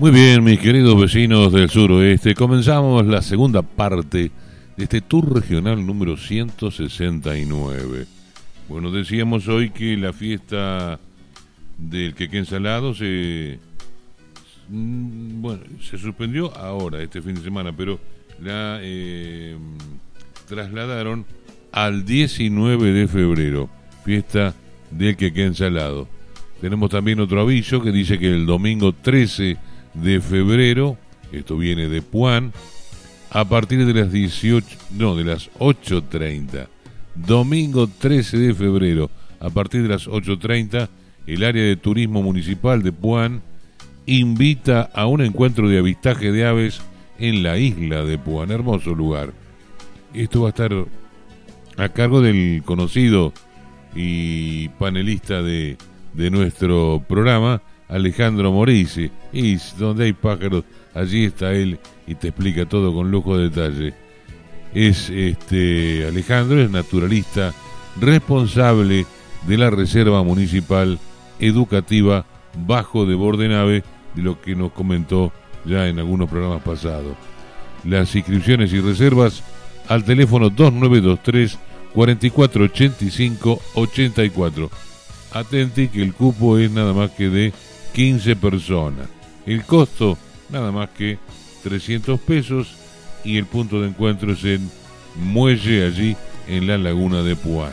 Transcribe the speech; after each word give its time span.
Muy 0.00 0.12
bien, 0.12 0.44
mis 0.44 0.60
queridos 0.60 1.00
vecinos 1.00 1.52
del 1.52 1.68
suroeste, 1.70 2.36
comenzamos 2.36 3.04
la 3.04 3.20
segunda 3.20 3.62
parte 3.62 4.30
de 4.76 4.84
este 4.84 5.00
tour 5.00 5.34
regional 5.34 5.84
número 5.84 6.16
169. 6.16 8.06
Bueno, 8.68 8.92
decíamos 8.92 9.48
hoy 9.48 9.70
que 9.70 9.96
la 9.96 10.12
fiesta 10.12 11.00
del 11.76 12.14
queque 12.14 12.38
ensalado 12.38 12.94
se 12.94 13.58
mm, 14.68 15.42
bueno, 15.42 15.64
se 15.82 15.98
suspendió 15.98 16.56
ahora, 16.56 17.02
este 17.02 17.20
fin 17.20 17.34
de 17.34 17.40
semana, 17.40 17.72
pero 17.76 17.98
la 18.40 18.78
eh, 18.80 19.56
trasladaron 20.46 21.26
al 21.72 22.04
19 22.04 22.92
de 22.92 23.08
febrero, 23.08 23.68
fiesta 24.04 24.54
del 24.92 25.16
queque 25.16 25.44
ensalado. 25.44 26.06
Tenemos 26.60 26.88
también 26.88 27.18
otro 27.18 27.40
aviso 27.40 27.82
que 27.82 27.90
dice 27.90 28.16
que 28.16 28.32
el 28.32 28.46
domingo 28.46 28.92
13 28.92 29.67
de 30.02 30.20
febrero, 30.20 30.96
esto 31.32 31.56
viene 31.56 31.88
de 31.88 32.02
Puan, 32.02 32.52
a 33.30 33.44
partir 33.44 33.84
de 33.84 33.94
las 33.94 34.12
18, 34.12 34.66
no, 34.92 35.16
de 35.16 35.24
las 35.24 35.50
8.30. 35.58 36.68
Domingo 37.14 37.88
13 37.88 38.38
de 38.38 38.54
febrero, 38.54 39.10
a 39.40 39.50
partir 39.50 39.82
de 39.82 39.88
las 39.88 40.08
8.30, 40.08 40.88
el 41.26 41.44
área 41.44 41.62
de 41.62 41.76
turismo 41.76 42.22
municipal 42.22 42.82
de 42.82 42.92
Puan 42.92 43.42
invita 44.06 44.82
a 44.94 45.06
un 45.06 45.20
encuentro 45.20 45.68
de 45.68 45.78
avistaje 45.78 46.32
de 46.32 46.46
aves 46.46 46.80
en 47.18 47.42
la 47.42 47.58
isla 47.58 48.04
de 48.04 48.16
Puan, 48.18 48.50
hermoso 48.50 48.94
lugar. 48.94 49.32
Esto 50.14 50.42
va 50.42 50.48
a 50.48 50.50
estar 50.50 50.72
a 51.76 51.88
cargo 51.90 52.22
del 52.22 52.62
conocido 52.64 53.32
y 53.94 54.68
panelista 54.70 55.42
de, 55.42 55.76
de 56.14 56.30
nuestro 56.30 57.04
programa, 57.06 57.62
Alejandro 57.88 58.52
Morici. 58.52 59.10
Y 59.32 59.56
donde 59.78 60.04
hay 60.04 60.12
pájaros, 60.12 60.64
allí 60.94 61.24
está 61.24 61.52
él 61.52 61.78
y 62.06 62.14
te 62.14 62.28
explica 62.28 62.66
todo 62.66 62.92
con 62.94 63.10
lujo 63.10 63.36
de 63.36 63.50
detalle. 63.50 63.94
Es 64.74 65.10
este 65.10 66.06
Alejandro, 66.06 66.60
es 66.60 66.70
naturalista, 66.70 67.54
responsable 68.00 69.06
de 69.46 69.56
la 69.56 69.70
Reserva 69.70 70.22
Municipal 70.22 70.98
Educativa 71.38 72.26
Bajo 72.66 73.06
de 73.06 73.14
Bordenave, 73.14 73.84
de 74.14 74.22
lo 74.22 74.40
que 74.40 74.54
nos 74.54 74.72
comentó 74.72 75.32
ya 75.64 75.88
en 75.88 75.98
algunos 75.98 76.28
programas 76.28 76.62
pasados. 76.62 77.16
Las 77.84 78.14
inscripciones 78.14 78.72
y 78.72 78.80
reservas 78.80 79.42
al 79.88 80.04
teléfono 80.04 80.50
2923 80.50 81.58
4485 81.94 83.60
84. 83.74 84.70
Atenti 85.32 85.88
que 85.88 86.02
el 86.02 86.14
cupo 86.14 86.58
es 86.58 86.70
nada 86.70 86.92
más 86.92 87.10
que 87.10 87.28
de 87.28 87.52
15 87.92 88.36
personas. 88.36 89.08
El 89.46 89.64
costo, 89.64 90.18
nada 90.50 90.72
más 90.72 90.90
que 90.90 91.18
300 91.62 92.20
pesos 92.20 92.76
y 93.24 93.36
el 93.36 93.46
punto 93.46 93.80
de 93.80 93.88
encuentro 93.88 94.32
es 94.32 94.44
en 94.44 94.70
Muelle, 95.16 95.86
allí 95.86 96.16
en 96.46 96.66
la 96.66 96.78
laguna 96.78 97.22
de 97.22 97.36
Puan. 97.36 97.72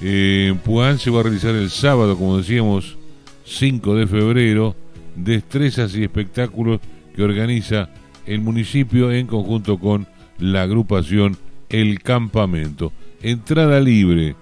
En 0.00 0.58
Puan 0.58 0.98
se 0.98 1.10
va 1.10 1.20
a 1.20 1.22
realizar 1.24 1.54
el 1.54 1.70
sábado, 1.70 2.16
como 2.16 2.38
decíamos, 2.38 2.96
5 3.44 3.94
de 3.94 4.06
febrero, 4.06 4.76
destrezas 5.16 5.94
y 5.94 6.02
espectáculos 6.02 6.80
que 7.14 7.22
organiza 7.22 7.90
el 8.26 8.40
municipio 8.40 9.12
en 9.12 9.26
conjunto 9.26 9.78
con 9.78 10.06
la 10.38 10.62
agrupación 10.62 11.36
El 11.68 12.00
Campamento. 12.00 12.92
Entrada 13.22 13.80
libre 13.80 14.34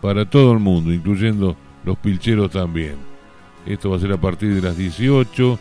para 0.00 0.28
todo 0.28 0.52
el 0.52 0.58
mundo, 0.58 0.92
incluyendo 0.92 1.56
los 1.84 1.96
pilcheros 1.98 2.50
también. 2.50 3.15
Esto 3.66 3.90
va 3.90 3.96
a 3.96 4.00
ser 4.00 4.12
a 4.12 4.20
partir 4.20 4.54
de 4.54 4.62
las 4.62 4.76
18. 4.76 5.58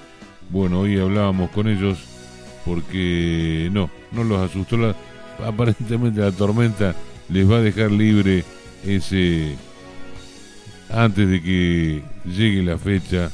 Bueno, 0.49 0.81
hoy 0.81 0.99
hablábamos 0.99 1.49
con 1.49 1.67
ellos 1.67 1.97
porque 2.65 3.69
no, 3.71 3.89
no 4.11 4.23
los 4.23 4.39
asustó. 4.39 4.77
La, 4.77 4.95
aparentemente 5.45 6.21
la 6.21 6.31
tormenta 6.31 6.95
les 7.29 7.49
va 7.49 7.57
a 7.57 7.61
dejar 7.61 7.91
libre 7.91 8.43
ese 8.83 9.55
antes 10.89 11.27
de 11.29 11.41
que 11.41 12.03
llegue 12.25 12.63
la 12.63 12.77
fecha. 12.77 13.31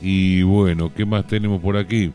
Y 0.00 0.42
bueno, 0.42 0.92
¿qué 0.94 1.04
más 1.04 1.26
tenemos 1.26 1.60
por 1.60 1.76
aquí? 1.76 2.12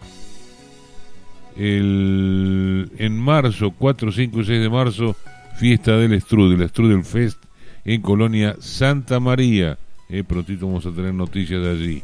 El, 1.57 2.89
en 2.97 3.19
marzo, 3.19 3.71
4, 3.77 4.11
5 4.11 4.39
y 4.39 4.45
6 4.45 4.61
de 4.61 4.69
marzo, 4.69 5.15
fiesta 5.57 5.97
del 5.97 6.19
Strudel, 6.21 6.69
Strudel 6.69 7.03
Fest 7.03 7.43
en 7.83 8.01
Colonia 8.01 8.55
Santa 8.59 9.19
María. 9.19 9.77
Eh, 10.11 10.25
prontito 10.25 10.67
vamos 10.67 10.85
a 10.85 10.91
tener 10.91 11.13
noticias 11.13 11.63
de 11.63 11.69
allí. 11.71 12.03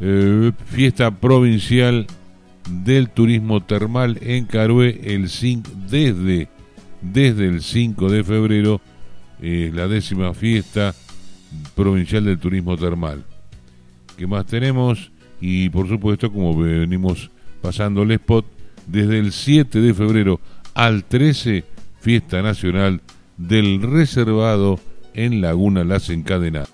Eh, 0.00 0.52
fiesta 0.66 1.10
provincial 1.10 2.06
del 2.70 3.10
turismo 3.10 3.64
termal 3.64 4.16
en 4.22 4.44
Carué 4.44 5.00
el 5.02 5.28
5, 5.28 5.68
desde, 5.90 6.48
desde 7.00 7.48
el 7.48 7.62
5 7.62 8.08
de 8.08 8.22
febrero, 8.22 8.80
eh, 9.40 9.72
la 9.74 9.88
décima 9.88 10.34
fiesta 10.34 10.94
provincial 11.74 12.24
del 12.24 12.38
turismo 12.38 12.76
termal. 12.76 13.24
¿Qué 14.16 14.28
más 14.28 14.46
tenemos? 14.46 15.10
Y 15.40 15.68
por 15.68 15.88
supuesto, 15.88 16.30
como 16.30 16.56
venimos 16.56 17.28
pasando 17.60 18.02
el 18.02 18.12
spot, 18.12 18.46
desde 18.86 19.18
el 19.18 19.32
7 19.32 19.80
de 19.80 19.94
febrero 19.94 20.40
al 20.74 21.02
13, 21.02 21.64
fiesta 22.00 22.40
nacional 22.40 23.00
del 23.36 23.82
reservado 23.82 24.78
en 25.14 25.40
Laguna 25.40 25.84
Las 25.84 26.10
Encadenadas. 26.10 26.68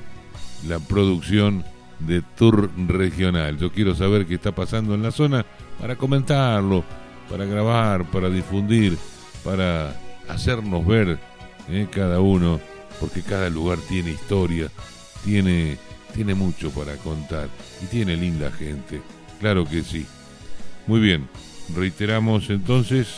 la 0.68 0.78
producción 0.78 1.64
de 1.98 2.22
Tour 2.22 2.70
Regional. 2.86 3.58
Yo 3.58 3.72
quiero 3.72 3.96
saber 3.96 4.26
qué 4.26 4.34
está 4.36 4.52
pasando 4.52 4.94
en 4.94 5.02
la 5.02 5.10
zona 5.10 5.44
para 5.80 5.96
comentarlo, 5.96 6.84
para 7.28 7.44
grabar, 7.44 8.08
para 8.12 8.30
difundir, 8.30 8.96
para 9.42 10.03
hacernos 10.28 10.86
ver 10.86 11.18
eh, 11.68 11.88
cada 11.90 12.20
uno, 12.20 12.60
porque 13.00 13.22
cada 13.22 13.50
lugar 13.50 13.78
tiene 13.88 14.12
historia, 14.12 14.70
tiene, 15.24 15.78
tiene 16.14 16.34
mucho 16.34 16.70
para 16.70 16.96
contar 16.96 17.48
y 17.82 17.86
tiene 17.86 18.16
linda 18.16 18.50
gente. 18.50 19.00
Claro 19.40 19.64
que 19.64 19.82
sí. 19.82 20.06
Muy 20.86 21.00
bien, 21.00 21.26
reiteramos 21.74 22.50
entonces 22.50 23.08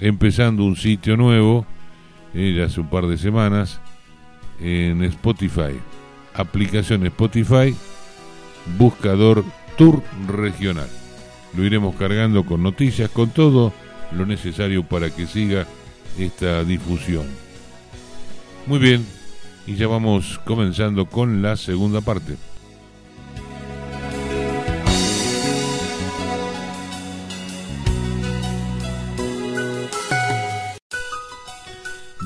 empezando 0.00 0.64
un 0.64 0.76
sitio 0.76 1.16
nuevo, 1.16 1.66
eh, 2.34 2.54
ya 2.56 2.64
hace 2.64 2.80
un 2.80 2.88
par 2.88 3.06
de 3.06 3.18
semanas, 3.18 3.80
en 4.60 5.02
Spotify. 5.04 5.78
Aplicación 6.34 7.06
Spotify, 7.06 7.74
buscador 8.78 9.44
Tour 9.76 10.02
Regional. 10.28 10.88
Lo 11.56 11.64
iremos 11.64 11.94
cargando 11.96 12.44
con 12.44 12.62
noticias, 12.62 13.08
con 13.10 13.30
todo 13.30 13.72
lo 14.12 14.26
necesario 14.26 14.82
para 14.82 15.10
que 15.10 15.26
siga 15.26 15.66
esta 16.18 16.64
difusión. 16.64 17.26
Muy 18.66 18.78
bien, 18.78 19.06
y 19.66 19.76
ya 19.76 19.86
vamos 19.88 20.40
comenzando 20.44 21.06
con 21.06 21.40
la 21.40 21.56
segunda 21.56 22.00
parte. 22.00 22.36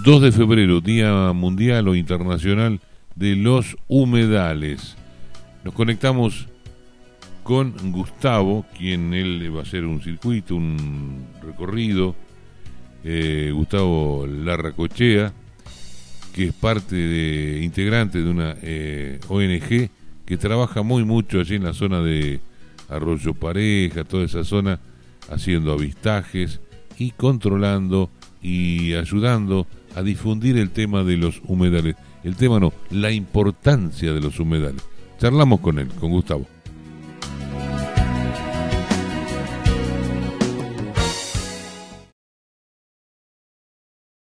2 0.03 0.23
de 0.23 0.33
febrero, 0.33 0.81
Día 0.81 1.33
Mundial 1.35 1.87
o 1.89 1.95
Internacional 1.95 2.81
de 3.17 3.37
los 3.37 3.77
humedales. 3.87 4.97
Nos 5.63 5.75
conectamos 5.75 6.47
con 7.43 7.75
Gustavo, 7.93 8.65
quien 8.79 9.13
él 9.13 9.55
va 9.55 9.61
a 9.61 9.63
hacer 9.63 9.85
un 9.85 10.01
circuito, 10.01 10.57
un 10.57 11.27
recorrido. 11.43 12.17
Eh, 13.05 13.51
Gustavo 13.53 14.27
Larracochea, 14.27 15.35
que 16.33 16.47
es 16.47 16.55
parte 16.55 16.97
de 16.97 17.63
integrante 17.63 18.23
de 18.23 18.31
una 18.31 18.57
eh, 18.63 19.21
ONG 19.29 19.91
que 20.25 20.37
trabaja 20.39 20.83
muy 20.83 21.05
mucho 21.05 21.41
allí 21.41 21.57
en 21.57 21.65
la 21.65 21.75
zona 21.75 22.01
de 22.01 22.41
Arroyo 22.89 23.35
Pareja, 23.35 24.05
toda 24.05 24.25
esa 24.25 24.45
zona, 24.45 24.81
haciendo 25.31 25.73
avistajes 25.73 26.61
y 26.97 27.11
controlando 27.11 28.11
y 28.41 28.95
ayudando 28.95 29.67
a 29.95 30.03
difundir 30.03 30.57
el 30.59 30.71
tema 30.71 31.03
de 31.03 31.17
los 31.17 31.43
humedales. 31.47 31.97
El 32.23 32.37
tema 32.37 32.61
no, 32.61 32.73
la 32.91 33.11
importancia 33.11 34.13
de 34.13 34.21
los 34.21 34.39
humedales. 34.39 34.87
Charlamos 35.19 35.61
con 35.61 35.79
él, 35.79 35.89
con 35.99 36.11
Gustavo. 36.11 36.47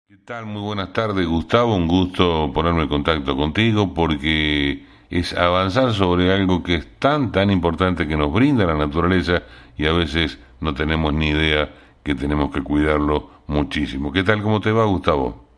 ¿Qué 0.08 0.18
tal? 0.26 0.46
Muy 0.46 0.62
buenas 0.62 0.94
tardes, 0.94 1.28
Gustavo. 1.28 1.76
Un 1.76 1.88
gusto 1.88 2.52
ponerme 2.54 2.84
en 2.84 2.90
contacto 2.90 3.36
contigo 3.36 3.94
porque 3.94 4.86
es 5.10 5.34
avanzar 5.34 5.94
sobre 5.94 6.32
algo 6.32 6.62
que 6.62 6.76
es 6.76 7.00
tan, 7.00 7.32
tan 7.32 7.50
importante 7.50 8.08
que 8.08 8.16
nos 8.16 8.32
brinda 8.32 8.66
la 8.66 8.76
naturaleza 8.76 9.44
y 9.78 9.88
a 9.88 9.94
veces 9.94 10.38
no 10.62 10.74
tenemos 10.74 11.14
ni 11.14 11.30
idea 11.30 11.74
que 12.04 12.16
tenemos 12.16 12.52
que 12.52 12.62
cuidarlo 12.62 13.32
muchísimo. 13.48 14.12
¿Qué 14.12 14.24
tal? 14.24 14.44
¿Cómo 14.44 14.62
te 14.62 14.72
va, 14.72 14.86
Gustavo? 14.86 15.49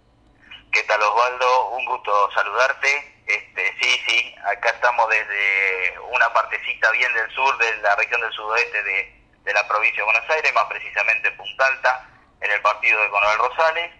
¿Qué 0.71 0.83
tal, 0.83 1.01
Osvaldo? 1.01 1.69
Un 1.71 1.85
gusto 1.85 2.31
saludarte. 2.31 3.23
Este, 3.27 3.75
sí, 3.81 4.01
sí, 4.07 4.35
acá 4.45 4.69
estamos 4.69 5.05
desde 5.09 5.99
una 6.11 6.31
partecita 6.31 6.89
bien 6.91 7.13
del 7.13 7.29
sur, 7.31 7.57
de 7.57 7.75
la 7.77 7.93
región 7.97 8.21
del 8.21 8.31
sudoeste 8.31 8.81
de, 8.83 9.53
la 9.53 9.67
provincia 9.67 9.97
de 9.97 10.11
Buenos 10.11 10.29
Aires, 10.29 10.53
más 10.53 10.65
precisamente 10.65 11.29
Punta 11.31 11.67
Alta, 11.67 12.09
en 12.39 12.51
el 12.51 12.61
partido 12.61 13.01
de 13.01 13.09
Coronel 13.09 13.37
Rosales. 13.39 13.91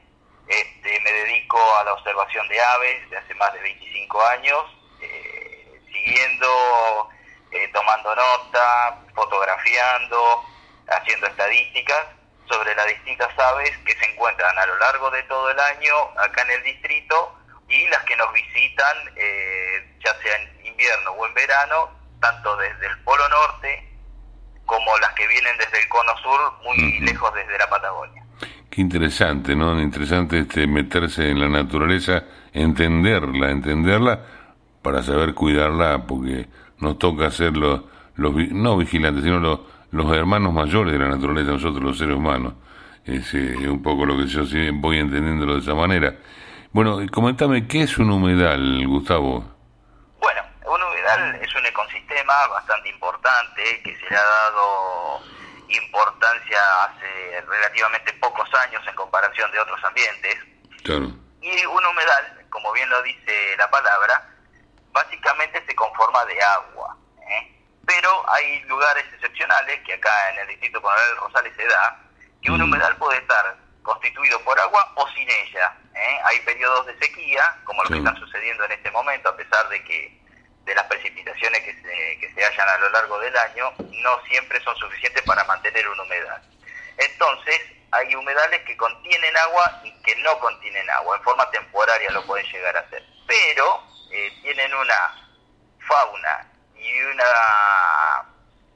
Este, 0.48 1.00
me 1.02 1.12
dedico 1.12 1.60
a 1.78 1.84
la 1.84 1.94
observación 1.94 2.48
de 2.48 2.62
aves 2.62 3.10
de 3.10 3.18
hace 3.18 3.34
más 3.36 3.52
de 3.54 3.60
25 3.60 4.26
años, 4.28 4.64
eh, 5.02 5.82
siguiendo, 5.92 7.10
eh, 7.52 7.70
tomando 7.74 8.16
nota, 8.16 8.98
fotografiando, 9.14 10.46
haciendo 10.88 11.28
estadísticas 11.28 12.06
sobre 12.50 12.76
las 12.76 12.88
distintas 12.88 13.30
aves 13.38 13.72
que 13.86 13.94
se 13.94 14.12
encuentran 14.12 14.58
a 14.58 14.66
lo 14.66 14.78
largo 14.78 15.12
de 15.12 15.24
todo 15.24 15.50
el 15.50 15.60
año 15.60 15.94
acá 16.18 16.44
en 16.44 16.52
el 16.52 16.64
distrito 16.64 17.38
y 17.68 17.88
las 17.88 18.04
que 18.04 18.16
nos 18.18 18.32
visitan, 18.34 18.98
eh, 19.16 19.98
ya 20.04 20.14
sea 20.22 20.36
en 20.38 20.66
invierno 20.68 21.12
o 21.12 21.26
en 21.26 21.34
verano, 21.34 21.90
tanto 22.20 22.56
desde 22.58 22.88
el 22.88 22.98
Polo 23.04 23.28
Norte 23.30 23.88
como 24.66 24.98
las 25.00 25.12
que 25.14 25.28
vienen 25.28 25.58
desde 25.58 25.80
el 25.80 25.90
Cono 25.90 26.18
Sur, 26.22 26.40
muy 26.64 27.00
lejos 27.02 27.34
desde 27.34 27.58
la 27.58 27.70
Patagonia. 27.70 28.24
Qué 28.70 28.80
interesante, 28.80 29.54
¿no? 29.54 29.80
Interesante 29.82 30.40
este 30.40 30.66
meterse 30.66 31.30
en 31.30 31.42
la 31.42 31.50
naturaleza, 31.50 32.24
entenderla, 32.54 33.52
entenderla 33.52 34.22
para 34.82 35.04
saber 35.04 35.34
cuidarla, 35.34 36.06
porque 36.08 36.48
nos 36.78 36.98
toca 36.98 37.30
ser 37.32 37.58
los, 37.58 37.82
los 38.16 38.34
no 38.34 38.78
vigilantes, 38.78 39.24
sino 39.24 39.40
los, 39.40 39.60
los 39.92 40.16
hermanos 40.16 40.54
mayores 40.54 40.94
de 40.94 41.00
la 41.00 41.10
naturaleza, 41.10 41.52
nosotros 41.52 41.84
los 41.84 41.98
seres 41.98 42.16
humanos. 42.16 42.54
Es 43.06 43.34
eh, 43.34 43.56
un 43.68 43.82
poco 43.82 44.06
lo 44.06 44.18
que 44.18 44.28
yo 44.28 44.44
voy 44.76 45.00
entendiéndolo 45.00 45.56
de 45.56 45.62
esa 45.62 45.74
manera. 45.74 46.16
Bueno, 46.72 47.00
coméntame, 47.12 47.68
¿qué 47.68 47.84
es 47.84 47.98
un 47.98 48.12
humedal, 48.12 48.88
Gustavo? 48.88 49.44
Bueno, 50.20 50.42
un 50.66 50.82
humedal 50.82 51.36
es 51.42 51.54
un 51.56 51.66
ecosistema 51.66 52.48
bastante 52.48 52.90
importante 52.90 53.82
que 53.84 53.96
se 53.98 54.10
le 54.10 54.16
ha 54.16 54.24
dado 54.24 55.22
importancia 55.68 56.60
hace 56.84 57.42
relativamente 57.42 58.14
pocos 58.14 58.50
años 58.66 58.82
en 58.88 58.96
comparación 58.96 59.52
de 59.52 59.60
otros 59.60 59.84
ambientes. 59.84 60.36
Claro. 60.84 61.12
Y 61.42 61.66
un 61.66 61.86
humedal, 61.86 62.46
como 62.50 62.72
bien 62.74 62.90
lo 62.90 63.02
dice 63.04 63.56
la 63.58 63.70
palabra, 63.70 64.30
básicamente 64.92 65.64
se 65.66 65.76
conforma 65.76 66.24
de 66.26 66.42
agua. 66.42 66.98
¿eh? 67.28 67.61
Pero 67.86 68.30
hay 68.30 68.62
lugares 68.64 69.04
excepcionales 69.14 69.82
que 69.82 69.94
acá 69.94 70.30
en 70.32 70.40
el 70.40 70.48
distrito 70.48 70.82
Coronel 70.82 71.18
Rosales 71.18 71.54
se 71.56 71.66
da, 71.66 72.00
que 72.42 72.52
un 72.52 72.62
humedal 72.62 72.96
puede 72.98 73.20
estar 73.20 73.58
constituido 73.84 74.40
por 74.44 74.60
agua 74.60 74.92
o 74.96 75.08
sin 75.10 75.30
ella. 75.30 75.76
¿eh? 75.96 76.20
Hay 76.26 76.40
periodos 76.42 76.86
de 76.86 76.98
sequía, 77.00 77.58
como 77.64 77.84
lo 77.84 77.90
que 77.90 77.98
están 77.98 78.18
sucediendo 78.18 78.64
en 78.66 78.72
este 78.74 78.92
momento, 78.92 79.30
a 79.30 79.36
pesar 79.36 79.68
de 79.70 79.84
que 79.84 80.22
de 80.66 80.76
las 80.76 80.86
precipitaciones 80.86 81.60
que 81.62 81.74
se, 81.74 82.20
que 82.20 82.32
se 82.34 82.44
hallan 82.44 82.70
a 82.70 82.78
lo 82.78 82.90
largo 82.90 83.20
del 83.20 83.36
año, 83.36 83.74
no 83.80 84.24
siempre 84.28 84.62
son 84.64 84.76
suficientes 84.78 85.24
para 85.24 85.44
mantener 85.46 85.88
una 85.88 86.04
humedad. 86.04 86.42
Entonces, 86.98 87.62
hay 87.92 88.16
humedales 88.16 88.62
que 88.62 88.78
contienen 88.78 89.36
agua 89.38 89.82
y 89.84 89.92
que 90.04 90.16
no 90.18 90.38
contienen 90.40 90.90
agua, 90.92 91.18
en 91.18 91.24
forma 91.24 91.50
temporaria 91.52 92.12
lo 92.12 92.26
pueden 92.26 92.46
llegar 92.52 92.78
a 92.78 92.82
hacer, 92.82 93.04
pero 93.28 93.84
eh, 94.12 94.32
tienen 94.44 94.74
una 94.74 95.30
fauna 95.88 96.51
y 96.82 97.04
una 97.04 98.26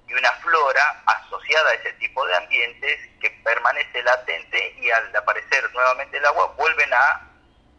y 0.08 0.14
una 0.14 0.32
flora 0.34 1.02
asociada 1.06 1.72
a 1.72 1.74
ese 1.74 1.94
tipo 1.94 2.26
de 2.28 2.36
ambientes 2.36 3.00
que 3.20 3.32
permanece 3.44 4.04
latente 4.04 4.76
y 4.80 4.92
al 4.92 5.16
aparecer 5.16 5.68
nuevamente 5.74 6.18
el 6.18 6.26
agua 6.26 6.54
vuelven 6.58 6.94
a, 6.94 7.22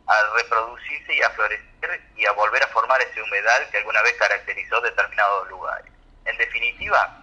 a 0.08 0.23
reproducirse 0.34 1.14
y 1.14 1.23
a 1.23 1.31
florecer 1.31 2.02
y 2.17 2.26
a 2.26 2.32
volver 2.32 2.62
a 2.64 2.69
formar 2.69 3.00
ese 3.00 3.23
humedal 3.23 3.70
que 3.70 3.78
alguna 3.78 4.02
vez 4.02 4.14
caracterizó 4.14 4.81
determinados 4.81 5.49
lugares. 5.49 5.93
En 6.25 6.37
definitiva, 6.37 7.23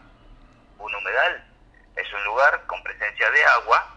un 0.77 0.95
humedal 0.95 1.45
es 1.97 2.13
un 2.13 2.23
lugar 2.23 2.65
con 2.65 2.81
presencia 2.83 3.29
de 3.29 3.45
agua 3.45 3.93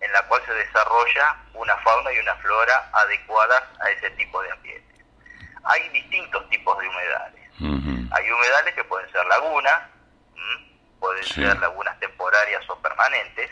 en 0.00 0.12
la 0.12 0.22
cual 0.28 0.42
se 0.46 0.52
desarrolla 0.52 1.36
una 1.54 1.76
fauna 1.78 2.12
y 2.12 2.18
una 2.18 2.34
flora 2.36 2.90
adecuadas 2.92 3.62
a 3.80 3.90
ese 3.90 4.10
tipo 4.10 4.40
de 4.42 4.52
ambientes. 4.52 5.04
Hay 5.64 5.88
distintos 5.88 6.48
tipos 6.50 6.78
de 6.78 6.88
humedales. 6.88 7.43
Hay 7.60 8.30
humedales 8.30 8.74
que 8.74 8.84
pueden 8.84 9.10
ser 9.12 9.24
lagunas, 9.26 9.82
pueden 10.98 11.24
ser 11.24 11.58
lagunas 11.58 11.98
temporarias 12.00 12.68
o 12.68 12.78
permanentes. 12.80 13.50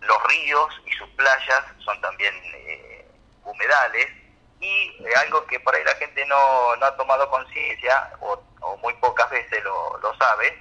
Los 0.00 0.22
ríos 0.24 0.82
y 0.86 0.92
sus 0.92 1.08
playas 1.10 1.64
son 1.84 2.00
también 2.00 2.34
eh, 2.54 3.06
humedales. 3.44 4.08
Y 4.60 5.04
eh, 5.04 5.12
algo 5.16 5.44
que 5.46 5.58
por 5.60 5.74
ahí 5.74 5.82
la 5.84 5.94
gente 5.96 6.24
no, 6.26 6.76
no 6.76 6.86
ha 6.86 6.96
tomado 6.96 7.28
conciencia, 7.30 8.10
o, 8.20 8.40
muy 8.80 8.94
pocas 8.94 9.28
veces 9.30 9.62
lo, 9.64 9.98
lo 9.98 10.16
sabe, 10.16 10.56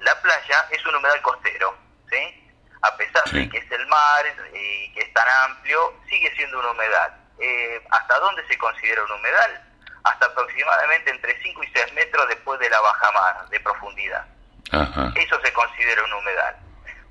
la 0.00 0.14
playa 0.20 0.66
es 0.70 0.84
un 0.86 0.94
humedal 0.94 1.22
costero. 1.22 1.74
¿sí? 2.10 2.52
A 2.82 2.96
pesar 2.96 3.24
de 3.30 3.48
que 3.48 3.58
es 3.58 3.70
el 3.70 3.86
mar 3.86 4.24
y 4.52 4.92
que 4.92 5.00
es 5.00 5.12
tan 5.12 5.28
amplio, 5.50 5.94
sigue 6.08 6.34
siendo 6.36 6.58
un 6.60 6.66
humedal. 6.66 7.14
Eh, 7.38 7.82
¿Hasta 7.90 8.18
dónde 8.18 8.46
se 8.46 8.58
considera 8.58 9.02
un 9.04 9.12
humedal? 9.12 9.69
Hasta 10.04 10.26
aproximadamente 10.26 11.10
entre 11.10 11.40
5 11.42 11.64
y 11.64 11.68
6 11.72 11.92
metros 11.94 12.28
después 12.28 12.58
de 12.60 12.70
la 12.70 12.80
bajamar 12.80 13.48
de 13.48 13.60
profundidad. 13.60 14.26
Eso 14.72 15.40
se 15.42 15.52
considera 15.52 16.04
un 16.04 16.12
humedal. 16.12 16.56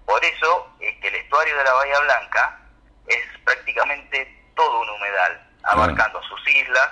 Por 0.05 0.23
eso 0.23 0.73
es 0.79 0.97
que 0.99 1.07
el 1.09 1.15
estuario 1.15 1.55
de 1.57 1.63
la 1.63 1.73
Bahía 1.73 1.99
Blanca 1.99 2.59
es 3.07 3.25
prácticamente 3.43 4.51
todo 4.55 4.81
un 4.81 4.89
humedal, 4.89 5.49
abarcando 5.63 6.21
sus 6.23 6.47
islas, 6.47 6.89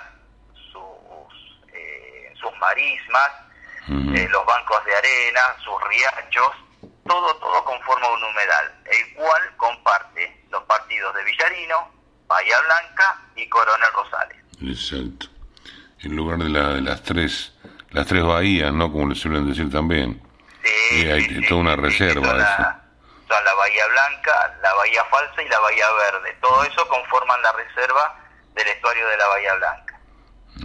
sus, 0.70 1.66
eh, 1.72 2.32
sus 2.40 2.56
marismas, 2.58 3.30
eh, 3.88 4.28
los 4.30 4.44
bancos 4.44 4.84
de 4.84 4.94
arena, 4.94 5.40
sus 5.64 5.82
riachos, 5.84 6.52
todo, 7.06 7.34
todo 7.36 7.64
conforma 7.64 8.08
un 8.10 8.24
humedal, 8.24 8.74
el 8.84 9.14
cual 9.14 9.56
comparte 9.56 10.44
los 10.50 10.62
partidos 10.64 11.14
de 11.14 11.24
Villarino, 11.24 11.90
Bahía 12.26 12.60
Blanca 12.60 13.18
y 13.34 13.48
Coronel 13.48 13.88
Rosales. 13.94 14.38
Exacto 14.60 15.37
en 16.02 16.16
lugar 16.16 16.38
de, 16.38 16.48
la, 16.48 16.74
de 16.74 16.80
las 16.80 17.02
tres 17.02 17.52
las 17.90 18.06
tres 18.06 18.22
bahías, 18.22 18.72
¿no? 18.72 18.92
Como 18.92 19.08
le 19.08 19.14
suelen 19.14 19.48
decir 19.48 19.70
también. 19.70 20.20
Sí, 20.90 21.06
hay 21.06 21.46
toda 21.46 21.60
una 21.60 21.76
reserva. 21.76 22.22
Son 22.26 23.44
la, 23.44 23.54
Bahía 23.54 23.86
Blanca, 23.86 24.58
la 24.62 24.74
Bahía 24.74 25.04
Falsa 25.10 25.42
y 25.42 25.48
la 25.48 25.58
Bahía 25.58 25.84
Verde. 25.92 26.36
Todo 26.40 26.64
eso 26.64 26.88
conforman 26.88 27.40
la 27.42 27.52
reserva 27.52 28.16
del 28.54 28.68
estuario 28.68 29.06
de 29.08 29.16
la 29.16 29.26
Bahía 29.28 29.54
Blanca. 29.54 30.00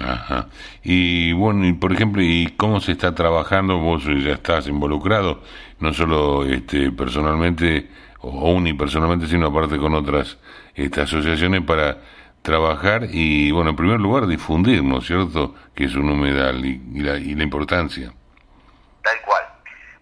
Ajá. 0.02 0.48
Y 0.84 1.34
bueno, 1.34 1.66
y 1.66 1.74
por 1.74 1.92
ejemplo, 1.94 2.22
¿y 2.22 2.54
cómo 2.58 2.80
se 2.82 2.94
está 2.94 3.13
trabajando? 3.13 3.78
Vos 3.78 4.04
ya 4.06 4.34
estás 4.34 4.68
involucrado, 4.68 5.44
no 5.80 5.94
solo 5.94 6.46
este, 6.46 6.92
personalmente 6.92 7.90
o 8.20 8.52
unipersonalmente, 8.52 9.28
sino 9.28 9.48
aparte 9.48 9.78
con 9.78 9.94
otras 9.94 10.38
este, 10.75 11.02
asociaciones 11.02 11.62
para 11.62 11.98
trabajar 12.44 13.08
y, 13.10 13.52
bueno, 13.52 13.72
en 13.72 13.76
primer 13.76 14.00
lugar, 14.00 14.28
difundir, 14.28 14.84
¿no 14.84 15.00
es 15.00 15.08
cierto?, 15.08 15.56
que 15.74 15.86
es 15.86 15.96
un 15.96 16.12
humedal 16.12 16.64
y, 16.64 16.78
la, 17.00 17.18
y 17.18 17.34
la 17.34 17.44
importancia. 17.44 18.14
Tal 19.02 19.22
cual. 19.22 19.44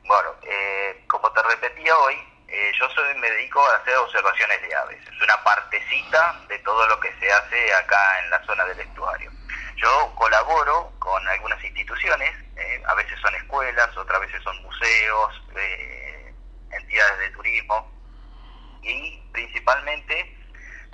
Bueno, 0.03 0.29
eh, 0.43 1.03
como 1.07 1.31
te 1.31 1.41
repetía 1.43 1.95
hoy, 1.97 2.15
eh, 2.47 2.71
yo 2.77 2.89
soy, 2.89 3.15
me 3.19 3.29
dedico 3.29 3.61
a 3.65 3.75
hacer 3.77 3.95
observaciones 3.95 4.61
de 4.63 4.75
aves. 4.75 4.99
Es 5.07 5.21
una 5.21 5.41
partecita 5.43 6.41
de 6.49 6.59
todo 6.59 6.85
lo 6.87 6.99
que 6.99 7.13
se 7.19 7.31
hace 7.31 7.73
acá 7.73 8.19
en 8.23 8.29
la 8.31 8.43
zona 8.45 8.65
del 8.65 8.79
estuario. 8.79 9.31
yo 9.77 10.13
colaboro 10.15 10.91
con 10.99 11.27
algunas 11.27 11.63
instituciones, 11.63 12.35
eh, 12.55 12.83
a 12.85 12.93
veces 12.95 13.19
son 13.19 13.33
escuelas, 13.35 13.95
otras 13.97 14.19
veces 14.21 14.41
son 14.43 14.61
museos, 14.61 15.41
eh, 15.55 16.33
entidades 16.71 17.19
de 17.19 17.29
turismo, 17.29 17.91
y 18.83 19.21
principalmente 19.31 20.37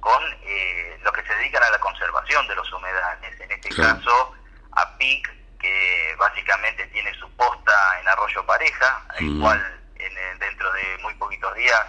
con 0.01 0.21
eh, 0.43 0.99
los 1.03 1.13
que 1.13 1.23
se 1.23 1.35
dedican 1.35 1.63
a 1.63 1.69
la 1.69 1.79
conservación 1.79 2.47
de 2.47 2.55
los 2.55 2.71
humedales. 2.71 3.39
En 3.39 3.51
este 3.51 3.69
caso, 3.75 4.35
a 4.71 4.97
PIC, 4.97 5.37
que 5.59 6.15
básicamente 6.19 6.85
tiene 6.87 7.13
su 7.15 7.29
posta 7.35 7.99
en 7.99 8.07
Arroyo 8.07 8.45
Pareja, 8.45 9.05
el 9.17 9.39
cual 9.39 9.81
en, 9.95 10.39
dentro 10.39 10.71
de 10.73 10.97
muy 11.01 11.13
poquitos 11.15 11.53
días 11.55 11.85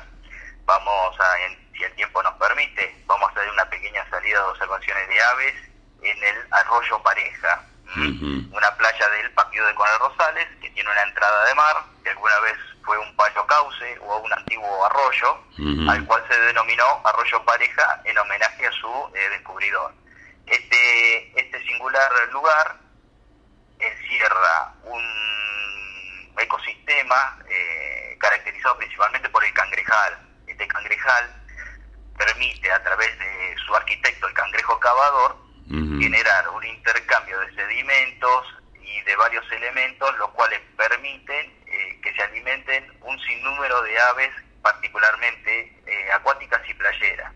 vamos 0.65 1.21
a, 1.21 1.35
si 1.73 1.83
el 1.83 1.95
tiempo 1.95 2.23
nos 2.23 2.35
permite, 2.35 3.03
vamos 3.07 3.29
a 3.29 3.33
hacer 3.33 3.51
una 3.51 3.69
pequeña 3.71 4.09
salida 4.11 4.39
de 4.39 4.45
observaciones 4.45 5.09
de 5.09 5.23
aves 5.23 5.55
en 6.03 6.25
el 6.25 6.37
Arroyo 6.51 7.03
Pareja, 7.03 7.65
una 7.97 8.77
playa 8.77 9.09
del 9.09 9.31
Partido 9.33 9.67
de 9.67 9.75
Conel 9.75 9.99
Rosales, 9.99 10.47
que 10.61 10.71
tiene 10.71 10.91
una 10.91 11.03
entrada 11.03 11.45
de 11.47 11.55
mar, 11.55 11.77
que 12.03 12.11
alguna 12.11 12.39
vez 12.41 12.57
fue 12.89 12.97
un 12.97 13.15
payo 13.17 13.47
cauce 13.47 13.99
o 14.01 14.17
un 14.17 14.33
antiguo 14.33 14.87
arroyo, 14.87 15.45
al 15.91 16.07
cual 16.07 16.25
se 16.27 16.41
denominó 16.41 16.85
Arroyo 17.05 17.45
Pareja 17.45 18.01
en 18.05 18.17
homenaje 18.17 18.67
a 18.67 18.73
su 18.73 18.89
eh, 19.15 19.29
descubridor. 19.29 19.93
Este, 20.47 21.39
este 21.39 21.63
singular 21.67 22.11
lugar 22.33 22.77
encierra 23.79 24.73
un 24.85 26.33
ecosistema 26.39 27.39
eh, 27.51 28.17
caracterizado 28.19 28.79
principalmente 28.79 29.29
por 29.29 29.45
el 29.45 29.53
cangrejal. 29.53 30.19
Este 30.47 30.67
cangrejal 30.67 31.45
permite 32.17 32.73
a 32.73 32.83
través 32.83 33.19
de 33.19 33.55
su 33.67 33.77
arquitecto, 33.77 34.29
el 34.29 34.33
cangrejo 34.33 34.81
cavador, 34.81 35.37
generar 35.69 36.49
un 36.49 36.65
intercambio 36.65 37.39
de 37.41 37.55
sedimentos 37.55 38.47
y 38.81 39.03
de 39.03 39.15
varios 39.17 39.45
elementos, 39.53 40.17
los 40.17 40.31
cuales 40.31 40.59
permiten 40.75 41.58
eh, 41.71 42.01
que 42.03 42.13
se 42.15 42.23
alimenten 42.23 42.85
un 43.03 43.19
sinnúmero 43.21 43.83
de 43.83 44.01
aves, 44.01 44.31
particularmente 44.63 45.77
eh, 45.87 46.13
acuáticas 46.13 46.61
y 46.69 46.75
playeras, 46.75 47.33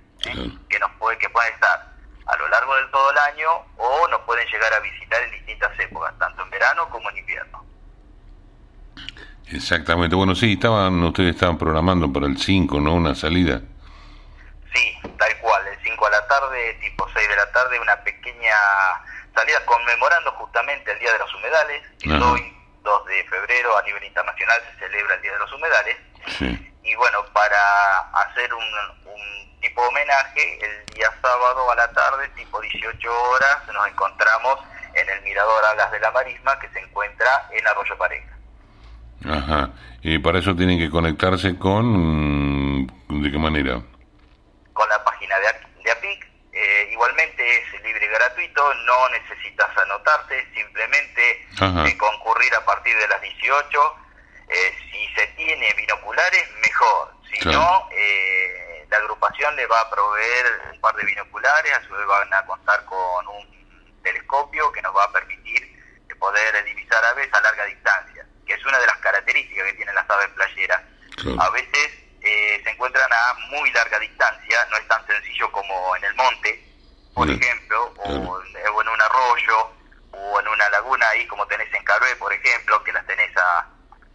que 0.68 0.78
nos 0.78 0.90
puede, 0.92 1.18
que 1.18 1.28
pueden 1.30 1.52
estar 1.54 1.92
a 2.26 2.36
lo 2.36 2.48
largo 2.48 2.74
del 2.76 2.90
todo 2.90 3.10
el 3.10 3.18
año 3.18 3.50
o 3.76 4.08
nos 4.08 4.20
pueden 4.22 4.46
llegar 4.48 4.72
a 4.72 4.80
visitar 4.80 5.22
en 5.22 5.32
distintas 5.32 5.78
épocas, 5.78 6.16
tanto 6.18 6.42
en 6.42 6.50
verano 6.50 6.88
como 6.88 7.10
en 7.10 7.18
invierno. 7.18 7.64
Exactamente, 9.50 10.16
bueno, 10.16 10.34
sí, 10.34 10.54
estaban 10.54 11.02
ustedes 11.02 11.34
estaban 11.34 11.58
programando 11.58 12.10
para 12.10 12.26
el 12.26 12.38
5, 12.38 12.80
¿no? 12.80 12.94
Una 12.94 13.14
salida. 13.14 13.60
Sí, 14.74 14.98
tal 15.18 15.38
cual, 15.40 15.66
el 15.66 15.78
5 15.82 16.06
a 16.06 16.10
la 16.10 16.26
tarde, 16.26 16.74
tipo 16.80 17.06
6 17.12 17.28
de 17.28 17.36
la 17.36 17.52
tarde, 17.52 17.78
una 17.78 17.96
pequeña 18.02 18.54
salida 19.34 19.64
conmemorando 19.66 20.32
justamente 20.32 20.92
el 20.92 20.98
Día 21.00 21.12
de 21.12 21.18
los 21.18 21.34
Humedales, 21.34 21.82
que 21.98 22.12
hoy, 22.12 22.56
2 22.82 23.06
de 23.06 23.24
febrero, 23.24 23.76
a 23.76 23.82
nivel 23.82 24.04
internacional 24.04 24.60
se 24.70 24.86
celebra 24.86 25.14
el 25.14 25.22
Día 25.22 25.32
de 25.32 25.38
los 25.38 25.52
Humedales. 25.52 25.96
Y 26.84 26.94
bueno, 26.96 27.18
para 27.32 27.98
hacer 28.12 28.52
un, 28.52 28.64
un 29.06 29.60
tipo 29.60 29.80
homenaje, 29.82 30.58
el 30.64 30.86
día 30.94 31.08
sábado 31.22 31.70
a 31.70 31.76
la 31.76 31.92
tarde, 31.92 32.28
tipo 32.36 32.60
18 32.60 33.22
horas, 33.30 33.58
nos 33.72 33.86
encontramos 33.86 34.58
en 34.94 35.08
el 35.08 35.22
Mirador 35.22 35.64
Alas 35.64 35.90
de 35.92 36.00
la 36.00 36.10
Marisma, 36.10 36.58
que 36.58 36.68
se 36.70 36.80
encuentra 36.80 37.48
en 37.52 37.66
Arroyo 37.66 37.96
Pareja. 37.96 38.36
Ajá. 39.24 39.70
Y 40.02 40.18
para 40.18 40.40
eso 40.40 40.54
tienen 40.56 40.78
que 40.78 40.90
conectarse 40.90 41.56
con... 41.56 42.86
¿De 43.08 43.30
qué 43.30 43.38
manera? 43.38 43.80
con 44.72 44.88
la 44.88 45.02
página 45.04 45.34
de, 45.38 45.82
de 45.84 45.90
APIC. 45.92 46.31
Eh, 46.62 46.90
igualmente 46.92 47.42
es 47.42 47.82
libre 47.82 48.06
y 48.06 48.08
gratuito, 48.08 48.74
no 48.86 49.08
necesitas 49.08 49.76
anotarte, 49.76 50.46
simplemente 50.54 51.44
eh, 51.60 51.98
concurrir 51.98 52.54
a 52.54 52.64
partir 52.64 52.96
de 52.96 53.08
las 53.08 53.20
18. 53.20 53.96
Eh, 54.48 54.78
si 54.92 55.08
se 55.14 55.26
tiene 55.28 55.74
binoculares, 55.74 56.48
mejor. 56.64 57.14
Si 57.32 57.48
no, 57.48 57.88
la 58.88 58.96
agrupación 58.96 59.56
le 59.56 59.66
va 59.66 59.80
a 59.80 59.90
proveer 59.90 60.46
un 60.72 60.80
par 60.80 60.94
de 60.94 61.04
binoculares, 61.04 61.72
a 61.72 61.82
su 61.82 61.94
vez 61.94 62.06
van 62.06 62.32
a 62.32 62.46
contar 62.46 62.84
con 62.84 63.26
un 63.26 64.00
telescopio 64.04 64.70
que 64.70 64.82
nos 64.82 64.94
va 64.94 65.04
a 65.04 65.12
permitir 65.12 65.72
poder 66.20 66.64
divisar 66.64 67.04
aves 67.06 67.28
a 67.34 67.40
larga 67.40 67.64
distancia, 67.64 68.24
que 68.46 68.52
es 68.52 68.64
una 68.64 68.78
de 68.78 68.86
las 68.86 68.98
características 68.98 69.66
que 69.66 69.72
tienen 69.74 69.94
las 69.96 70.08
aves 70.08 70.28
playeras. 70.36 70.82
A 71.40 71.50
veces 71.50 72.01
eh, 72.24 72.60
se 72.62 72.70
encuentran 72.70 73.10
a 73.12 73.34
muy 73.50 73.70
larga 73.72 73.98
distancia, 73.98 74.66
no 74.70 74.76
es 74.76 74.86
tan 74.88 75.04
sencillo 75.06 75.50
como 75.50 75.96
en 75.96 76.04
el 76.04 76.14
monte, 76.14 76.72
por 77.14 77.28
ejemplo, 77.28 77.92
o, 77.96 78.40
en 78.80 78.88
un 78.88 79.00
arroyo, 79.00 79.70
o 80.12 80.40
en 80.40 80.48
una 80.48 80.68
laguna 80.70 81.08
ahí 81.08 81.26
como 81.26 81.46
tenés 81.46 81.72
en 81.74 81.84
Carué, 81.84 82.14
por 82.16 82.32
ejemplo, 82.32 82.82
que 82.84 82.92
las 82.92 83.06
tenés 83.06 83.36
a, 83.36 83.66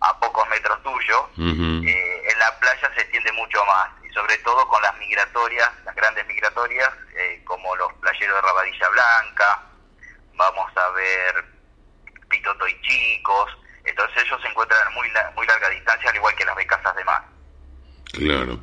a 0.01 0.19
pocos 0.19 0.47
metros 0.49 0.81
tuyos, 0.83 1.21
eh, 1.37 2.31
en 2.31 2.39
la 2.39 2.59
playa 2.59 2.91
se 2.95 3.01
extiende 3.01 3.31
mucho 3.33 3.63
más, 3.65 3.89
y 4.03 4.13
sobre 4.13 4.37
todo 4.39 4.67
con 4.67 4.81
las 4.81 4.95
migratorias, 4.97 5.69
las 5.85 5.95
grandes 5.95 6.25
migratorias, 6.27 6.89
eh, 7.15 7.41
como 7.43 7.75
los 7.75 7.93
playeros 7.95 8.35
de 8.35 8.41
Rabadilla 8.41 8.89
Blanca, 8.89 9.63
vamos 10.33 10.71
a 10.77 10.89
ver 10.91 11.45
Pitoto 12.29 12.67
y 12.67 12.81
Chicos, 12.81 13.57
entonces 13.83 14.23
ellos 14.23 14.41
se 14.41 14.47
encuentran 14.47 14.87
a 14.87 14.89
muy, 14.91 15.11
muy 15.35 15.45
larga 15.47 15.69
distancia, 15.69 16.09
al 16.09 16.15
igual 16.15 16.35
que 16.35 16.45
las 16.45 16.55
becasas 16.55 16.95
de 16.95 17.03
mar. 17.03 17.36
Claro, 18.11 18.59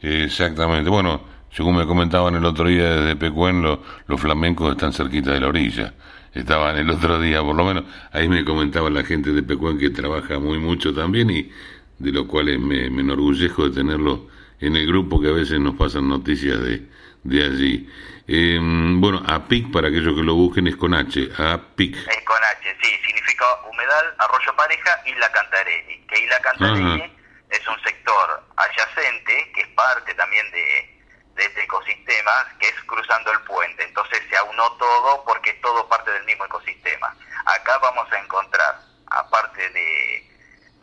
exactamente. 0.00 0.90
Bueno, 0.90 1.22
según 1.50 1.76
me 1.76 1.86
comentaban 1.86 2.34
el 2.34 2.44
otro 2.44 2.68
día 2.68 2.96
desde 2.96 3.16
Pecuén, 3.16 3.62
los 3.62 4.20
flamencos 4.20 4.72
están 4.72 4.92
cerquita 4.92 5.32
de 5.32 5.40
la 5.40 5.48
orilla. 5.48 5.94
Estaban 6.34 6.76
el 6.76 6.90
otro 6.90 7.18
día, 7.18 7.40
por 7.40 7.56
lo 7.56 7.64
menos, 7.64 7.84
ahí 8.12 8.28
me 8.28 8.44
comentaba 8.44 8.90
la 8.90 9.04
gente 9.04 9.30
de 9.32 9.42
Pecuén 9.42 9.78
que 9.78 9.88
trabaja 9.88 10.38
muy 10.38 10.58
mucho 10.58 10.92
también 10.92 11.30
y 11.30 11.50
de 11.98 12.12
lo 12.12 12.26
cual 12.26 12.58
me, 12.58 12.90
me 12.90 13.00
enorgullezco 13.00 13.70
de 13.70 13.74
tenerlo 13.74 14.28
en 14.60 14.76
el 14.76 14.86
grupo 14.86 15.18
que 15.20 15.28
a 15.28 15.32
veces 15.32 15.58
nos 15.58 15.76
pasan 15.76 16.08
noticias 16.08 16.60
de, 16.60 16.86
de 17.24 17.42
allí. 17.42 17.88
Eh, 18.28 18.58
bueno, 18.60 19.22
APIC, 19.26 19.70
para 19.72 19.88
aquellos 19.88 20.14
que 20.14 20.22
lo 20.22 20.34
busquen, 20.34 20.66
es 20.66 20.76
con 20.76 20.92
H, 20.92 21.30
APIC. 21.38 21.96
Es 21.96 22.24
con 22.24 22.36
H, 22.36 22.76
sí, 22.82 22.90
significa 23.06 23.44
humedal, 23.70 24.04
arroyo 24.18 24.54
pareja, 24.56 24.90
Isla 25.06 25.32
Cantarelli. 25.32 26.04
Que 26.06 26.22
Isla 26.22 26.36
Cantarelli 26.42 27.15
es 27.50 27.66
un 27.68 27.80
sector 27.82 28.42
adyacente 28.56 29.52
que 29.52 29.62
es 29.62 29.68
parte 29.68 30.14
también 30.14 30.50
de, 30.50 30.92
este 31.36 31.64
ecosistema, 31.64 32.48
que 32.58 32.68
es 32.68 32.74
cruzando 32.86 33.30
el 33.30 33.40
puente. 33.42 33.84
Entonces 33.84 34.22
se 34.30 34.36
aunó 34.36 34.72
todo 34.78 35.22
porque 35.24 35.50
es 35.50 35.60
todo 35.60 35.86
parte 35.88 36.10
del 36.10 36.24
mismo 36.24 36.46
ecosistema. 36.46 37.14
Acá 37.44 37.78
vamos 37.78 38.10
a 38.10 38.18
encontrar, 38.18 38.80
aparte 39.10 39.68
de 39.70 40.36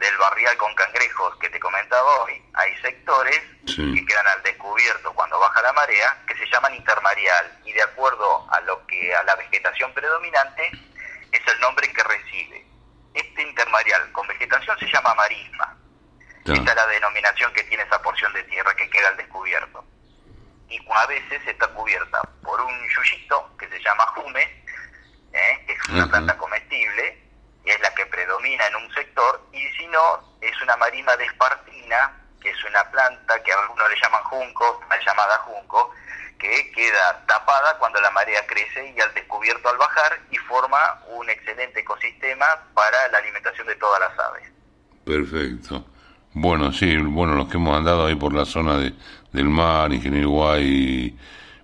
del 0.03 0.17
barrial 0.17 0.57
con 0.57 0.73
cangrejos 0.75 1.35
que 1.37 1.49
te 1.49 1.59
comentaba 1.59 2.23
hoy, 2.23 2.41
hay 2.53 2.75
sectores 2.81 3.39
que 3.65 4.05
quedan 4.05 4.27
al 4.27 4.43
descubierto 4.43 5.13
cuando 5.13 5.39
baja 5.39 5.61
la 5.61 5.71
marea, 5.71 6.21
que 6.27 6.35
se 6.35 6.45
llaman 6.47 6.75
intermareal, 6.75 7.59
y 7.63 7.71
de 7.71 7.81
acuerdo 7.81 8.45
a 8.51 8.59
lo 8.61 8.85
que 8.87 9.15
a 9.15 9.23
la 9.23 9.35
vegetación 9.35 9.93
predominante 9.93 10.71
es 11.31 11.41
el 11.47 11.59
nombre 11.61 11.91
que 11.93 12.03
recibe. 12.03 12.65
Este 13.13 13.43
intermareal 13.43 14.11
con 14.11 14.27
vegetación 14.27 14.77
se 14.79 14.91
llama 14.91 15.15
marisma, 15.15 15.77
esta 16.45 16.71
es 16.71 16.75
la 16.75 16.87
denominación 16.87 17.53
que 17.53 17.63
tiene 17.63 17.83
esa 17.83 18.01
porción 18.01 18.33
de 18.33 18.43
tierra 18.43 18.75
que 18.75 18.89
queda 18.89 19.09
al 19.09 19.17
descubierto. 19.17 19.85
Y 20.69 20.79
a 20.93 21.05
veces 21.05 21.41
está 21.45 21.67
cubierta 21.69 22.21
por 22.41 22.59
un 22.59 22.89
yuyito 22.89 23.55
que 23.57 23.67
se 23.69 23.79
llama 23.79 24.05
jume, 24.15 24.41
¿eh? 25.31 25.63
que 25.65 25.73
es 25.73 25.89
una 25.89 26.07
planta 26.09 26.37
comestible, 26.37 27.23
y 27.63 27.69
es 27.69 27.79
la 27.79 27.93
que 27.93 28.05
predomina 28.07 28.67
en 28.67 28.75
un 28.75 28.93
sector, 28.93 29.41
y 29.53 29.65
si 29.77 29.87
no, 29.87 30.37
es 30.41 30.59
una 30.61 30.75
marima 30.77 31.15
de 31.15 31.25
espartina, 31.25 32.19
que 32.41 32.49
es 32.49 32.63
una 32.65 32.83
planta 32.91 33.41
que 33.41 33.53
algunos 33.53 33.89
le 33.89 33.95
llaman 34.01 34.23
junco, 34.23 34.83
mal 34.89 34.99
llamada 35.05 35.37
junco, 35.39 35.91
que 36.37 36.71
queda 36.71 37.23
tapada 37.25 37.77
cuando 37.77 38.01
la 38.01 38.11
marea 38.11 38.45
crece 38.45 38.93
y 38.95 38.99
al 38.99 39.13
descubierto 39.13 39.69
al 39.69 39.77
bajar 39.77 40.19
y 40.29 40.37
forma 40.37 41.01
un 41.07 41.29
excelente 41.29 41.79
ecosistema 41.79 42.45
para 42.73 43.07
la 43.09 43.19
alimentación 43.19 43.67
de 43.67 43.75
todas 43.75 44.01
las 44.01 44.19
aves. 44.19 44.51
Perfecto. 45.05 45.85
Bueno, 46.35 46.73
sí, 46.73 46.97
bueno, 46.97 47.35
los 47.35 47.47
que 47.47 47.57
hemos 47.57 47.77
andado 47.77 48.07
ahí 48.07 48.15
por 48.15 48.33
la 48.33 48.45
zona 48.45 48.77
de, 48.77 48.93
del 49.31 49.49
mar, 49.49 49.93
Ingeniero 49.93 50.29
Guay, 50.31 51.15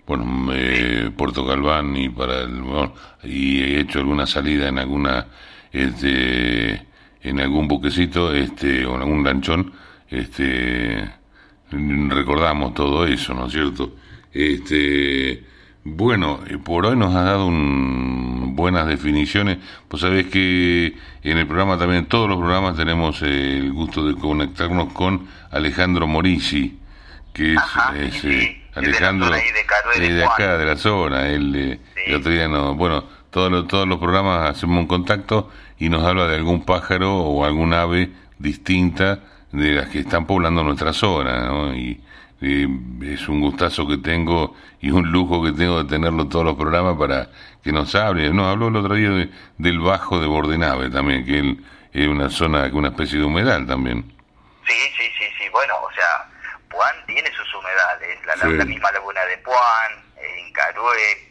bueno, 0.05 0.51
eh, 0.53 1.11
Puerto 1.15 1.45
Calván 1.45 1.95
y 1.95 2.09
para 2.09 2.41
el, 2.41 2.61
bueno, 2.61 2.93
y 3.23 3.59
he 3.61 3.79
hecho 3.81 3.99
alguna 3.99 4.27
salida 4.27 4.67
en 4.69 4.77
alguna, 4.77 5.25
este, 5.71 6.85
en 7.21 7.39
algún 7.39 7.67
buquecito, 7.67 8.33
este, 8.33 8.85
o 8.85 8.95
en 8.95 9.01
algún 9.01 9.23
lanchón, 9.23 9.73
este, 10.09 11.09
recordamos 11.71 12.73
todo 12.75 13.07
eso, 13.07 13.33
¿no 13.33 13.47
es 13.47 13.53
cierto? 13.53 13.95
Este, 14.31 15.43
bueno, 15.83 16.41
eh, 16.47 16.57
por 16.59 16.85
hoy 16.85 16.95
nos 16.95 17.15
ha 17.15 17.23
dado 17.23 17.47
un, 17.47 18.38
buenas 18.59 18.87
definiciones. 18.87 19.57
Pues 19.87 20.01
sabés 20.01 20.27
que 20.27 20.95
en 21.23 21.37
el 21.37 21.47
programa 21.47 21.77
también, 21.77 22.05
todos 22.05 22.29
los 22.29 22.37
programas 22.37 22.75
tenemos 22.75 23.21
el 23.21 23.71
gusto 23.71 24.05
de 24.05 24.15
conectarnos 24.15 24.93
con 24.93 25.27
Alejandro 25.51 26.07
Morisi, 26.07 26.77
que 27.33 27.53
es, 27.53 28.25
eh, 28.25 28.61
Alejandro 28.75 29.29
de, 29.29 30.13
de, 30.13 30.23
acá, 30.23 30.57
de 30.57 30.65
la 30.65 30.75
zona. 30.75 31.27
Él, 31.29 31.79
el 32.05 32.15
otro 32.15 32.31
día, 32.31 32.47
no, 32.47 32.75
bueno, 32.75 33.03
todos 33.31 33.51
los, 33.51 33.67
todos 33.67 33.87
los 33.87 33.99
programas 33.99 34.49
hacemos 34.49 34.79
un 34.79 34.87
contacto 34.87 35.49
y 35.77 35.89
nos 35.89 36.03
habla 36.03 36.27
de 36.27 36.35
algún 36.35 36.65
pájaro 36.65 37.17
o 37.17 37.45
algún 37.45 37.73
ave 37.73 38.11
distinta 38.37 39.19
de 39.51 39.73
las 39.73 39.89
que 39.89 39.99
están 39.99 40.25
poblando 40.25 40.63
nuestra 40.63 40.93
zona, 40.93 41.47
¿no? 41.47 41.75
Y, 41.75 42.01
es 42.41 43.27
un 43.27 43.41
gustazo 43.41 43.87
que 43.87 43.97
tengo 43.97 44.55
y 44.79 44.91
un 44.91 45.11
lujo 45.11 45.43
que 45.43 45.51
tengo 45.51 45.83
de 45.83 45.89
tenerlo 45.89 46.23
en 46.23 46.29
todos 46.29 46.45
los 46.45 46.55
programas 46.55 46.97
para 46.97 47.29
que 47.63 47.71
nos 47.71 47.93
hable. 47.95 48.29
Nos 48.31 48.47
habló 48.47 48.69
el 48.69 48.75
otro 48.77 48.95
día 48.95 49.29
del 49.57 49.79
Bajo 49.79 50.19
de 50.19 50.27
Bordenave 50.27 50.89
también, 50.89 51.25
que 51.25 51.57
es 51.93 52.07
una 52.07 52.29
zona, 52.29 52.69
una 52.71 52.89
especie 52.89 53.19
de 53.19 53.25
humedal 53.25 53.67
también. 53.67 54.03
Sí, 54.67 54.79
sí, 54.97 55.11
sí, 55.17 55.25
sí. 55.37 55.49
Bueno, 55.51 55.73
o 55.81 55.91
sea, 55.91 56.29
Puan 56.69 57.05
tiene 57.05 57.29
sus 57.31 57.53
humedales, 57.55 58.19
la, 58.57 58.65
misma 58.65 58.91
laguna 58.91 59.21
de 59.25 59.37
Puan, 59.39 59.91
en 60.17 60.53
Carué, 60.53 61.29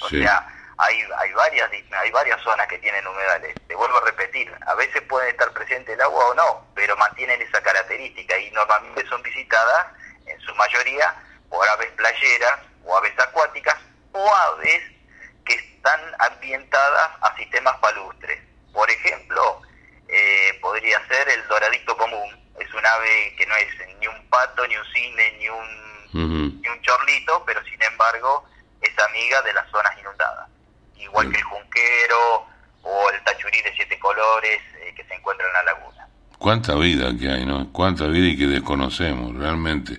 o 0.00 0.08
sea, 0.08 0.46
hay, 0.78 0.96
hay, 1.18 1.32
varias, 1.32 1.70
hay 1.92 2.10
varias 2.10 2.40
zonas 2.42 2.66
que 2.66 2.78
tienen 2.78 3.06
humedales. 3.06 3.54
Te 3.68 3.74
vuelvo 3.74 3.98
a 3.98 4.04
repetir, 4.04 4.52
a 4.66 4.74
veces 4.74 5.02
puede 5.02 5.30
estar 5.30 5.50
presente 5.52 5.92
el 5.92 6.00
agua 6.00 6.24
o 6.26 6.34
no, 6.34 6.66
pero 6.74 6.96
mantienen 6.96 7.40
esa 7.40 7.62
característica 7.62 8.38
y 8.38 8.50
normalmente 8.50 9.06
son 9.06 9.22
visitadas, 9.22 9.86
en 10.26 10.40
su 10.40 10.54
mayoría, 10.54 11.14
por 11.48 11.68
aves 11.68 11.90
playeras 11.92 12.60
o 12.84 12.96
aves 12.96 13.18
acuáticas 13.18 13.76
o 14.12 14.34
aves 14.34 14.82
que 15.44 15.54
están 15.54 16.00
ambientadas 16.18 17.10
a 17.20 17.36
sistemas 17.36 17.76
palustres. 17.78 18.40
Por 18.72 18.90
ejemplo, 18.90 19.60
eh, 20.08 20.58
podría 20.60 21.04
ser 21.06 21.28
el 21.28 21.46
doradito 21.48 21.96
común, 21.96 22.42
es 22.58 22.72
un 22.74 22.84
ave 22.84 23.34
que 23.36 23.46
no 23.46 23.56
es 23.56 23.68
ni 23.98 24.06
un 24.06 24.28
pato, 24.28 24.66
ni 24.66 24.76
un 24.76 24.84
cisne, 24.92 25.32
ni 25.38 25.48
un, 25.48 26.60
ni 26.60 26.68
un 26.68 26.82
chorlito, 26.82 27.42
pero 27.46 27.62
sin 27.64 27.82
embargo 27.82 28.46
es 28.80 28.98
amiga 28.98 29.42
de 29.42 29.52
las 29.52 29.70
zonas 29.70 29.98
inundadas. 29.98 30.48
Igual 30.96 31.30
que 31.30 31.38
el 31.38 31.44
junquero 31.44 32.46
o 32.82 33.10
el 33.10 33.24
tachurí 33.24 33.62
de 33.62 33.74
siete 33.74 33.98
colores 33.98 34.60
eh, 34.80 34.92
que 34.94 35.04
se 35.04 35.14
encuentra 35.14 35.46
en 35.46 35.52
la 35.52 35.62
laguna. 35.64 36.08
Cuánta 36.38 36.74
vida 36.74 37.12
que 37.18 37.28
hay, 37.28 37.46
¿no? 37.46 37.72
Cuánta 37.72 38.06
vida 38.06 38.26
y 38.26 38.36
que 38.36 38.46
desconocemos, 38.46 39.34
realmente. 39.36 39.98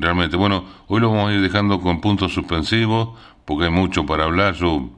Realmente. 0.00 0.36
Bueno, 0.38 0.64
hoy 0.86 0.98
lo 1.00 1.10
vamos 1.10 1.30
a 1.30 1.34
ir 1.34 1.42
dejando 1.42 1.78
con 1.78 2.00
puntos 2.00 2.32
suspensivos, 2.32 3.10
porque 3.44 3.66
hay 3.66 3.70
mucho 3.70 4.06
para 4.06 4.24
hablar. 4.24 4.54
Yo 4.54 4.96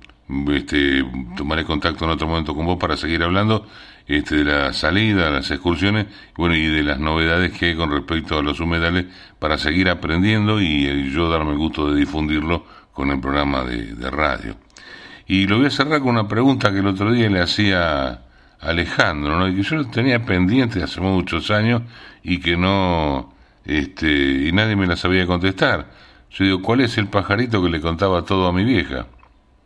este, 0.53 1.05
tomaré 1.37 1.65
contacto 1.65 2.05
en 2.05 2.13
otro 2.13 2.29
momento 2.29 2.55
con 2.55 2.67
vos 2.67 2.79
para 2.79 2.97
seguir 2.97 3.21
hablando 3.25 3.67
este, 4.07 4.37
de 4.37 4.45
la 4.45 4.73
salida, 4.73 5.29
las 5.29 5.51
excursiones, 5.51 6.07
bueno, 6.37 6.55
y 6.55 6.67
de 6.69 6.85
las 6.85 7.01
novedades 7.01 7.51
que 7.51 7.67
hay 7.67 7.75
con 7.75 7.91
respecto 7.91 8.39
a 8.39 8.43
los 8.43 8.61
humedales 8.61 9.07
para 9.41 9.59
seguir 9.59 9.89
aprendiendo 9.89 10.61
y 10.61 10.87
eh, 10.87 11.11
yo 11.11 11.29
darme 11.29 11.51
el 11.51 11.59
gusto 11.59 11.93
de 11.93 11.99
difundirlo 11.99 12.65
con 12.93 13.11
el 13.11 13.19
programa 13.19 13.65
de, 13.65 14.09
radio. 14.09 14.55
Y 15.27 15.49
lo 15.49 15.57
voy 15.57 15.67
a 15.67 15.71
cerrar 15.71 16.01
con 16.01 16.11
una 16.11 16.29
pregunta 16.29 16.73
que 16.73 16.79
el 16.79 16.87
otro 16.87 17.13
día 17.13 17.29
le 17.29 17.41
hacía 17.41 18.07
a 18.09 18.21
Alejandro, 18.61 19.37
¿no? 19.37 19.49
y 19.49 19.57
que 19.57 19.63
yo 19.63 19.85
tenía 19.89 20.25
pendiente 20.25 20.81
hace 20.81 21.01
muchos 21.01 21.51
años 21.51 21.83
y 22.23 22.39
que 22.39 22.57
no, 22.57 23.32
este, 23.65 24.07
y 24.07 24.53
nadie 24.53 24.77
me 24.77 24.87
la 24.87 24.97
sabía 24.97 25.27
contestar. 25.27 25.87
Yo 26.31 26.45
digo, 26.45 26.63
¿cuál 26.63 26.81
es 26.81 26.97
el 26.99 27.09
pajarito 27.09 27.63
que 27.63 27.69
le 27.69 27.81
contaba 27.81 28.23
todo 28.23 28.49
a 28.49 28.53
mi 28.53 28.65
vieja? 28.65 29.07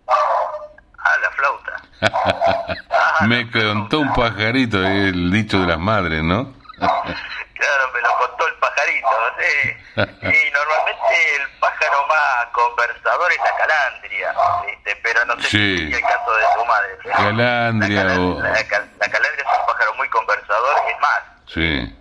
Ah, 0.08 1.12
la 1.22 1.30
flauta. 1.30 2.76
me 3.26 3.50
contó 3.50 4.00
un 4.00 4.12
pajarito, 4.12 4.84
el 4.84 5.30
dicho 5.30 5.60
de 5.60 5.66
las 5.66 5.78
madres, 5.78 6.22
¿no? 6.22 6.52
claro, 6.78 7.92
me 7.94 8.00
lo 8.00 8.08
contó 8.18 8.48
el 8.48 8.54
pajarito, 8.54 9.08
¿sí? 9.38 9.68
Y 9.96 10.50
normalmente 10.50 11.36
el 11.36 11.58
pájaro 11.60 12.06
más 12.08 12.46
conversador 12.52 13.32
es 13.32 13.38
la 13.38 13.56
calandria, 13.56 14.34
¿viste? 14.66 14.96
Pero 15.02 15.24
no 15.26 15.40
sé 15.40 15.48
si 15.48 15.74
es 15.74 15.94
el 15.94 16.00
caso 16.02 16.34
de 16.34 16.44
tu 16.56 16.64
madre. 16.66 16.88
Calandria 17.16 18.04
la, 18.04 18.20
o... 18.20 18.40
la, 18.40 18.64
calandria 18.64 19.44
es 19.44 19.60
un 19.60 19.66
pájaro 19.66 19.94
muy 19.94 20.08
conversador, 20.08 20.76
es 20.90 21.00
más. 21.00 21.22
Sí. 21.46 21.96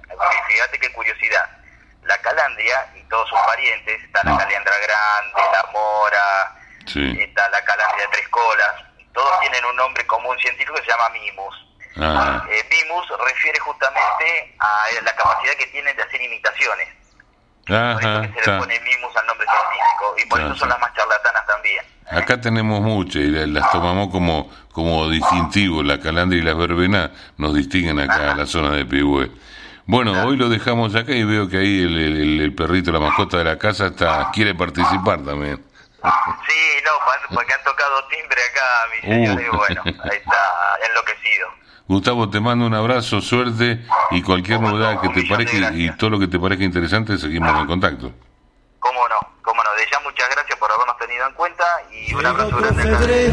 Fíjate 0.48 0.80
qué 0.80 0.91
curiosidad. 0.91 1.50
La 2.06 2.18
calandria 2.20 2.88
y 2.96 3.02
todos 3.10 3.28
sus 3.30 3.39
parientes, 3.39 4.04
está 4.04 4.24
la 4.24 4.38
calandra 4.38 4.78
grande, 4.78 5.41
la 5.52 5.70
mora, 5.72 6.56
está 6.86 7.50
la 7.50 7.62
calandria 7.63 8.06
de 8.06 8.12
tres 8.12 8.28
colas, 8.30 8.74
todos 9.13 9.39
tienen 9.39 9.65
un 9.65 9.76
nombre 9.76 10.06
común 10.06 10.38
científico 10.39 10.76
que 10.76 10.82
se 10.82 10.89
llama 10.89 11.10
mimus. 11.10 11.56
Eh, 11.98 12.63
mimus 12.70 13.08
refiere 13.26 13.58
justamente 13.60 14.56
a 14.60 14.88
la 15.04 15.15
capacidad 15.15 15.54
que 15.54 15.68
tienen 15.68 15.96
de 15.96 16.04
hacer 16.04 16.22
imitaciones. 16.22 16.89
por 17.65 17.76
eso 17.76 18.22
que 18.22 18.44
se 18.44 18.52
le 18.52 18.58
pone 18.60 18.80
mimus 18.82 19.15
al 19.15 19.28
nombre 19.28 19.48
científico 19.48 20.15
y 20.18 20.26
por 20.30 20.41
eso 20.41 20.56
son 20.56 20.70
las 20.70 20.80
más 20.80 20.94
charlatanas 20.94 21.46
también. 21.48 21.86
Acá 22.12 22.39
tenemos 22.39 22.82
muchas 22.82 23.15
y 23.15 23.30
las 23.30 23.72
tomamos 23.72 24.12
como 24.12 24.52
como 24.76 25.10
distintivo, 25.10 25.84
la 25.84 26.02
calandria 26.02 26.41
y 26.41 26.44
la 26.44 26.54
verbena 26.54 27.10
nos 27.38 27.56
distinguen 27.56 27.98
acá 27.98 28.32
en 28.32 28.38
la 28.39 28.46
zona 28.46 28.72
de 28.72 28.86
Pihue. 28.86 29.32
Bueno, 29.88 30.26
hoy 30.26 30.36
lo 30.36 30.50
dejamos 30.50 30.95
acá 30.95 31.12
y 31.12 31.24
veo 31.24 31.48
que 31.48 31.58
ahí 31.58 31.84
el, 31.84 32.41
el, 32.41 32.56
perrito, 32.56 32.91
la 32.91 33.00
mascota 33.00 33.38
de 33.38 33.43
la 33.43 33.58
casa, 33.58 33.88
está 33.88 34.32
quiere 34.34 34.56
participar 34.56 35.24
también. 35.24 35.63
Sí, 36.04 36.82
no, 36.84 37.36
porque 37.36 37.54
han 37.54 37.63
tocado 37.63 38.04
timbre 38.08 38.41
acá, 38.52 38.65
mi 38.91 39.08
señor, 39.08 39.41
y 39.41 39.50
uh. 39.50 39.58
bueno, 39.58 39.82
ahí 39.86 40.17
está, 40.17 40.88
enloquecido. 40.89 41.48
Gustavo, 41.88 42.30
te 42.32 42.39
mando 42.39 42.65
un 42.65 42.74
abrazo, 42.74 43.21
suerte 43.21 43.86
y 44.10 44.24
cualquier 44.24 44.60
novedad 44.60 45.00
que 45.02 45.10
te 45.10 45.24
parezca 45.28 45.71
y 45.74 45.95
todo 45.98 46.10
lo 46.10 46.19
que 46.19 46.28
te 46.28 46.39
parezca 46.39 46.63
interesante, 46.63 47.17
seguimos 47.19 47.60
en 47.60 47.67
contacto. 47.67 48.12
Cómo 48.80 49.08
no, 49.08 49.35
cómo 49.46 49.64
no. 49.64 49.70
De 49.76 49.86
ya 49.90 50.00
muchas 50.04 50.28
gracias 50.30 50.58
por 50.60 50.72
habernos 50.72 50.98
tenido 50.98 51.28
en 51.28 51.34
cuenta 51.34 51.64
y 51.92 52.14
un 52.14 52.26
abrazo 52.26 52.58
grande. 52.58 53.32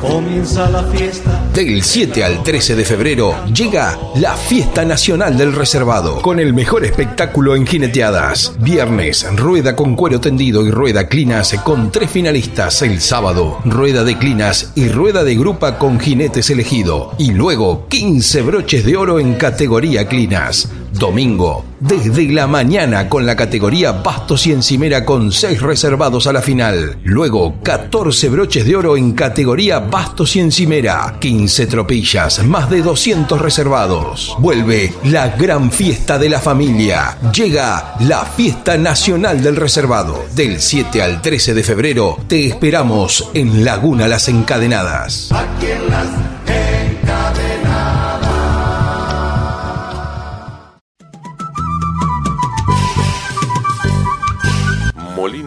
Comienza 0.00 0.68
la 0.68 0.82
fiesta. 0.84 1.30
Del 1.54 1.82
7 1.82 2.22
al 2.22 2.42
13 2.42 2.76
de 2.76 2.84
febrero 2.84 3.44
llega 3.46 3.98
la 4.16 4.36
Fiesta 4.36 4.84
Nacional 4.84 5.36
del 5.38 5.54
Reservado, 5.54 6.20
con 6.20 6.38
el 6.38 6.52
mejor 6.52 6.84
espectáculo 6.84 7.56
en 7.56 7.66
jineteadas. 7.66 8.54
Viernes, 8.58 9.26
rueda 9.36 9.74
con 9.74 9.96
cuero 9.96 10.20
tendido 10.20 10.66
y 10.66 10.70
rueda 10.70 11.08
clinas 11.08 11.54
con 11.64 11.90
tres 11.90 12.10
finalistas 12.10 12.82
el 12.82 13.00
sábado, 13.00 13.60
rueda 13.64 14.04
de 14.04 14.18
clinas 14.18 14.72
y 14.74 14.88
rueda 14.88 15.24
de 15.24 15.34
grupa 15.36 15.78
con 15.78 15.98
jinetes 15.98 16.50
elegido. 16.50 17.12
Y 17.18 17.32
luego 17.32 17.88
15 17.88 18.42
broches 18.42 18.84
de 18.84 18.96
oro 18.96 19.18
en 19.18 19.34
categoría 19.36 20.06
clinas. 20.06 20.68
Domingo, 20.94 21.64
desde 21.80 22.30
la 22.30 22.46
mañana 22.46 23.08
con 23.08 23.26
la 23.26 23.34
categoría 23.34 23.92
Bastos 23.92 24.46
y 24.46 24.52
Encimera 24.52 25.04
con 25.04 25.32
6 25.32 25.60
reservados 25.60 26.26
a 26.26 26.32
la 26.32 26.40
final. 26.40 26.98
Luego 27.02 27.56
14 27.62 28.28
broches 28.28 28.64
de 28.64 28.76
oro 28.76 28.96
en 28.96 29.12
categoría 29.12 29.80
Bastos 29.80 30.36
y 30.36 30.40
Encimera, 30.40 31.16
15 31.20 31.66
tropillas, 31.66 32.44
más 32.44 32.70
de 32.70 32.82
200 32.82 33.40
reservados. 33.40 34.36
Vuelve 34.38 34.92
la 35.04 35.28
gran 35.28 35.72
fiesta 35.72 36.18
de 36.18 36.28
la 36.28 36.40
familia. 36.40 37.18
Llega 37.32 37.96
la 38.00 38.24
Fiesta 38.24 38.78
Nacional 38.78 39.42
del 39.42 39.56
Reservado. 39.56 40.24
Del 40.34 40.60
7 40.60 41.02
al 41.02 41.20
13 41.20 41.54
de 41.54 41.62
febrero 41.62 42.18
te 42.28 42.46
esperamos 42.46 43.30
en 43.34 43.64
Laguna 43.64 44.06
Las 44.08 44.28
Encadenadas. 44.28 45.30
Aquí 45.32 45.66
en 45.66 45.90
las 45.90 46.23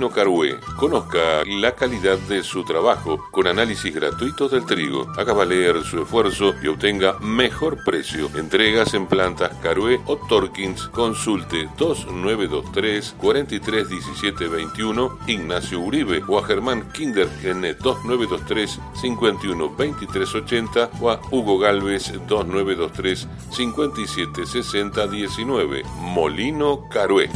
Carué. 0.09 0.59
Conozca 0.77 1.43
la 1.45 1.73
calidad 1.73 2.17
de 2.17 2.43
su 2.43 2.63
trabajo 2.63 3.27
con 3.31 3.47
análisis 3.47 3.93
gratuitos 3.93 4.51
del 4.51 4.65
trigo. 4.65 5.07
Haga 5.17 5.33
valer 5.33 5.83
su 5.83 6.01
esfuerzo 6.01 6.53
y 6.61 6.67
obtenga 6.67 7.19
mejor 7.19 7.83
precio. 7.83 8.29
Entregas 8.35 8.93
en 8.93 9.07
plantas 9.07 9.51
Carué 9.61 9.99
o 10.05 10.15
Torkins. 10.17 10.87
Consulte 10.87 11.69
2923 11.77 13.15
431721 13.19 15.19
Ignacio 15.27 15.79
Uribe 15.79 16.23
o 16.27 16.39
a 16.39 16.43
Germán 16.43 16.91
Kinder 16.91 17.29
en 17.43 17.61
2923 17.61 18.79
512380 19.01 20.89
o 21.01 21.09
a 21.09 21.19
Hugo 21.31 21.57
Galvez 21.59 22.13
2923 22.27 23.27
576019 23.51 25.83
Molino 25.99 26.87
Carué. 26.89 27.29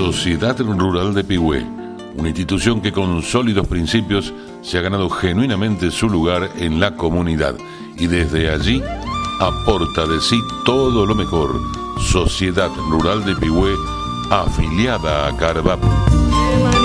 Sociedad 0.00 0.58
Rural 0.58 1.12
de 1.12 1.22
Pigüé, 1.22 1.62
una 2.16 2.28
institución 2.28 2.80
que 2.80 2.90
con 2.90 3.20
sólidos 3.20 3.66
principios 3.66 4.32
se 4.62 4.78
ha 4.78 4.80
ganado 4.80 5.10
genuinamente 5.10 5.90
su 5.90 6.08
lugar 6.08 6.48
en 6.56 6.80
la 6.80 6.96
comunidad 6.96 7.54
y 7.98 8.06
desde 8.06 8.48
allí 8.48 8.82
aporta 9.40 10.06
de 10.06 10.18
sí 10.22 10.40
todo 10.64 11.04
lo 11.04 11.14
mejor. 11.14 11.60
Sociedad 12.00 12.70
Rural 12.88 13.26
de 13.26 13.36
Pigüé, 13.36 13.74
afiliada 14.30 15.28
a 15.28 15.36
Carvap. 15.36 15.84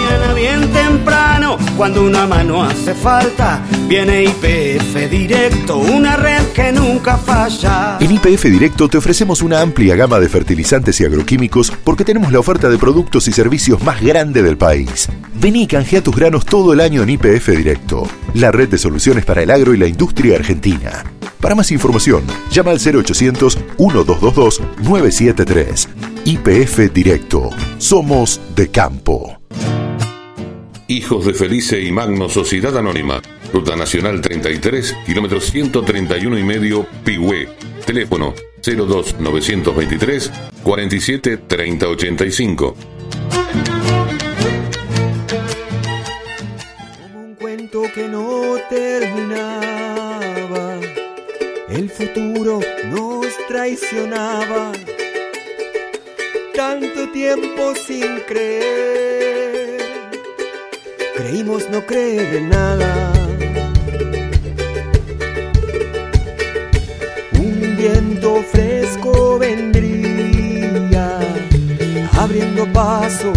Mañana 0.05 0.33
bien 0.33 0.71
temprano, 0.71 1.57
cuando 1.77 2.03
una 2.03 2.25
mano 2.27 2.63
hace 2.63 2.93
falta, 2.93 3.63
viene 3.87 4.23
IPF 4.23 5.09
Directo, 5.09 5.77
una 5.77 6.15
red 6.15 6.43
que 6.53 6.71
nunca 6.71 7.17
falla. 7.17 7.97
En 7.99 8.11
IPF 8.11 8.43
Directo 8.45 8.87
te 8.87 8.97
ofrecemos 8.97 9.41
una 9.41 9.61
amplia 9.61 9.95
gama 9.95 10.19
de 10.19 10.29
fertilizantes 10.29 10.99
y 11.01 11.05
agroquímicos 11.05 11.71
porque 11.83 12.05
tenemos 12.05 12.31
la 12.31 12.39
oferta 12.39 12.69
de 12.69 12.77
productos 12.77 13.27
y 13.27 13.31
servicios 13.31 13.81
más 13.83 14.01
grande 14.01 14.43
del 14.43 14.57
país. 14.57 15.07
Vení 15.33 15.63
y 15.63 15.67
canjea 15.67 16.01
tus 16.01 16.15
granos 16.15 16.45
todo 16.45 16.73
el 16.73 16.79
año 16.79 17.03
en 17.03 17.09
IPF 17.09 17.49
Directo, 17.49 18.07
la 18.33 18.51
red 18.51 18.69
de 18.69 18.77
soluciones 18.77 19.25
para 19.25 19.41
el 19.41 19.51
agro 19.51 19.73
y 19.73 19.77
la 19.77 19.87
industria 19.87 20.35
argentina. 20.35 21.03
Para 21.41 21.55
más 21.55 21.71
información, 21.71 22.23
llama 22.51 22.71
al 22.71 22.79
0800 22.79 23.57
1222 23.77 24.61
973. 24.81 25.89
IPF 26.25 26.91
Directo. 26.91 27.49
Somos 27.77 28.41
de 28.55 28.71
campo. 28.71 29.37
Hijos 30.87 31.25
de 31.25 31.33
Felice 31.33 31.81
y 31.81 31.91
Magno 31.91 32.29
Sociedad 32.29 32.77
Anónima. 32.77 33.19
Ruta 33.51 33.75
Nacional 33.75 34.21
33, 34.21 34.95
kilómetro 35.05 35.41
131 35.41 36.37
y 36.37 36.43
medio, 36.43 36.85
Pigüé. 37.03 37.49
Teléfono 37.85 38.35
02 38.61 39.19
923 39.19 40.31
47 40.61 41.37
30 41.37 41.87
85. 41.87 42.75
Como 47.01 47.19
un 47.19 47.33
cuento 47.35 47.81
que 47.93 48.07
no 48.07 48.57
terminaba, 48.69 49.59
el 51.69 51.89
futuro 51.89 52.59
nos 52.91 53.25
traicionaba 53.47 54.71
tanto 56.53 57.09
tiempo 57.09 57.73
sin 57.75 58.19
creer. 58.27 59.44
Creímos 61.15 61.69
no 61.69 61.85
creer 61.85 62.41
nada. 62.41 63.13
Un 67.39 67.77
viento 67.77 68.43
fresco 68.51 69.39
vendría, 69.39 71.19
abriendo 72.13 72.65
paso, 72.73 73.31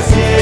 acontecer. 0.00 0.39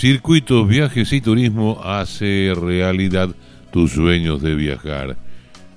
Circuitos 0.00 0.66
Viajes 0.66 1.12
y 1.12 1.20
Turismo 1.20 1.78
hace 1.84 2.54
realidad 2.58 3.36
tus 3.70 3.92
sueños 3.92 4.40
de 4.40 4.54
viajar. 4.54 5.18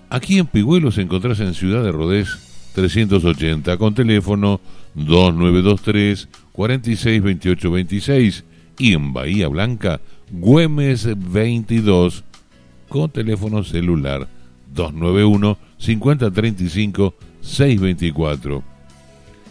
Aquí 0.10 0.40
en 0.40 0.48
Pigüelos 0.48 0.98
encontrás 0.98 1.42
en 1.42 1.54
Ciudad 1.54 1.84
de 1.84 1.92
Rodés 1.92 2.70
380 2.74 3.76
con 3.76 3.94
teléfono 3.94 4.62
2923 4.96 6.30
462826 6.54 8.46
y 8.80 8.94
en 8.94 9.12
Bahía 9.12 9.50
Blanca 9.50 10.00
Güemes 10.32 11.10
22 11.18 12.24
con 12.88 13.10
teléfono 13.10 13.66
celular 13.66 14.30
291 14.74 15.58
5035 15.78 17.14
624. 17.42 18.64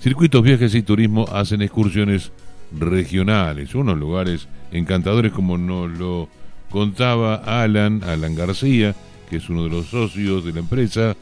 Circuitos 0.00 0.42
Viajes 0.42 0.74
y 0.74 0.80
Turismo 0.80 1.26
hacen 1.30 1.60
excursiones 1.60 2.32
regionales, 2.78 3.74
unos 3.74 3.98
lugares 3.98 4.48
encantadores 4.70 5.32
como 5.32 5.58
nos 5.58 5.90
lo 5.90 6.28
contaba 6.70 7.36
Alan, 7.36 8.02
Alan 8.02 8.34
García, 8.34 8.94
que 9.28 9.36
es 9.36 9.48
uno 9.48 9.64
de 9.64 9.70
los 9.70 9.86
socios 9.86 10.44
de 10.44 10.52
la 10.52 10.60
empresa. 10.60 11.16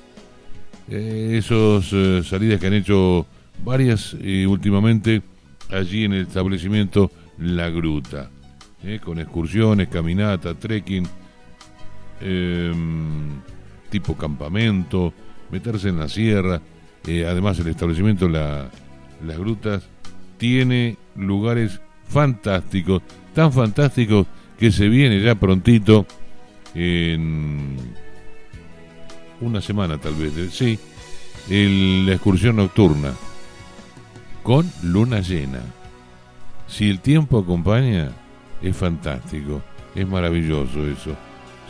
Eh, 0.88 1.36
esos 1.38 1.92
eh, 1.92 2.22
salidas 2.24 2.60
que 2.60 2.66
han 2.68 2.74
hecho 2.74 3.26
varias 3.64 4.16
eh, 4.20 4.46
últimamente 4.46 5.22
allí 5.70 6.04
en 6.04 6.14
el 6.14 6.22
establecimiento 6.22 7.10
La 7.38 7.68
Gruta, 7.68 8.30
con 9.04 9.18
excursiones, 9.18 9.88
caminata, 9.88 10.54
trekking, 10.54 11.06
em, 12.20 13.40
tipo 13.90 14.16
campamento, 14.16 15.12
meterse 15.50 15.90
en 15.90 15.98
la 15.98 16.08
sierra. 16.08 16.60
además 17.04 17.58
el 17.58 17.68
establecimiento 17.68 18.28
La, 18.28 18.70
Las 19.24 19.38
Grutas 19.38 19.88
tiene 20.40 20.96
lugares 21.16 21.82
fantásticos, 22.08 23.02
tan 23.34 23.52
fantásticos 23.52 24.26
que 24.58 24.72
se 24.72 24.88
viene 24.88 25.20
ya 25.20 25.34
prontito 25.34 26.06
en 26.74 27.76
una 29.42 29.60
semana 29.60 29.98
tal 29.98 30.14
vez, 30.14 30.34
eh, 30.38 30.48
sí, 30.50 30.78
la 32.06 32.14
excursión 32.14 32.56
nocturna 32.56 33.12
con 34.42 34.70
luna 34.82 35.20
llena. 35.20 35.60
Si 36.66 36.88
el 36.88 37.00
tiempo 37.00 37.38
acompaña, 37.38 38.10
es 38.62 38.74
fantástico, 38.74 39.60
es 39.94 40.08
maravilloso 40.08 40.86
eso, 40.86 41.16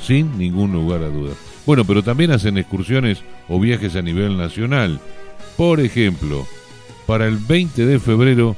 sin 0.01 0.39
ningún 0.39 0.73
lugar 0.73 1.03
a 1.03 1.09
dudas. 1.09 1.37
Bueno, 1.67 1.85
pero 1.85 2.05
también 2.05 2.31
hacen 2.31 2.57
excursiones 2.57 3.25
o 3.49 3.59
viajes 3.59 3.97
a 3.97 4.03
nivel 4.03 4.37
nacional. 4.37 5.01
Por 5.57 5.81
ejemplo, 5.81 6.47
para 7.11 7.27
el 7.27 7.39
20 7.39 7.87
de 7.87 7.99
febrero, 7.99 8.55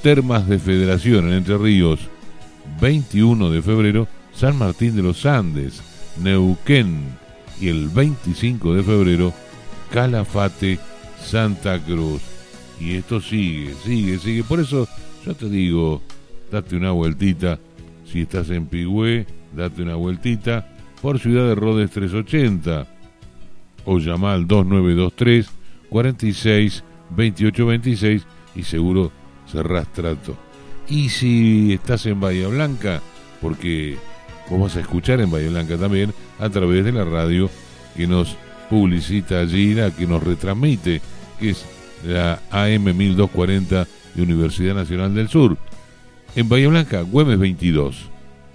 Termas 0.00 0.48
de 0.48 0.60
Federación 0.60 1.26
en 1.26 1.32
Entre 1.32 1.58
Ríos. 1.58 1.98
21 2.80 3.50
de 3.50 3.62
febrero, 3.62 4.06
San 4.32 4.56
Martín 4.56 4.94
de 4.94 5.02
los 5.02 5.26
Andes, 5.26 5.82
Neuquén. 6.22 7.02
Y 7.60 7.70
el 7.70 7.88
25 7.88 8.74
de 8.74 8.82
febrero, 8.84 9.34
Calafate, 9.90 10.78
Santa 11.20 11.80
Cruz. 11.80 12.22
Y 12.78 12.94
esto 12.94 13.20
sigue, 13.20 13.74
sigue, 13.84 14.18
sigue. 14.20 14.44
Por 14.44 14.60
eso 14.60 14.86
yo 15.26 15.34
te 15.34 15.48
digo, 15.48 16.00
date 16.52 16.76
una 16.76 16.92
vueltita. 16.92 17.58
Si 18.06 18.20
estás 18.20 18.50
en 18.50 18.66
Pigüé, 18.66 19.26
date 19.52 19.82
una 19.82 19.96
vueltita 19.96 20.76
por 21.02 21.18
Ciudad 21.18 21.48
de 21.48 21.56
Rodes 21.56 21.90
380 21.90 22.86
o 23.84 23.98
llama 23.98 24.32
al 24.32 24.46
2923 24.46 25.50
46 25.90 26.84
28 27.14 27.66
26 27.66 28.26
y 28.56 28.62
seguro 28.62 29.12
cerrás 29.50 29.92
trato. 29.92 30.36
Y 30.88 31.08
si 31.08 31.72
estás 31.72 32.06
en 32.06 32.20
Bahía 32.20 32.48
Blanca, 32.48 33.00
porque 33.40 33.96
vos 34.50 34.60
vas 34.60 34.76
a 34.76 34.80
escuchar 34.80 35.20
en 35.20 35.30
Bahía 35.30 35.48
Blanca 35.48 35.76
también 35.76 36.12
a 36.38 36.48
través 36.50 36.84
de 36.84 36.92
la 36.92 37.04
radio 37.04 37.48
que 37.96 38.06
nos 38.06 38.36
publicita 38.68 39.40
allí, 39.40 39.74
la 39.74 39.90
que 39.90 40.06
nos 40.06 40.22
retransmite, 40.22 41.00
que 41.38 41.50
es 41.50 41.64
la 42.06 42.40
AM 42.50 42.84
1240 42.96 43.86
de 44.14 44.22
Universidad 44.22 44.74
Nacional 44.74 45.14
del 45.14 45.28
Sur. 45.28 45.56
En 46.36 46.48
Bahía 46.48 46.68
Blanca, 46.68 47.02
Güemes 47.02 47.38
22, 47.38 48.10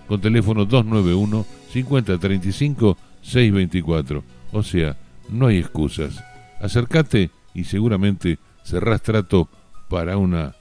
con 0.07 0.21
teléfono 0.21 0.65
291 0.65 1.45
5035 1.71 2.97
624. 3.21 4.23
O 4.51 4.63
sea, 4.63 4.97
no 5.29 5.47
hay 5.47 5.59
excusas. 5.59 6.23
Acércate 6.61 7.31
y 7.53 7.63
seguramente 7.63 8.39
cerrás 8.63 9.01
trato 9.01 9.49
para 9.89 10.17
una 10.17 10.55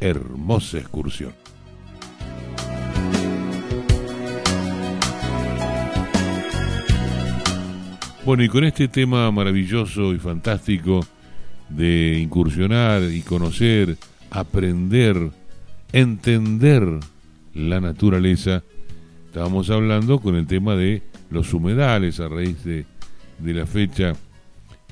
hermosa 0.00 0.78
excursión. 0.78 1.32
Bueno, 8.24 8.42
y 8.42 8.48
con 8.48 8.64
este 8.64 8.88
tema 8.88 9.30
maravilloso 9.30 10.12
y 10.12 10.18
fantástico 10.18 11.06
de 11.68 12.18
incursionar 12.18 13.02
y 13.04 13.22
conocer, 13.22 13.96
aprender, 14.30 15.30
entender 15.92 16.82
la 17.54 17.80
naturaleza, 17.80 18.64
estábamos 19.26 19.70
hablando 19.70 20.18
con 20.18 20.34
el 20.34 20.48
tema 20.48 20.74
de 20.74 21.02
los 21.30 21.54
humedales 21.54 22.18
a 22.18 22.28
raíz 22.28 22.64
de, 22.64 22.84
de 23.38 23.54
la 23.54 23.64
fecha 23.64 24.14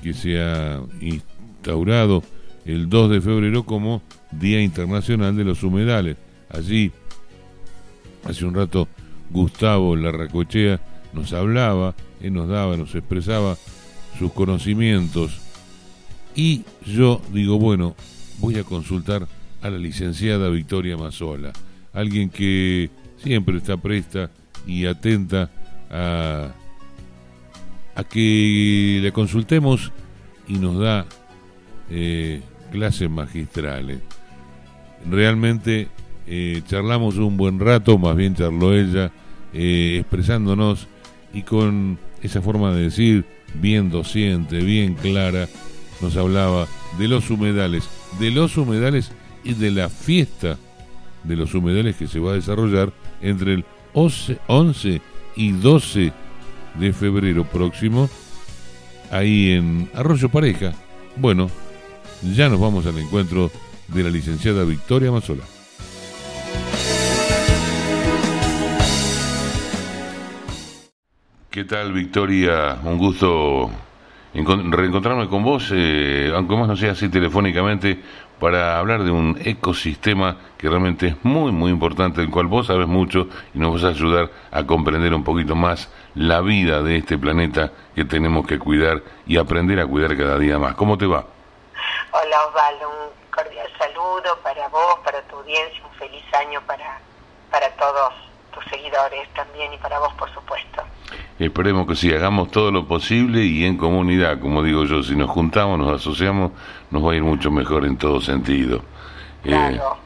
que 0.01 0.13
se 0.13 0.39
ha 0.39 0.79
instaurado 1.65 2.23
el 2.65 2.89
2 2.89 3.09
de 3.09 3.21
febrero 3.21 3.63
como 3.63 4.03
Día 4.31 4.61
Internacional 4.61 5.35
de 5.35 5.43
los 5.43 5.63
Humedales. 5.63 6.15
Allí, 6.49 6.91
hace 8.23 8.45
un 8.45 8.53
rato, 8.53 8.87
Gustavo 9.31 9.95
Larracochea 9.95 10.79
nos 11.13 11.33
hablaba, 11.33 11.95
él 12.21 12.33
nos 12.33 12.47
daba, 12.47 12.77
nos 12.77 12.93
expresaba 12.93 13.57
sus 14.19 14.31
conocimientos. 14.33 15.39
Y 16.35 16.63
yo 16.85 17.19
digo, 17.33 17.57
bueno, 17.57 17.95
voy 18.37 18.57
a 18.59 18.63
consultar 18.63 19.27
a 19.63 19.69
la 19.71 19.79
licenciada 19.79 20.49
Victoria 20.49 20.97
Mazola, 20.97 21.51
alguien 21.93 22.29
que 22.29 22.91
siempre 23.17 23.57
está 23.57 23.77
presta 23.77 24.29
y 24.67 24.85
atenta 24.85 25.49
a, 25.89 26.51
a 27.95 28.03
que 28.03 28.99
le 29.01 29.11
consultemos 29.11 29.91
y 30.47 30.59
nos 30.59 30.79
da 30.79 31.07
eh, 31.89 32.41
clases 32.71 33.09
magistrales 33.09 33.99
realmente 35.09 35.87
eh, 36.27 36.61
charlamos 36.67 37.17
un 37.17 37.37
buen 37.37 37.59
rato, 37.59 37.97
más 37.97 38.15
bien 38.15 38.35
charló 38.35 38.73
ella, 38.73 39.11
eh, 39.53 39.97
expresándonos 39.99 40.87
y 41.33 41.43
con 41.43 41.99
esa 42.21 42.41
forma 42.41 42.73
de 42.73 42.83
decir 42.83 43.25
bien 43.55 43.89
docente, 43.89 44.59
bien 44.59 44.95
clara, 44.95 45.47
nos 46.01 46.17
hablaba 46.17 46.67
de 46.97 47.07
los 47.07 47.29
humedales, 47.29 47.87
de 48.19 48.31
los 48.31 48.57
humedales 48.57 49.11
y 49.43 49.53
de 49.53 49.71
la 49.71 49.89
fiesta 49.89 50.57
de 51.23 51.35
los 51.35 51.53
humedales 51.53 51.95
que 51.95 52.07
se 52.07 52.19
va 52.19 52.31
a 52.31 52.35
desarrollar 52.35 52.91
entre 53.21 53.53
el 53.53 53.65
11 53.93 55.01
y 55.35 55.51
12 55.51 56.11
de 56.79 56.93
febrero 56.93 57.45
próximo, 57.45 58.09
ahí 59.11 59.51
en 59.51 59.89
Arroyo 59.93 60.29
Pareja. 60.29 60.73
Bueno, 61.15 61.49
ya 62.21 62.49
nos 62.49 62.59
vamos 62.59 62.85
al 62.85 62.97
encuentro 62.97 63.51
de 63.87 64.03
la 64.03 64.09
licenciada 64.09 64.63
Victoria 64.63 65.11
Mazola. 65.11 65.43
¿Qué 71.49 71.63
tal, 71.63 71.93
Victoria? 71.93 72.77
Un 72.83 72.97
gusto 72.97 73.71
reencontrarme 74.33 75.27
con 75.29 75.43
vos, 75.43 75.71
eh, 75.73 76.29
aunque 76.35 76.55
más 76.57 76.67
no 76.67 76.75
sea 76.75 76.91
así 76.91 77.07
telefónicamente, 77.07 77.99
para 78.39 78.77
hablar 78.77 79.03
de 79.03 79.11
un 79.11 79.37
ecosistema 79.41 80.35
que 80.57 80.67
realmente 80.67 81.07
es 81.07 81.15
muy, 81.23 81.53
muy 81.53 81.71
importante, 81.71 82.19
del 82.19 82.29
cual 82.29 82.47
vos 82.47 82.67
sabes 82.67 82.87
mucho 82.87 83.29
y 83.53 83.59
nos 83.59 83.73
vas 83.73 83.85
a 83.85 83.95
ayudar 83.95 84.29
a 84.51 84.65
comprender 84.65 85.13
un 85.13 85.23
poquito 85.23 85.55
más 85.55 85.89
la 86.15 86.41
vida 86.41 86.83
de 86.83 86.97
este 86.97 87.17
planeta 87.17 87.71
que 87.95 88.03
tenemos 88.03 88.45
que 88.45 88.59
cuidar 88.59 89.01
y 89.25 89.37
aprender 89.37 89.79
a 89.79 89.87
cuidar 89.87 90.17
cada 90.17 90.37
día 90.37 90.59
más. 90.59 90.75
¿Cómo 90.75 90.97
te 90.97 91.05
va? 91.05 91.34
Hola 92.17 92.45
Osvaldo, 92.47 93.13
cordial 93.29 93.67
saludo 93.77 94.39
para 94.41 94.69
vos, 94.69 94.99
para 95.03 95.21
tu 95.23 95.35
audiencia, 95.35 95.83
un 95.85 95.93
feliz 95.99 96.23
año 96.33 96.61
para, 96.65 96.97
para 97.51 97.69
todos 97.71 98.13
tus 98.53 98.63
seguidores 98.71 99.27
también 99.33 99.73
y 99.73 99.77
para 99.77 99.99
vos, 99.99 100.13
por 100.13 100.33
supuesto. 100.33 100.81
Esperemos 101.37 101.85
que 101.85 101.97
sí, 101.97 102.13
hagamos 102.13 102.51
todo 102.51 102.71
lo 102.71 102.87
posible 102.87 103.41
y 103.41 103.65
en 103.65 103.75
comunidad, 103.75 104.39
como 104.39 104.63
digo 104.63 104.85
yo, 104.85 105.03
si 105.03 105.13
nos 105.13 105.29
juntamos, 105.29 105.77
nos 105.77 105.91
asociamos, 105.91 106.53
nos 106.89 107.05
va 107.05 107.11
a 107.11 107.15
ir 107.15 107.23
mucho 107.23 107.51
mejor 107.51 107.83
en 107.83 107.97
todo 107.97 108.21
sentido. 108.21 108.77
Eh, 109.43 109.49
claro. 109.49 109.97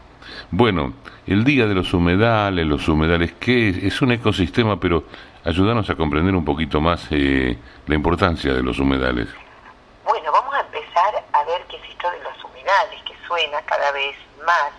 bueno, 0.50 0.94
el 1.28 1.44
Día 1.44 1.68
de 1.68 1.76
los 1.76 1.94
Humedales, 1.94 2.66
los 2.66 2.88
humedales, 2.88 3.34
que 3.34 3.70
es? 3.70 4.02
un 4.02 4.14
ecosistema, 4.14 4.80
pero 4.80 5.04
ayúdanos 5.46 5.88
a 5.92 5.96
comprender 5.96 6.34
un 6.34 6.44
poquito 6.44 6.82
más 6.82 7.06
eh, 7.12 7.56
la 7.86 7.94
importancia 7.94 8.52
de 8.52 8.64
los 8.64 8.80
humedales. 8.80 9.28
Bueno, 10.04 10.32
vamos 10.32 10.56
a 10.56 10.62
empezar 10.62 11.29
a 11.50 11.58
ver 11.58 11.68
qué 11.68 11.78
es 11.78 11.90
esto 11.90 12.10
de 12.12 12.20
los 12.20 12.44
humedales, 12.44 13.02
que 13.04 13.16
suena 13.28 13.62
cada 13.64 13.92
vez 13.92 14.16
más 14.46 14.72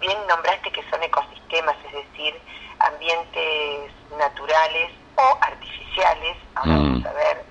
bien 0.00 0.16
nombraste 0.28 0.70
que 0.70 0.82
son 0.90 1.02
ecosistemas, 1.02 1.76
es 1.86 1.92
decir, 1.92 2.40
ambientes 2.78 3.90
naturales 4.16 4.92
o 5.16 5.38
artificiales, 5.40 6.36
ahora 6.54 6.72
mm. 6.72 6.82
vamos 6.82 7.06
a 7.06 7.12
ver, 7.12 7.44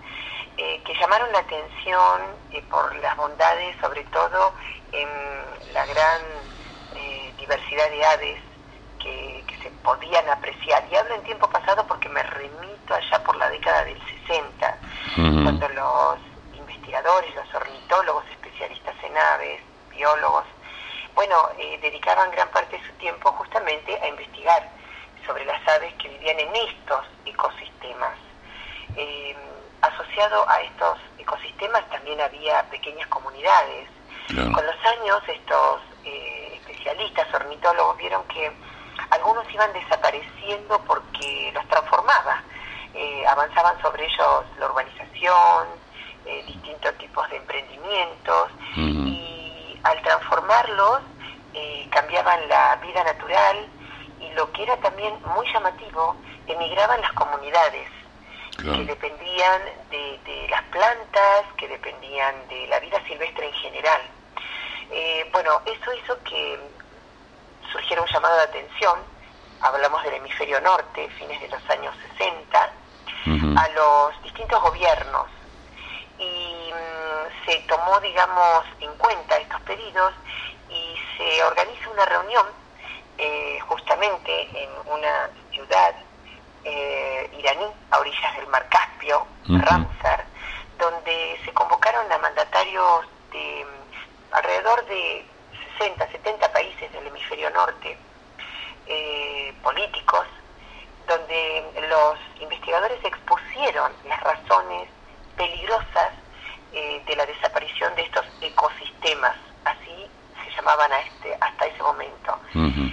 eh, 0.58 0.82
que 0.86 0.93
llamaron 0.95 1.32
la 1.32 1.39
atención 1.39 2.21
eh, 2.51 2.63
por 2.69 2.95
las 2.97 3.15
bondades, 3.17 3.75
sobre 3.82 4.03
todo 4.06 4.53
en 4.91 5.10
la 5.73 5.86
gran 5.86 6.21
eh, 6.95 7.34
diversidad 7.38 7.89
de 7.89 8.06
aves 8.06 8.41
que, 8.99 9.43
se 9.62 9.71
podían 9.84 10.30
apreciar. 10.30 10.86
Y 10.91 10.95
hablo 10.95 11.15
en 11.15 11.23
tiempo 11.23 11.49
pasado 11.49 11.86
porque 11.88 12.08
me 12.10 12.21
remito 12.21 12.93
allá 12.93 13.23
por 13.23 13.36
la 13.38 13.49
década 13.49 13.84
del 13.86 13.99
60, 14.27 14.77
cuando 15.15 15.67
los 15.69 16.19
investigadores, 16.53 17.34
los 17.34 17.56
ornitólogos, 17.56 18.23
especialistas 18.58 18.96
en 19.04 19.17
aves, 19.17 19.62
biólogos, 19.91 20.46
bueno, 21.13 21.50
dedicaban 21.82 22.32
gran 22.32 22.50
parte 22.50 22.78
de 22.78 22.88
su 22.88 22.93
tiempo 22.93 23.32
justamente 23.34 24.00
a 24.02 24.08
investigar 24.08 24.70
sobre 25.26 25.46
las 25.46 25.67
aves 25.67 25.93
que 25.96 26.10
vivían 26.10 26.39
en 26.39 26.56
estos 26.56 27.06
ecosistemas. 27.26 28.17
asociado 29.82 30.50
a 30.50 30.62
estos 30.62 30.98
ecosistemas 31.20 31.88
también 31.89 32.20
había 32.20 32.63
pequeñas 32.70 33.08
comunidades. 33.08 33.89
Con 34.28 34.65
los 34.65 34.86
años 34.86 35.22
estos 35.28 35.82
especialistas, 36.04 37.34
ornitólogos, 37.34 37.98
vieron 37.98 38.24
que 38.28 38.52
algunos 39.12 39.46
iban 39.54 39.72
desapareciendo 39.74 40.80
porque 40.86 41.52
los 41.54 41.67
transformaba. 41.67 42.43
Eh, 42.93 43.26
avanzaban 43.28 43.80
sobre 43.82 44.06
ellos 44.06 44.46
la 44.58 44.65
urbanización, 44.65 45.67
eh, 45.67 45.76
distintos 46.88 46.97
tipos 46.97 47.30
de 47.30 47.38
emprendimientos 47.38 48.52
y 48.76 49.80
al 49.84 50.02
transformarlos 50.02 51.02
eh, 51.54 51.88
cambiaban 51.91 52.47
la 52.47 52.76
vida 52.78 53.04
natural 53.04 53.67
y 54.19 54.32
lo 54.34 54.52
que 54.52 54.63
era 54.63 54.78
también 54.78 55.13
muy 55.36 55.52
llamativo, 55.52 56.15
emigraban 56.47 57.02
las 57.02 57.12
comunidades 57.13 57.88
que 58.58 58.86
dependían 58.86 59.62
de, 59.91 60.19
de, 60.26 60.47
las 60.50 60.63
plantas, 60.63 61.45
que 61.58 61.67
dependían 61.67 62.36
de 62.47 62.67
la 62.67 62.80
vida 62.80 63.00
silvestre 63.08 63.47
en 63.47 63.54
general. 63.54 64.02
bueno, 65.32 65.62
eso 65.65 65.93
hizo 65.93 66.17
que 66.23 66.60
surgiera 67.71 68.02
un 68.02 68.08
llamado 68.08 68.36
de 68.38 68.43
atención, 68.43 69.00
hablamos 69.62 70.04
del 70.04 70.15
hemisferio 70.15 70.60
norte, 70.62 71.08
fines 71.19 71.39
de 71.39 71.50
los 71.50 71.69
años 71.69 71.93
60, 72.17 72.71
a 73.60 73.69
los 73.69 74.23
distintos 74.23 74.62
gobiernos 74.62 75.37
se 77.47 77.55
tomó, 77.60 77.99
digamos, 78.01 78.65
en 78.81 78.93
cuenta 78.97 79.38
estos 79.38 79.62
pedidos 79.62 80.13
y 80.69 80.95
se 81.17 81.43
organiza 81.43 81.89
una 81.89 82.05
reunión 82.05 82.45
eh, 83.17 83.57
justamente 83.62 84.49
en 84.51 84.69
una 84.86 85.29
ciudad 85.51 85.95
eh, 86.65 87.29
iraní 87.39 87.65
a 87.91 87.99
orillas 87.99 88.36
del 88.36 88.47
mar 88.47 88.67
Caspio, 88.69 89.25
Ramsar, 89.47 90.25
donde 90.77 91.39
se 91.45 91.53
convocaron 91.53 92.12
a 92.12 92.17
mandatarios 92.17 93.05
de 93.31 93.65
mm, 93.65 94.36
alrededor 94.36 94.86
de 94.88 95.25
60, 95.77 96.12
70 96.12 96.51
países 96.51 96.91
del 96.91 97.07
hemisferio 97.07 97.49
norte, 97.51 97.97
eh, 98.88 99.53
políticos, 99.63 100.27
donde 101.07 101.88
los 101.89 102.19
investigadores 102.41 102.99
expusieron 103.05 103.93
las 104.05 104.19
razones 104.19 104.89
peligrosas 105.38 106.12
eh, 106.73 107.01
de 107.06 107.15
la 107.15 107.25
desaparición 107.25 107.93
de 107.95 108.03
estos 108.03 108.25
ecosistemas, 108.41 109.36
así 109.65 110.10
se 110.43 110.51
llamaban 110.56 110.91
a 110.91 110.99
este, 110.99 111.38
hasta 111.39 111.65
ese 111.65 111.84
momento. 111.84 112.39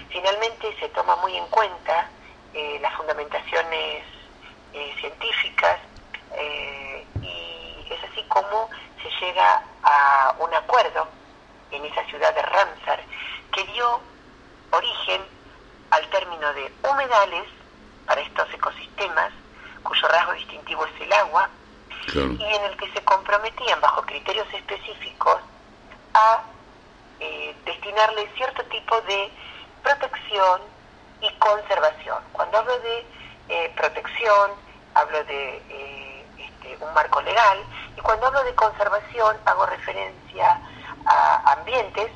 Finalmente 0.08 0.74
se 0.78 0.88
toma 0.90 1.16
muy 1.16 1.36
en 1.36 1.46
cuenta 1.48 2.08
eh, 2.52 2.78
las 2.80 2.94
fundamentaciones 2.94 4.04
científicas 5.00 5.78
y 7.20 7.92
es 7.92 8.04
así 8.10 8.22
como 8.28 8.68
se 9.02 9.10
llega 9.24 9.62
a 9.82 10.34
un 10.38 10.52
acuerdo 10.54 11.06
en 11.70 11.84
esa 11.84 12.04
ciudad 12.06 12.34
de 12.34 12.42
Ramsar, 12.42 13.00
que 13.52 13.64
dio 13.72 14.00
origen 14.70 15.22
al 15.90 16.08
término 16.10 16.52
de 16.54 16.72
humedales 16.82 17.44
para 18.06 18.20
estos 18.20 18.52
ecosistemas, 18.52 19.32
cuyo 19.82 20.08
rasgo 20.08 20.32
distintivo 20.32 20.84
es 20.86 21.00
el 21.00 21.12
agua, 21.12 21.48
y 22.12 22.44
en 22.44 22.64
el 22.64 22.76
que 22.76 22.90
se 22.92 23.02
comprometían 23.04 23.80
bajo 23.80 24.02
criterios 24.02 24.46
específicos 24.52 25.40
a 26.14 26.42
eh, 27.20 27.54
destinarle 27.64 28.28
cierto 28.36 28.62
tipo 28.64 29.00
de 29.02 29.30
protección 29.82 30.60
y 31.20 31.30
conservación. 31.38 32.18
Cuando 32.32 32.58
hablo 32.58 32.78
de 32.80 33.06
eh, 33.48 33.72
protección, 33.76 34.50
hablo 34.94 35.24
de 35.24 35.62
eh, 35.68 36.26
este, 36.38 36.84
un 36.84 36.92
marco 36.94 37.20
legal, 37.22 37.58
y 37.96 38.00
cuando 38.00 38.26
hablo 38.26 38.44
de 38.44 38.54
conservación, 38.54 39.36
hago 39.44 39.66
referencia 39.66 40.60
a 41.06 41.52
ambientes, 41.52 42.10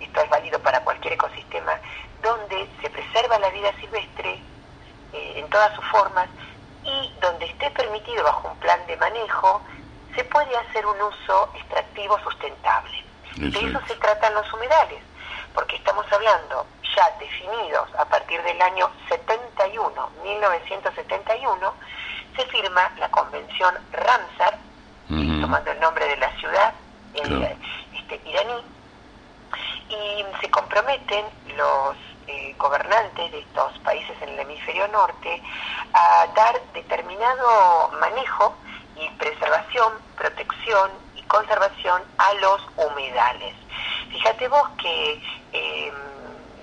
esto 0.00 0.20
es 0.20 0.30
válido 0.30 0.58
para 0.60 0.82
cualquier 0.84 1.14
ecosistema, 1.14 1.78
donde 2.22 2.68
se 2.80 2.90
preserva 2.90 3.38
la 3.38 3.50
vida 3.50 3.72
silvestre 3.80 4.40
en 5.12 5.48
todas 5.50 5.74
sus 5.74 5.84
formas 5.86 6.28
y 6.84 7.12
donde 7.20 7.46
esté 7.46 7.70
permitido 7.70 8.24
bajo 8.24 8.48
un 8.48 8.58
plan 8.58 8.84
de 8.86 8.96
manejo, 8.96 9.62
se 10.14 10.24
puede 10.24 10.56
hacer 10.72 10.86
un 10.86 11.00
uso 11.02 11.50
extractivo 11.54 12.18
sustentable. 12.20 13.04
De 13.36 13.48
eso 13.48 13.80
se 13.86 13.94
tratan 13.96 14.34
los 14.34 14.50
humedales, 14.52 15.02
porque 15.54 15.76
estamos 15.76 16.10
hablando 16.10 16.66
ya 16.96 17.10
definidos 17.18 17.88
a 17.98 18.04
partir 18.06 18.42
del 18.42 18.60
año 18.60 18.90
71, 19.08 20.10
1971, 20.22 21.74
se 22.36 22.46
firma 22.46 22.90
la 22.98 23.10
Convención 23.10 23.74
Ramsar, 23.92 24.58
tomando 25.40 25.70
el 25.70 25.80
nombre 25.80 26.06
de 26.06 26.16
la 26.16 26.30
ciudad, 26.38 26.72
iraní 28.24 28.64
y 29.88 30.24
se 30.40 30.50
comprometen 30.50 31.26
los 31.56 31.96
eh, 32.26 32.54
gobernantes 32.58 33.30
de 33.30 33.40
estos 33.40 33.78
países 33.80 34.16
en 34.22 34.30
el 34.30 34.40
hemisferio 34.40 34.88
norte 34.88 35.42
a 35.92 36.26
dar 36.34 36.60
determinado 36.72 37.90
manejo 38.00 38.54
preservación, 39.22 39.92
protección 40.16 40.90
y 41.14 41.22
conservación 41.22 42.02
a 42.18 42.34
los 42.34 42.60
humedales. 42.76 43.54
Fíjate 44.10 44.48
vos 44.48 44.68
que 44.82 45.22
em, 45.52 45.94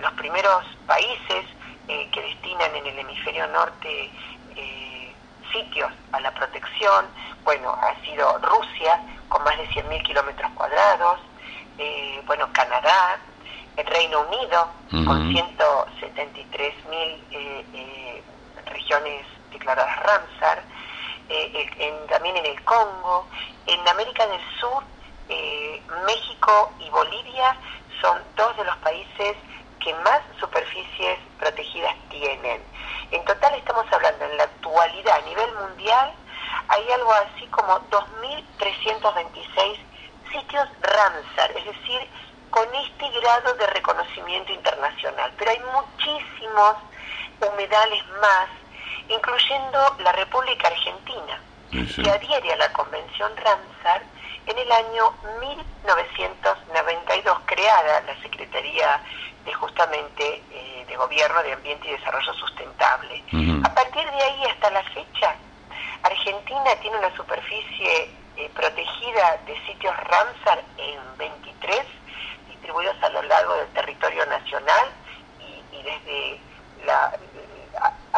los 0.01 0.11
primeros 0.13 0.65
países 0.85 1.45
eh, 1.87 2.09
que 2.11 2.21
destinan 2.21 2.75
en 2.75 2.85
el 2.85 2.99
hemisferio 2.99 3.47
norte 3.47 4.11
eh, 4.57 5.15
sitios 5.53 5.89
a 6.11 6.19
la 6.19 6.31
protección, 6.33 7.05
bueno, 7.45 7.71
ha 7.71 7.95
sido 8.03 8.37
Rusia 8.39 8.99
con 9.29 9.41
más 9.45 9.57
de 9.57 9.67
100.000 9.69 10.03
kilómetros 10.03 10.51
cuadrados, 10.51 11.21
eh, 11.77 12.21
bueno, 12.25 12.49
Canadá, 12.51 13.19
el 13.77 13.85
Reino 13.85 14.19
Unido, 14.27 14.67
con 15.05 15.31
173 15.31 16.73
mil 16.89 17.23
eh, 17.31 17.65
eh, 17.73 18.23
regiones 18.65 19.25
declaradas 19.49 19.95
Ramsar, 20.03 20.61
también 22.09 22.37
en 22.37 22.45
el 22.45 22.63
Congo, 22.63 23.27
en 23.67 23.87
América 23.87 24.25
del 24.27 24.41
Sur, 24.59 24.83
México 26.05 26.73
y 26.79 26.89
Bolivia 26.89 27.55
son 28.01 28.21
dos 28.35 28.57
de 28.57 28.63
los 28.63 28.77
países 28.77 29.35
que 29.79 29.93
más 29.95 30.21
superficies 30.39 31.19
protegidas 31.39 31.95
tienen. 32.09 32.61
En 33.11 33.23
total 33.25 33.53
estamos 33.55 33.85
hablando 33.91 34.25
en 34.25 34.37
la 34.37 34.43
actualidad 34.43 35.17
a 35.17 35.21
nivel 35.21 35.53
mundial 35.55 36.13
hay 36.69 36.91
algo 36.91 37.11
así 37.13 37.45
como 37.47 37.79
2.326 37.89 39.77
sitios 40.31 40.69
Ramsar, 40.81 41.51
es 41.57 41.65
decir, 41.65 42.07
con 42.51 42.67
este 42.75 43.09
grado 43.19 43.53
de 43.55 43.67
reconocimiento 43.67 44.51
internacional. 44.51 45.33
Pero 45.37 45.51
hay 45.51 45.59
muchísimos 45.59 46.75
humedales 47.41 48.03
más, 48.21 48.49
incluyendo 49.09 49.95
la 49.99 50.11
República 50.13 50.67
Argentina, 50.67 51.41
que 51.71 52.09
adhiere 52.09 52.53
a 52.53 52.57
la 52.57 52.73
Convención 52.73 53.31
Ramsar 53.37 54.01
en 54.45 54.57
el 54.57 54.71
año 54.71 55.13
1992, 55.39 57.39
creada 57.45 58.01
la 58.01 58.21
Secretaría 58.21 59.01
de 59.45 59.53
justamente 59.53 60.43
eh, 60.51 60.85
de 60.87 60.95
Gobierno 60.95 61.43
de 61.43 61.53
Ambiente 61.53 61.87
y 61.87 61.91
Desarrollo 61.91 62.33
Sustentable. 62.33 63.23
A 63.63 63.73
partir 63.73 64.09
de 64.09 64.23
ahí 64.23 64.43
hasta 64.45 64.71
la 64.71 64.83
fecha, 64.83 65.35
Argentina 66.03 66.75
tiene 66.81 66.97
una 66.97 67.15
superficie 67.15 68.09
eh, 68.37 68.49
protegida 68.55 69.37
de 69.45 69.55
sitios 69.65 69.95
Ramsar 69.97 70.63
en 70.77 71.17
23, 71.17 71.81
distribuidos 72.47 72.95
a 73.03 73.09
lo 73.09 73.21
largo 73.23 73.55
del 73.55 73.67
territorio 73.69 74.25
nacional 74.25 74.89
y, 75.71 75.83
desde 75.83 76.39
la, 76.85 77.17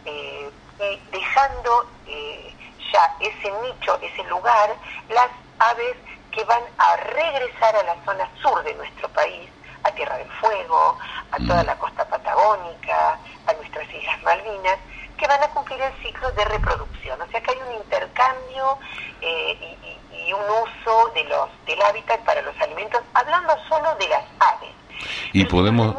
eh, 0.06 0.50
y 0.80 1.02
dejando 1.12 1.90
eh, 2.06 2.54
ya 2.94 3.16
ese 3.20 3.52
nicho, 3.64 4.00
ese 4.02 4.24
lugar, 4.26 4.76
las 5.10 5.30
aves 5.60 5.98
que 6.32 6.44
van 6.44 6.62
a 6.78 6.96
regresar 6.98 7.76
a 7.76 7.84
la 7.84 7.96
zona 8.06 8.30
sur 8.42 8.64
de 8.64 8.74
nuestro 8.76 9.10
país, 9.10 9.50
a 9.84 9.92
Tierra 9.92 10.18
del 10.18 10.32
Fuego, 10.34 10.98
a 11.32 11.38
toda 11.38 11.64
la 11.64 11.76
costa 11.78 12.08
patagónica, 12.08 13.18
a 13.48 13.54
nuestras 13.54 13.92
Islas 13.92 14.22
Malvinas, 14.24 14.78
que 15.18 15.28
van 15.28 15.42
a 15.44 15.48
cumplir 15.50 15.82
el 15.82 15.94
ciclo 16.04 16.32
de 16.32 16.46
reproducción. 16.46 17.20
O 17.22 17.28
sea 17.28 17.42
que 17.42 17.52
hay 17.52 17.58
un 17.58 17.74
intercambio 17.76 18.78
y, 19.22 19.26
y, 19.26 20.34
un 20.34 20.42
uso 20.42 21.12
de 21.16 21.24
los, 21.24 21.50
del 21.66 21.77
hábitat 21.90 22.20
para 22.26 22.42
los 22.42 22.60
alimentos, 22.60 23.02
hablando 23.14 23.54
solo 23.70 23.96
de 24.00 24.08
las 24.10 24.24
aves. 24.40 24.70
Y 25.32 25.46
podemos, 25.46 25.96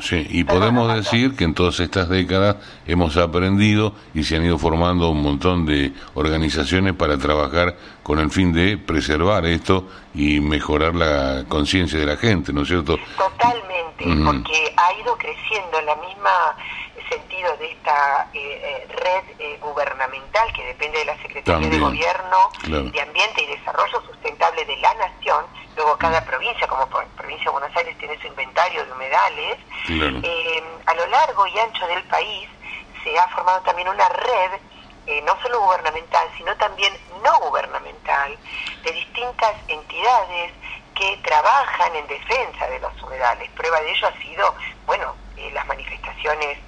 sí, 0.00 0.26
y 0.28 0.44
podemos 0.44 0.94
decir 0.94 1.36
que 1.36 1.44
en 1.44 1.54
todas 1.54 1.80
estas 1.80 2.08
décadas 2.08 2.56
hemos 2.86 3.16
aprendido 3.16 3.94
y 4.12 4.24
se 4.24 4.36
han 4.36 4.44
ido 4.44 4.58
formando 4.58 5.08
un 5.08 5.22
montón 5.22 5.64
de 5.64 5.92
organizaciones 6.14 6.94
para 6.94 7.16
trabajar 7.16 7.76
con 8.02 8.18
el 8.18 8.30
fin 8.30 8.52
de 8.52 8.76
preservar 8.76 9.46
esto 9.46 9.88
y 10.14 10.40
mejorar 10.40 10.94
la 10.94 11.44
conciencia 11.48 11.98
de 11.98 12.06
la 12.06 12.16
gente, 12.16 12.52
¿no 12.52 12.62
es 12.62 12.68
cierto? 12.68 12.98
Totalmente, 13.16 14.04
porque 14.24 14.74
ha 14.76 14.92
ido 15.00 15.16
creciendo 15.16 15.80
la 15.82 15.96
misma 15.96 16.56
de 17.54 17.70
esta 17.70 18.28
eh, 18.34 18.38
eh, 18.40 18.86
red 18.88 19.24
eh, 19.38 19.56
gubernamental 19.60 20.52
que 20.52 20.64
depende 20.64 20.98
de 20.98 21.04
la 21.04 21.16
Secretaría 21.22 21.68
de 21.68 21.78
Gobierno 21.78 22.50
de 22.64 23.00
Ambiente 23.00 23.42
y 23.42 23.46
Desarrollo 23.46 24.02
Sustentable 24.02 24.64
de 24.64 24.76
la 24.78 24.92
Nación, 24.94 25.46
luego 25.76 25.96
cada 25.96 26.24
provincia, 26.24 26.66
como 26.66 26.86
provincia 26.88 27.44
de 27.44 27.50
Buenos 27.50 27.76
Aires 27.76 27.96
tiene 27.98 28.18
su 28.20 28.26
inventario 28.26 28.84
de 28.84 28.92
humedales, 28.92 29.58
a 30.86 30.94
lo 30.94 31.06
largo 31.06 31.46
y 31.46 31.58
ancho 31.58 31.86
del 31.86 32.02
país 32.04 32.48
se 33.04 33.16
ha 33.16 33.28
formado 33.28 33.60
también 33.60 33.88
una 33.88 34.08
red 34.08 34.50
no 35.22 35.40
solo 35.40 35.60
gubernamental, 35.60 36.28
sino 36.36 36.56
también 36.56 36.92
no 37.22 37.38
gubernamental, 37.48 38.36
de 38.82 38.92
distintas 38.92 39.54
entidades 39.68 40.52
que 40.96 41.16
trabajan 41.22 41.94
en 41.94 42.06
defensa 42.08 42.66
de 42.66 42.80
los 42.80 43.02
humedales. 43.02 43.48
Prueba 43.50 43.80
de 43.82 43.92
ello 43.92 44.08
ha 44.08 44.22
sido, 44.22 44.54
bueno, 44.86 45.14
las 45.52 45.66
manifestaciones 45.66 46.58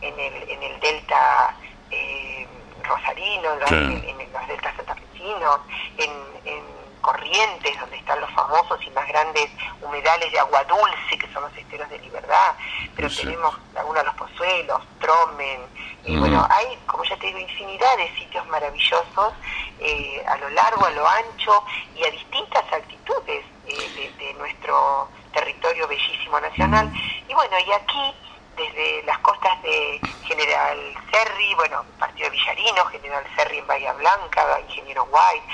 en, 0.00 0.18
el, 0.18 0.50
en 0.50 0.62
el 0.62 0.80
delta 0.80 1.54
eh, 1.90 2.46
rosarino, 2.82 3.52
en, 3.70 4.32
los 4.32 4.48
deltas 4.48 4.74
santafesinos, 4.76 5.60
en, 5.98 6.10
en 6.44 6.62
Corrientes, 7.00 7.78
donde 7.78 7.96
están 7.96 8.20
los 8.20 8.30
famosos 8.30 8.82
y 8.82 8.90
más 8.90 9.06
grandes 9.08 9.50
humedales 9.82 10.32
de 10.32 10.38
agua 10.38 10.64
dulce, 10.64 11.18
que 11.18 11.30
son 11.32 11.42
los 11.42 11.56
esteros 11.56 11.88
de 11.90 11.98
libertad, 11.98 12.54
pero 12.96 13.08
tenemos 13.10 13.54
algunos 13.76 14.02
de 14.02 14.06
los 14.06 14.14
pozuelos, 14.14 14.82
Tromen, 15.00 15.60
y 16.06 16.16
bueno, 16.16 16.46
hay, 16.50 16.78
como 16.86 17.02
ya 17.04 17.16
te 17.16 17.26
digo, 17.28 17.38
infinidad 17.38 17.96
de 17.96 18.08
sitios 18.18 18.46
maravillosos 18.48 19.32
eh, 19.80 20.22
a 20.26 20.36
lo 20.36 20.50
largo, 20.50 20.84
a 20.84 20.90
lo 20.90 21.08
ancho 21.08 21.64
y 21.96 22.04
a 22.04 22.10
distintas 22.10 22.62
altitudes 22.72 23.44
eh, 23.66 24.12
de, 24.18 24.34
nuestro 24.34 25.08
territorio 25.32 25.88
bellísimo 25.88 26.38
nacional. 26.40 26.92
Y 27.26 27.32
bueno, 27.32 27.56
y 27.66 27.72
aquí 27.72 28.14
desde 28.56 29.02
las 29.04 29.18
costas 29.18 29.62
de 29.62 30.00
General 30.24 30.78
Serri, 31.10 31.54
bueno, 31.56 31.84
partido 31.98 32.30
de 32.30 32.36
Villarino, 32.36 32.84
General 32.86 33.24
Serri 33.36 33.58
en 33.58 33.66
Bahía 33.66 33.92
Blanca, 33.94 34.60
Ingeniero 34.68 35.04
White, 35.04 35.46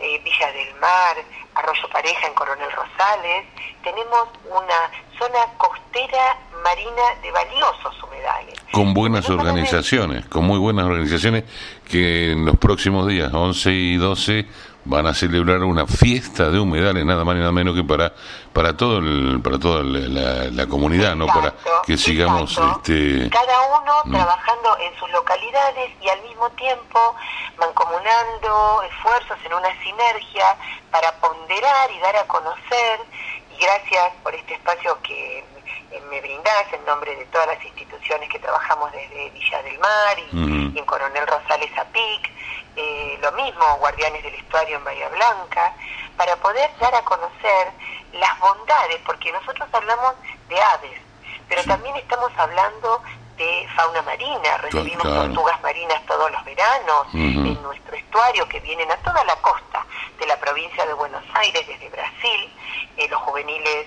eh, 0.00 0.20
Villa 0.24 0.52
del 0.52 0.74
Mar, 0.80 1.16
Arroyo 1.54 1.88
Pareja 1.92 2.26
en 2.26 2.34
Coronel 2.34 2.70
Rosales, 2.72 3.46
tenemos 3.82 4.28
una 4.50 4.90
zona 5.18 5.44
costera 5.56 6.36
marina 6.62 7.02
de 7.22 7.30
valiosos 7.30 8.02
humedales. 8.02 8.54
Con 8.72 8.94
buenas 8.94 9.28
organizaciones, 9.28 10.26
con 10.26 10.44
muy 10.44 10.58
buenas 10.58 10.86
organizaciones 10.86 11.44
que 11.88 12.32
en 12.32 12.44
los 12.44 12.56
próximos 12.56 13.06
días, 13.06 13.32
11 13.32 13.70
y 13.70 13.96
12, 13.96 14.46
van 14.84 15.06
a 15.06 15.14
celebrar 15.14 15.62
una 15.62 15.86
fiesta 15.86 16.50
de 16.50 16.58
humedales 16.58 17.04
nada 17.04 17.24
más 17.24 17.34
ni 17.34 17.40
nada 17.40 17.52
menos 17.52 17.74
que 17.74 17.84
para 17.84 18.12
para 18.52 18.76
todo 18.76 19.00
para 19.42 19.58
toda 19.58 19.82
la, 19.82 20.66
comunidad 20.66 21.14
no 21.14 21.26
para 21.26 21.54
que 21.86 21.96
sigamos 21.96 22.58
este 22.58 23.30
cada 23.30 23.80
uno 23.80 23.92
mm. 24.04 24.12
trabajando 24.12 24.76
en 24.78 24.98
sus 24.98 25.10
localidades 25.10 25.90
y 26.00 26.08
al 26.08 26.22
mismo 26.22 26.50
tiempo 26.50 27.14
mancomunando 27.58 28.82
esfuerzos 28.82 29.38
en 29.44 29.54
una 29.54 29.82
sinergia 29.82 30.56
para 30.90 31.12
ponderar 31.20 31.90
y 31.90 31.98
dar 32.00 32.16
a 32.16 32.26
conocer. 32.26 33.00
Y 33.50 33.62
gracias 33.62 34.12
por 34.22 34.34
este 34.34 34.54
espacio 34.54 34.98
que 35.02 35.44
me 36.10 36.20
brindás 36.20 36.72
en 36.72 36.84
nombre 36.84 37.14
de 37.16 37.24
todas 37.26 37.46
las 37.46 37.64
instituciones 37.64 38.28
que 38.28 38.38
trabajamos 38.38 38.90
desde 38.92 39.30
Villa 39.30 39.62
del 39.62 39.78
Mar 39.78 40.18
y, 40.32 40.78
en 40.78 40.84
Coronel 40.86 41.26
Rosales 41.26 41.70
Apic, 41.78 42.30
eh, 42.76 43.18
lo 43.20 43.32
mismo 43.32 43.76
Guardianes 43.78 44.22
del 44.22 44.34
Estuario 44.34 44.76
en 44.76 44.84
Bahía 44.84 45.08
Blanca, 45.08 45.74
para 46.16 46.36
poder 46.36 46.70
dar 46.78 46.94
a 46.94 47.02
conocer 47.02 47.72
las 48.12 48.38
bondades, 48.38 49.00
porque 49.04 49.32
nosotros 49.32 49.68
hablamos 49.72 50.14
de 50.48 50.60
aves, 50.60 51.00
pero 51.48 51.62
también 51.64 51.96
estamos 51.96 52.30
hablando 52.36 53.02
de 53.36 53.66
fauna 53.74 54.02
marina, 54.02 54.56
recibimos 54.58 55.02
tortugas 55.02 55.60
marinas 55.62 56.04
todos 56.06 56.30
los 56.30 56.44
veranos 56.44 57.06
en 57.12 57.62
nuestro 57.62 57.96
estuario 57.96 58.48
que 58.48 58.60
vienen 58.60 58.90
a 58.92 58.96
toda 58.98 59.24
la 59.24 59.34
costa 59.36 59.84
de 60.18 60.26
la 60.26 60.38
provincia 60.38 60.86
de 60.86 60.92
Buenos 60.94 61.24
Aires, 61.34 61.66
desde 61.66 61.88
Brasil, 61.88 62.52
eh, 62.96 63.08
los 63.08 63.20
juveniles 63.22 63.86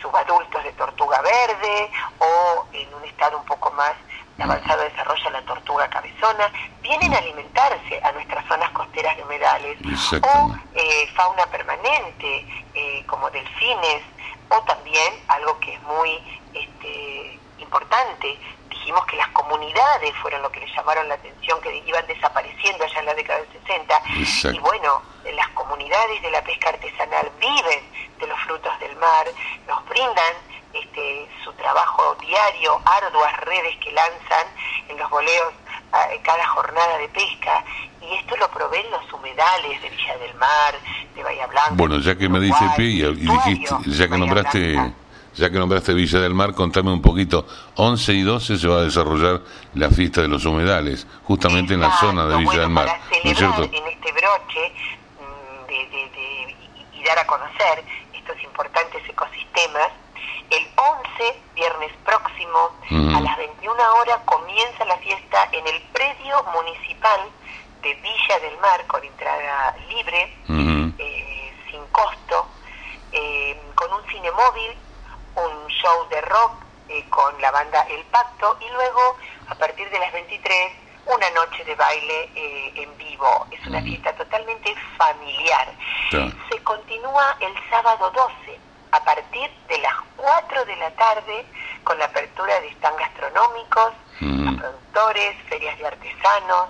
subadultos 0.00 0.62
de 0.62 0.72
tortuga 0.72 1.20
verde 1.22 1.90
o 2.18 2.66
en 2.72 2.94
un 2.94 3.04
estado 3.04 3.38
un 3.38 3.44
poco 3.46 3.70
más 3.72 3.94
avanzado 4.38 4.82
desarrollo 4.82 5.30
la 5.30 5.42
tortuga 5.42 5.88
cabezona, 5.88 6.50
vienen 6.82 7.14
a 7.14 7.18
alimentarse 7.18 8.00
a 8.02 8.12
nuestras 8.12 8.44
zonas 8.46 8.70
costeras 8.70 9.16
de 9.16 9.22
humedales 9.22 9.78
o 10.22 10.54
eh, 10.74 11.08
fauna 11.14 11.46
permanente 11.46 12.46
eh, 12.74 13.04
como 13.06 13.30
delfines 13.30 14.02
o 14.48 14.60
también 14.62 15.14
algo 15.28 15.58
que 15.60 15.74
es 15.74 15.82
muy 15.82 16.42
este, 16.52 17.38
importante, 17.58 18.38
dijimos 18.68 19.04
que 19.06 19.16
las 19.16 19.28
comunidades 19.28 20.14
fueron 20.20 20.42
lo 20.42 20.50
que 20.50 20.60
le 20.60 20.66
llamaron 20.74 21.08
la 21.08 21.14
atención, 21.14 21.60
que 21.60 21.82
iban 21.86 22.06
desapareciendo 22.06 22.84
allá 22.84 23.00
en 23.00 23.06
la 23.06 23.14
década 23.14 23.40
del 23.40 23.52
60 23.62 24.02
y 24.52 24.58
bueno, 24.58 25.02
las 25.32 25.48
comunidades 25.50 26.20
de 26.22 26.30
la 26.30 26.42
pesca 26.42 26.68
artesanal 26.68 27.30
viven 27.40 27.92
de 28.18 28.26
los 28.26 28.38
frutos 28.40 28.78
del 28.80 28.94
mar, 28.96 29.26
nos 29.66 29.84
brindan 29.88 30.34
este, 30.74 31.28
su 31.44 31.52
trabajo 31.54 32.16
diario, 32.20 32.80
arduas 32.84 33.40
redes 33.40 33.76
que 33.82 33.92
lanzan 33.92 34.46
en 34.88 34.98
los 34.98 35.10
boleos 35.10 35.52
cada 36.22 36.46
jornada 36.48 36.98
de 36.98 37.08
pesca 37.08 37.64
y 38.00 38.14
esto 38.16 38.36
lo 38.36 38.50
proveen 38.50 38.90
los 38.90 39.12
humedales 39.12 39.80
de 39.80 39.90
Villa 39.90 40.18
del 40.18 40.34
Mar, 40.34 40.74
de 41.14 41.22
Bahía 41.22 41.46
Blanca. 41.46 41.74
Bueno, 41.74 41.98
ya 41.98 42.16
que 42.16 42.28
me 42.28 42.40
dice 42.40 42.64
Pía 42.76 43.08
y 43.08 43.14
dijiste, 43.14 43.74
ya 43.86 44.08
que 44.08 44.18
nombraste... 44.18 44.92
Ya 45.36 45.50
que 45.50 45.58
nombraste 45.58 45.92
Villa 45.94 46.20
del 46.20 46.32
Mar, 46.32 46.54
contame 46.54 46.92
un 46.92 47.02
poquito. 47.02 47.44
11 47.74 48.12
y 48.12 48.22
12 48.22 48.56
se 48.56 48.68
va 48.68 48.76
a 48.76 48.82
desarrollar 48.82 49.40
la 49.74 49.90
fiesta 49.90 50.22
de 50.22 50.28
los 50.28 50.44
humedales, 50.44 51.08
justamente 51.24 51.74
en 51.74 51.80
la 51.80 51.90
zona 51.98 52.24
de 52.26 52.36
Villa 52.36 52.60
del 52.60 52.68
Mar. 52.68 52.86
¿no 53.24 53.30
es 53.32 53.36
cierto? 53.36 53.64
En 53.64 53.74
este 53.74 54.12
broche 54.12 54.72
mm, 55.18 55.66
de, 55.66 56.56
y 56.92 57.02
dar 57.02 57.18
a 57.18 57.26
conocer 57.26 57.82
estos 58.12 58.40
importantes 58.44 59.02
ecosistemas, 59.08 59.88
el 60.50 60.68
11, 60.76 61.40
viernes 61.54 61.92
próximo, 62.04 62.70
a 63.16 63.20
las 63.20 63.36
21 63.36 63.74
horas, 64.00 64.18
comienza 64.24 64.84
la 64.84 64.96
fiesta 64.98 65.48
en 65.52 65.66
el 65.66 65.80
predio 65.92 66.42
municipal 66.52 67.20
de 67.82 67.94
Villa 67.94 68.38
del 68.40 68.58
Mar, 68.58 68.86
con 68.86 69.04
entrada 69.04 69.76
libre, 69.88 70.32
eh, 70.98 71.52
sin 71.70 71.84
costo, 71.92 72.46
eh, 73.12 73.60
con 73.74 73.92
un 73.92 74.06
cine 74.08 74.30
móvil 74.32 74.76
un 75.36 75.66
show 75.68 76.08
de 76.08 76.20
rock 76.22 76.52
eh, 76.88 77.04
con 77.10 77.40
la 77.40 77.50
banda 77.50 77.82
El 77.90 78.02
Pacto 78.04 78.56
y 78.60 78.70
luego 78.72 79.16
a 79.48 79.54
partir 79.54 79.88
de 79.90 79.98
las 79.98 80.12
23 80.12 80.72
una 81.06 81.30
noche 81.30 81.64
de 81.64 81.74
baile 81.74 82.30
eh, 82.34 82.72
en 82.76 82.96
vivo. 82.96 83.46
Es 83.50 83.66
una 83.66 83.82
fiesta 83.82 84.14
totalmente 84.14 84.74
familiar. 84.96 85.68
Se 86.10 86.62
continúa 86.62 87.36
el 87.40 87.52
sábado 87.68 88.10
12 88.10 88.58
a 88.92 89.04
partir 89.04 89.50
4 90.24 90.64
de 90.64 90.76
la 90.76 90.90
tarde 90.92 91.44
con 91.84 91.98
la 91.98 92.06
apertura 92.06 92.58
de 92.60 92.68
stand 92.72 92.98
gastronómicos, 92.98 93.92
productores, 94.58 95.36
ferias 95.48 95.78
de 95.78 95.86
artesanos, 95.86 96.68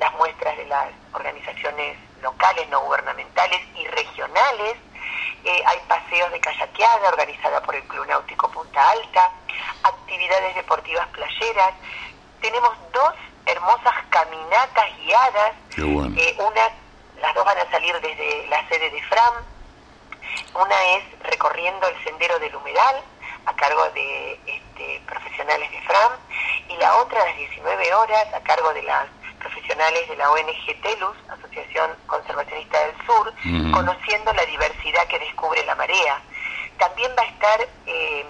las 0.00 0.12
muestras 0.14 0.56
de 0.56 0.64
las 0.64 0.88
organizaciones 1.12 1.98
locales, 2.22 2.66
no 2.70 2.80
gubernamentales 2.80 3.60
y 3.76 3.86
regionales 3.88 4.76
eh, 5.44 5.62
hay 5.66 5.78
paseos 5.86 6.32
de 6.32 6.40
kayakeada 6.40 7.08
organizada 7.08 7.60
por 7.60 7.74
el 7.74 7.82
Club 7.84 8.06
Náutico 8.06 8.48
Punta 8.50 8.90
Alta, 8.90 9.30
actividades 9.82 10.54
deportivas 10.54 11.06
playeras. 11.08 11.74
Tenemos 12.40 12.72
dos 12.92 13.14
hermosas 13.44 13.94
caminatas 14.08 14.86
guiadas. 14.98 15.52
Eh, 16.16 16.36
una, 16.38 16.62
las 17.20 17.34
dos 17.34 17.44
van 17.44 17.58
a 17.58 17.70
salir 17.70 18.00
desde 18.00 18.46
la 18.48 18.66
sede 18.68 18.88
de 18.88 19.02
FRAM. 19.02 19.34
Una 20.54 20.82
es 20.96 21.04
recorriendo 21.20 21.86
el 21.88 22.04
sendero 22.04 22.38
del 22.38 22.54
humedal 22.54 23.02
a 23.46 23.54
cargo 23.56 23.90
de 23.90 24.38
este, 24.46 25.02
profesionales 25.06 25.70
de 25.70 25.80
FRAM 25.82 26.12
y 26.68 26.76
la 26.76 26.96
otra 26.96 27.22
a 27.22 27.26
las 27.26 27.36
19 27.36 27.94
horas 27.94 28.32
a 28.32 28.40
cargo 28.40 28.72
de 28.72 28.82
las 28.82 29.06
profesionales 29.40 30.08
de 30.08 30.16
la 30.16 30.30
ONG 30.30 30.80
TELUS, 30.80 31.16
Asociación 31.28 31.90
Conservacionista 32.06 32.78
del 32.86 32.96
Sur, 33.04 33.34
conociendo 33.72 34.32
la 34.32 34.46
diversidad 34.46 35.06
que 35.08 35.18
descubre 35.18 35.64
la 35.66 35.74
marea. 35.74 36.22
También 36.78 37.12
va 37.18 37.22
a 37.22 37.26
estar 37.26 37.68
eh, 37.86 38.24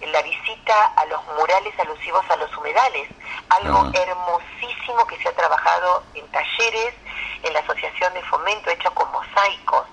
en 0.00 0.12
la 0.12 0.22
visita 0.22 0.86
a 0.96 1.04
los 1.06 1.20
murales 1.36 1.78
alusivos 1.78 2.24
a 2.30 2.36
los 2.36 2.56
humedales, 2.56 3.08
algo 3.50 3.90
hermosísimo 3.92 5.06
que 5.06 5.18
se 5.18 5.28
ha 5.28 5.32
trabajado 5.34 6.04
en 6.14 6.26
talleres, 6.28 6.94
en 7.42 7.52
la 7.52 7.60
Asociación 7.60 8.14
de 8.14 8.22
Fomento, 8.22 8.70
hecho 8.70 8.92
con 8.94 9.10
mosaicos. 9.10 9.86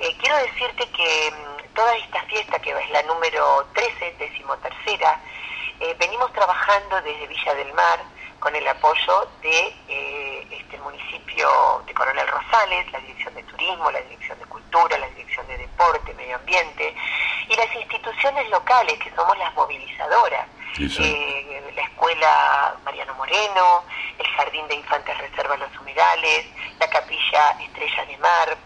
Eh, 0.00 0.16
quiero 0.20 0.36
decirte 0.38 0.88
que 0.90 1.32
mm, 1.32 1.74
toda 1.74 1.96
esta 1.96 2.22
fiesta, 2.22 2.58
que 2.60 2.70
es 2.70 2.90
la 2.90 3.02
número 3.02 3.66
13, 3.74 4.14
decimotercera, 4.18 5.20
eh, 5.80 5.94
venimos 5.98 6.32
trabajando 6.32 7.02
desde 7.02 7.26
Villa 7.26 7.54
del 7.54 7.72
Mar, 7.74 8.00
con 8.38 8.54
el 8.54 8.66
apoyo 8.68 9.28
de 9.42 9.74
eh, 9.88 10.46
este 10.50 10.78
municipio 10.78 11.82
de 11.86 11.94
Coronel 11.94 12.28
Rosales, 12.28 12.92
la 12.92 13.00
Dirección 13.00 13.34
de 13.34 13.42
Turismo, 13.42 13.90
la 13.90 14.00
Dirección 14.02 14.38
de 14.38 14.44
Cultura, 14.46 14.98
la 14.98 15.08
Dirección 15.08 15.46
de 15.48 15.58
Deporte, 15.58 16.14
Medio 16.14 16.36
Ambiente 16.36 16.94
y 17.48 17.56
las 17.56 17.74
instituciones 17.74 18.48
locales 18.50 18.98
que 19.00 19.12
somos 19.16 19.36
las 19.38 19.52
movilizadoras. 19.54 20.46
Eh, 20.76 21.72
la 21.74 21.82
Escuela 21.82 22.76
Mariano 22.84 23.14
Moreno, 23.14 23.82
el 24.18 24.26
Jardín 24.36 24.68
de 24.68 24.76
Infantes 24.76 25.16
Reserva 25.18 25.56
Los 25.56 25.76
Humedales, 25.76 26.46
la 26.78 26.88
Capilla 26.88 27.50
Estrella 27.60 28.04
de 28.04 28.16
Mar, 28.18 28.56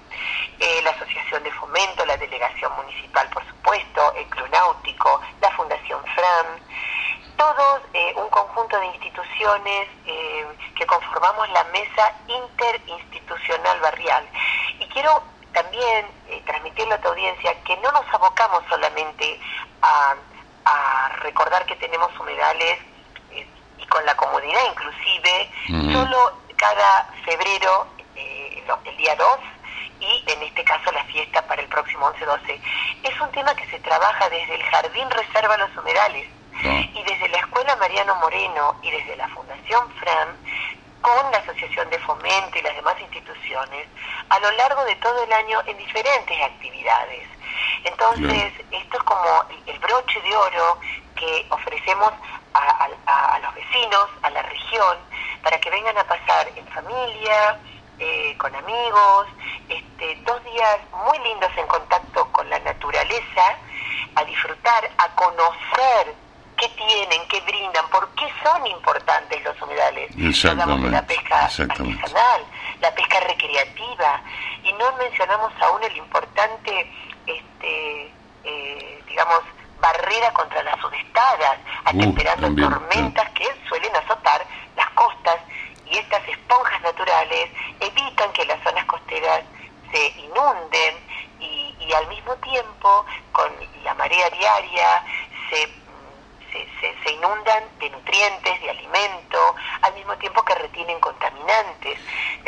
eh, 0.58 0.80
la 0.82 0.90
Asociación 0.90 1.42
de 1.42 1.50
Fomento, 1.52 2.04
la 2.04 2.16
Delegación 2.18 2.70
Municipal, 2.76 3.28
por 3.30 3.46
supuesto, 3.46 4.14
el 4.14 4.26
Club 4.26 4.48
Náutico, 4.50 5.22
la 5.40 5.50
Fundación 5.52 6.02
FRAM, 6.14 6.46
todos 7.36 7.82
eh, 7.94 8.12
un 8.16 8.28
conjunto 8.28 8.78
de 8.78 8.86
instituciones 8.86 9.88
que 10.76 10.86
conformamos 10.86 11.48
la 11.50 11.64
mesa 11.64 12.12
interinstitucional 12.26 13.80
barrial. 13.80 14.28
Y 14.80 14.86
quiero 14.88 15.22
también 15.54 16.06
transmitirle 16.44 16.94
a 16.94 17.00
tu 17.00 17.08
audiencia 17.08 17.54
que 17.62 17.76
no 17.78 17.90
nos 17.92 18.04
abocamos 18.12 18.62
solamente 18.68 19.40
a, 19.80 20.14
recordar 21.22 21.64
que 21.66 21.76
tenemos 21.76 22.10
humedales 22.18 22.78
y 23.78 23.86
con 23.86 24.04
la 24.06 24.14
comunidad 24.16 24.60
inclusive, 24.70 25.50
solo 25.92 26.38
cada 26.56 27.10
febrero, 27.24 27.86
el 28.14 28.96
día 28.96 29.16
2, 29.16 29.28
y 30.00 30.24
en 30.26 30.42
este 30.42 30.64
caso 30.64 30.90
la 30.92 31.04
fiesta 31.04 31.42
para 31.46 31.62
el 31.62 31.68
próximo 31.68 32.12
11-12. 32.12 32.60
Es 33.02 33.20
un 33.20 33.30
tema 33.32 33.54
que 33.54 33.66
se 33.66 33.78
trabaja 33.80 34.28
desde 34.28 34.54
el 34.54 34.62
Jardín 34.64 35.10
Reserva 35.10 35.56
Los 35.56 35.76
Humedales, 35.76 36.28
y 36.62 37.02
desde 37.04 37.28
la 37.28 37.38
Escuela 37.38 37.74
Mariano 37.76 38.14
Moreno 38.16 38.76
y 38.82 38.90
desde 38.90 39.16
la 39.16 39.28
Fundación 39.28 39.90
FRAN, 39.94 40.36
con 41.00 41.32
la 41.32 41.38
Asociación 41.38 41.90
de 41.90 41.98
Fomento 41.98 42.58
y 42.58 42.62
las 42.62 42.76
demás 42.76 42.94
instituciones, 43.00 43.88
a 44.28 44.38
lo 44.38 44.50
largo 44.52 44.84
de 44.84 44.94
todo 44.96 45.24
el 45.24 45.32
año 45.32 45.60
en 45.66 45.76
diferentes 45.76 46.40
actividades. 46.40 47.26
Entonces, 47.84 48.52
esto 48.70 48.96
es 48.96 49.02
como 49.02 49.44
el 49.66 49.78
broche 49.80 50.20
de 50.20 50.36
oro 50.36 50.78
que 51.22 51.46
ofrecemos 51.50 52.12
a, 52.52 53.38
los 53.40 53.54
vecinos, 53.54 54.08
a 54.22 54.30
la 54.30 54.42
región, 54.42 54.98
para 55.42 55.58
que 55.60 55.70
vengan 55.70 55.96
a 55.96 56.04
pasar 56.04 56.48
en 56.56 56.66
familia, 56.66 57.60
eh, 58.00 58.34
con 58.38 58.52
amigos, 58.54 59.28
este, 59.68 60.16
dos 60.26 60.42
días 60.42 60.78
muy 61.06 61.18
lindos 61.20 61.50
en 61.56 61.66
contacto 61.68 62.26
con 62.32 62.50
la 62.50 62.58
naturaleza, 62.58 63.56
a 64.16 64.24
disfrutar, 64.24 64.90
a 64.98 65.08
conocer 65.14 66.14
qué 66.56 66.68
tienen, 66.70 67.20
qué 67.28 67.40
brindan, 67.42 67.88
por 67.90 68.08
qué 68.16 68.26
son 68.42 68.66
importantes 68.66 69.44
los 69.44 69.62
humedales. 69.62 70.10
Hablamos 70.44 70.82
de 70.82 70.90
la 70.90 71.06
pesca 71.06 71.44
artesanal, 71.44 72.44
la 72.80 72.92
pesca 72.94 73.20
recreativa, 73.20 74.20
y 74.64 74.72
no 74.72 74.92
mencionamos 74.96 75.52
aún 75.60 75.84
el 75.84 75.96
importante, 75.96 76.92
este, 77.26 78.12
eh, 78.44 79.04
digamos, 79.06 79.42
barrera 79.82 80.32
contra 80.32 80.62
las 80.62 80.80
sudestadas, 80.80 81.58
atemperando 81.84 82.54
tormentas 82.54 83.28
que 83.30 83.46
suelen 83.68 83.94
azotar 83.96 84.46
las 84.76 84.88
costas 84.90 85.36
y 85.84 85.98
estas 85.98 86.26
esponjas 86.28 86.80
naturales 86.82 87.50
evitan 87.80 88.32
que 88.32 88.46
las 88.46 88.62
zonas 88.62 88.84
costeras 88.86 89.42
se 89.92 90.06
inunden 90.20 90.94
y, 91.40 91.76
y 91.80 91.92
al 91.92 92.06
mismo 92.08 92.34
tiempo 92.36 93.04
con 93.32 93.52
la 93.84 93.94
marea 93.94 94.30
diaria 94.30 95.04
se 95.50 95.81
se, 96.52 97.12
inundan 97.12 97.64
de 97.80 97.90
nutrientes, 97.90 98.60
de 98.60 98.70
alimento, 98.70 99.38
al 99.82 99.94
mismo 99.94 100.14
tiempo 100.16 100.42
que 100.44 100.54
retienen 100.54 100.98
contaminantes. 101.00 101.98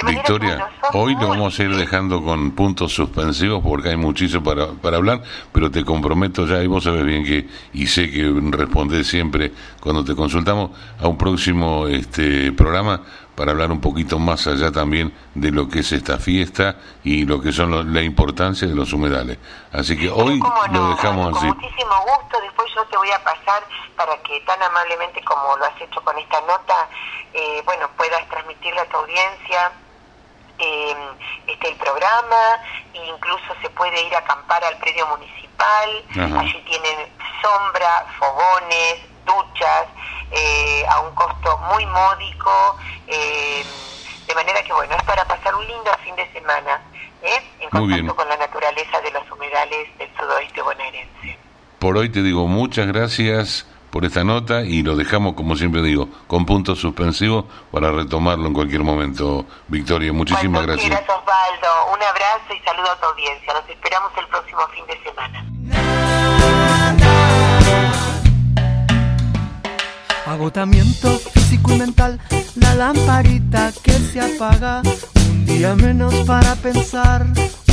Victoria, 0.07 0.69
hoy 0.93 1.15
lo 1.15 1.29
vamos 1.29 1.59
a 1.59 1.63
ir 1.63 1.75
dejando 1.75 2.23
con 2.23 2.53
puntos 2.53 2.93
suspensivos 2.93 3.63
porque 3.63 3.91
hay 3.91 3.97
muchísimo 3.97 4.43
para, 4.43 4.69
para 4.73 4.97
hablar, 4.97 5.23
pero 5.53 5.71
te 5.71 5.85
comprometo 5.85 6.47
ya, 6.47 6.63
y 6.63 6.67
vos 6.67 6.85
sabes 6.85 7.05
bien 7.05 7.25
que, 7.25 7.47
y 7.73 7.87
sé 7.87 8.11
que 8.11 8.33
respondés 8.51 9.07
siempre 9.07 9.53
cuando 9.81 10.05
te 10.05 10.15
consultamos, 10.15 10.71
a 11.01 11.09
un 11.09 11.17
próximo 11.17 11.87
este 11.87 12.53
programa 12.53 13.01
para 13.35 13.53
hablar 13.53 13.71
un 13.71 13.81
poquito 13.81 14.19
más 14.19 14.47
allá 14.47 14.71
también 14.71 15.13
de 15.35 15.51
lo 15.51 15.69
que 15.69 15.81
es 15.81 15.93
esta 15.93 16.19
fiesta 16.19 16.77
y 17.03 17.25
lo 17.27 17.41
que 17.41 17.53
son 17.53 17.93
la 17.93 18.03
importancia 18.03 18.69
de 18.69 18.75
los 18.75 18.93
humedales. 18.93 19.39
Así 19.73 19.99
que 19.99 20.09
hoy 20.09 20.41
lo 20.73 20.89
dejamos 20.91 21.37
así. 21.37 21.49
Con 21.49 21.59
muchísimo 21.59 21.95
gusto, 22.07 22.41
después 22.41 22.71
yo 22.75 22.85
te 22.87 22.97
voy 22.97 23.11
a 23.11 23.23
pasar 23.25 23.63
para 23.97 24.17
que 24.23 24.41
tan 24.43 24.63
amablemente 24.63 25.23
como 25.25 25.57
lo 25.57 25.65
has 25.65 25.81
hecho 25.81 26.01
con 26.03 26.17
esta 26.19 26.41
nota, 26.43 26.89
eh, 27.33 27.63
bueno, 27.65 27.89
puedas 27.97 28.29
transmitirle 28.29 28.81
a 28.81 28.89
tu 28.89 28.97
audiencia 28.99 29.73
eh, 30.59 30.97
este 31.49 31.69
el 31.69 31.77
programa, 31.77 32.61
e 32.93 33.05
incluso 33.07 33.55
se 33.61 33.71
puede 33.71 34.07
ir 34.07 34.15
a 34.15 34.19
acampar 34.19 34.63
al 34.65 34.77
predio 34.79 35.07
municipal, 35.09 36.05
allí 36.39 36.63
tienen 36.67 37.09
sombra, 37.43 38.07
fogones, 38.19 39.14
duchas, 39.25 39.87
eh, 40.31 40.85
a 40.89 41.01
un 41.01 41.15
costo 41.15 41.59
muy 41.73 41.85
módico, 41.87 42.77
eh, 43.07 43.65
de 44.27 44.35
manera 44.35 44.63
que 44.63 44.73
bueno, 44.73 44.95
es 44.97 45.03
para 45.05 45.25
pasar 45.25 45.55
un 45.55 45.67
lindo 45.67 45.91
fin 46.03 46.17
de 46.17 46.31
semana, 46.33 46.81
¿eh? 47.23 47.43
en 47.61 47.71
contacto 47.71 48.17
con 48.17 48.29
la 48.29 48.37
naturaleza 48.37 49.01
de 49.01 49.11
los 49.11 49.31
humedales 49.31 49.99
del 49.99 50.09
sudoeste 50.19 50.63
bonaerense. 50.63 51.39
Por 51.79 51.97
hoy 51.97 52.09
te 52.11 52.23
digo 52.23 52.47
muchas 52.47 52.87
gracias 52.87 53.67
por 53.95 54.05
esta 54.05 54.25
nota 54.25 54.63
y 54.63 54.83
lo 54.83 54.97
dejamos, 54.97 55.35
como 55.35 55.55
siempre 55.55 55.81
digo, 55.81 56.09
con 56.27 56.45
puntos 56.47 56.81
suspensivos 56.81 57.45
para 57.71 57.93
retomarlo 57.93 58.49
en 58.49 58.53
cualquier 58.53 58.83
momento. 58.83 59.47
Victoria, 59.69 60.13
muchísimas 60.13 60.67
gracias. 60.67 60.91
Gracias, 60.91 61.17
Osvaldo. 61.17 61.95
Un 61.95 62.03
abrazo 62.03 62.55
y 62.55 62.61
saludo 62.65 62.91
a 62.91 62.97
tu 62.99 63.07
audiencia. 63.07 63.55
Los 63.55 63.69
esperamos 63.69 64.11
el 64.19 64.27
próximo 64.27 64.67
fin 64.75 64.85
de 64.87 65.01
semana. 65.05 65.45
Agotamiento 70.27 71.19
físico 71.35 71.73
y 71.75 71.79
mental, 71.79 72.19
la 72.57 72.75
lamparita 72.75 73.71
que 73.83 73.93
se 73.93 74.21
apaga, 74.21 74.81
un 75.29 75.45
día 75.45 75.75
menos 75.75 76.15
para 76.27 76.55
pensar, 76.57 77.27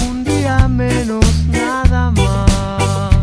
un 0.09 0.25
día 0.25 0.67
menos 0.67 1.25
nada 1.47 2.11
más. 2.11 3.21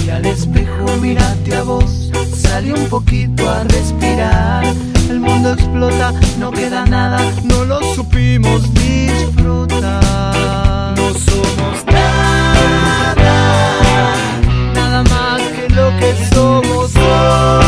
Mira 0.00 0.16
al 0.16 0.26
espejo, 0.26 0.96
mírate 1.00 1.56
a 1.56 1.62
vos, 1.62 2.10
sale 2.36 2.74
un 2.74 2.86
poquito 2.90 3.48
a 3.48 3.64
respirar. 3.64 4.64
El 5.08 5.20
mundo 5.20 5.54
explota, 5.54 6.12
no 6.38 6.50
queda 6.50 6.84
nada, 6.84 7.20
no 7.44 7.64
lo 7.64 7.80
supimos 7.94 8.62
disfrutar. 8.74 9.82
No 10.94 11.14
somos 11.14 11.86
nada, 11.86 13.24
nada 14.74 15.02
más 15.04 15.40
que 15.40 15.70
lo 15.74 15.88
que 15.98 16.14
somos. 16.34 16.92
Solo 16.92 17.67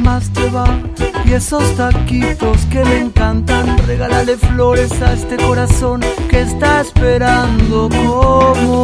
más 0.00 0.30
te 0.32 0.48
va 0.50 0.78
y 1.24 1.32
esos 1.32 1.74
taquitos 1.76 2.64
que 2.66 2.84
me 2.84 3.00
encantan. 3.00 3.78
Regálale 3.86 4.36
flores 4.36 4.92
a 5.02 5.12
este 5.12 5.36
corazón 5.36 6.00
que 6.28 6.42
está 6.42 6.80
esperando 6.80 7.88
como. 7.88 8.82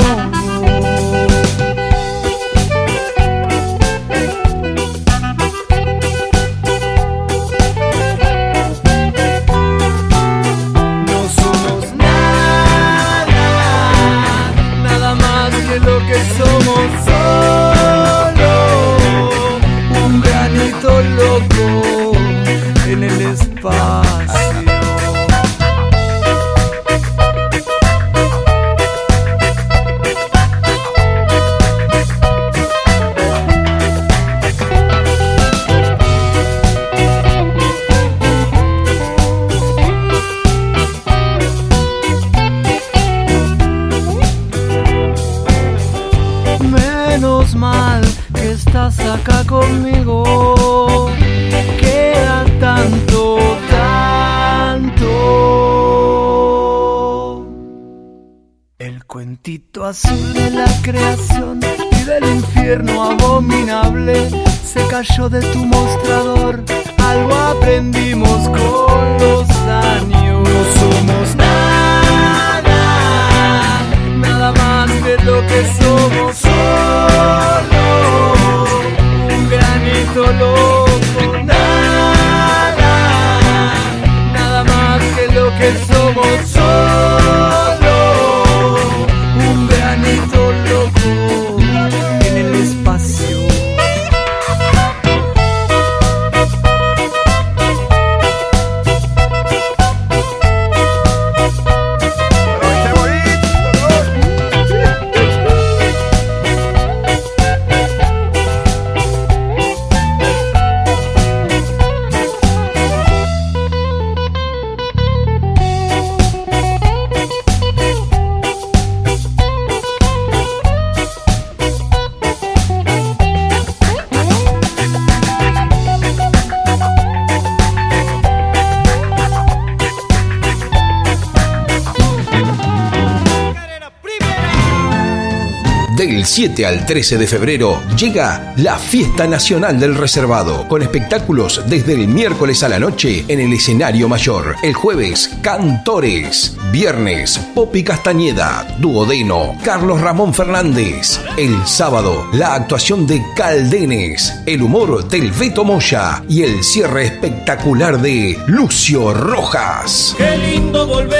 7 136.30 136.64
al 136.64 136.86
13 136.86 137.18
de 137.18 137.26
febrero 137.26 137.82
llega 137.96 138.54
la 138.56 138.78
Fiesta 138.78 139.26
Nacional 139.26 139.80
del 139.80 139.96
Reservado, 139.96 140.68
con 140.68 140.80
espectáculos 140.80 141.64
desde 141.66 141.94
el 141.94 142.06
miércoles 142.06 142.62
a 142.62 142.68
la 142.68 142.78
noche 142.78 143.24
en 143.26 143.40
el 143.40 143.52
escenario 143.52 144.08
mayor. 144.08 144.54
El 144.62 144.72
jueves, 144.72 145.36
Cantores. 145.42 146.56
Viernes, 146.70 147.36
Popi 147.52 147.82
Castañeda, 147.82 148.76
Duodeno, 148.78 149.58
Carlos 149.64 150.00
Ramón 150.00 150.32
Fernández. 150.32 151.20
El 151.36 151.66
sábado, 151.66 152.28
la 152.32 152.54
actuación 152.54 153.08
de 153.08 153.20
Caldenes, 153.34 154.32
el 154.46 154.62
humor 154.62 155.08
del 155.08 155.32
Beto 155.32 155.64
Moya 155.64 156.22
y 156.28 156.44
el 156.44 156.62
cierre 156.62 157.06
espectacular 157.06 158.00
de 158.00 158.38
Lucio 158.46 159.12
Rojas. 159.12 160.14
Qué 160.16 160.38
lindo 160.38 160.86
volver 160.86 161.19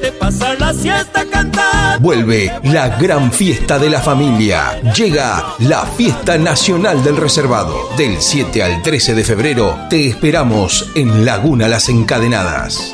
verte 0.00 0.12
pasar 0.18 0.60
la 0.60 0.72
siesta 0.72 1.24
cantando. 1.30 2.00
Vuelve 2.00 2.52
la 2.64 2.96
gran 2.98 3.32
fiesta 3.32 3.78
de 3.78 3.90
la 3.90 4.00
familia. 4.00 4.80
Llega 4.94 5.54
la 5.60 5.84
Fiesta 5.84 6.38
Nacional 6.38 7.02
del 7.02 7.16
Reservado. 7.16 7.90
Del 7.96 8.20
7 8.20 8.62
al 8.62 8.82
13 8.82 9.14
de 9.14 9.24
febrero 9.24 9.78
te 9.88 10.06
esperamos 10.06 10.90
en 10.94 11.24
Laguna 11.24 11.68
Las 11.68 11.88
Encadenadas. 11.88 12.92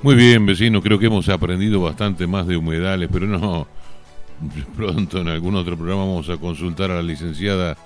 Muy 0.00 0.14
bien, 0.14 0.46
vecino, 0.46 0.80
creo 0.80 0.98
que 0.98 1.06
hemos 1.06 1.28
aprendido 1.28 1.82
bastante 1.82 2.26
más 2.26 2.46
de 2.46 2.56
humedales, 2.56 3.08
pero 3.12 3.26
no. 3.26 3.66
Pronto 4.76 5.18
en 5.18 5.28
algún 5.28 5.56
otro 5.56 5.76
programa 5.76 6.04
vamos 6.04 6.30
a 6.30 6.36
consultar 6.36 6.92
a 6.92 6.96
la 6.96 7.02
licenciada 7.02 7.76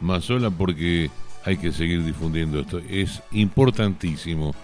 Mazola 0.00 0.50
porque 0.50 1.10
hay 1.44 1.56
que 1.56 1.72
seguir 1.72 2.04
difundiendo 2.04 2.60
esto. 2.60 2.80
Es 2.88 3.22
importantísimo, 3.32 4.54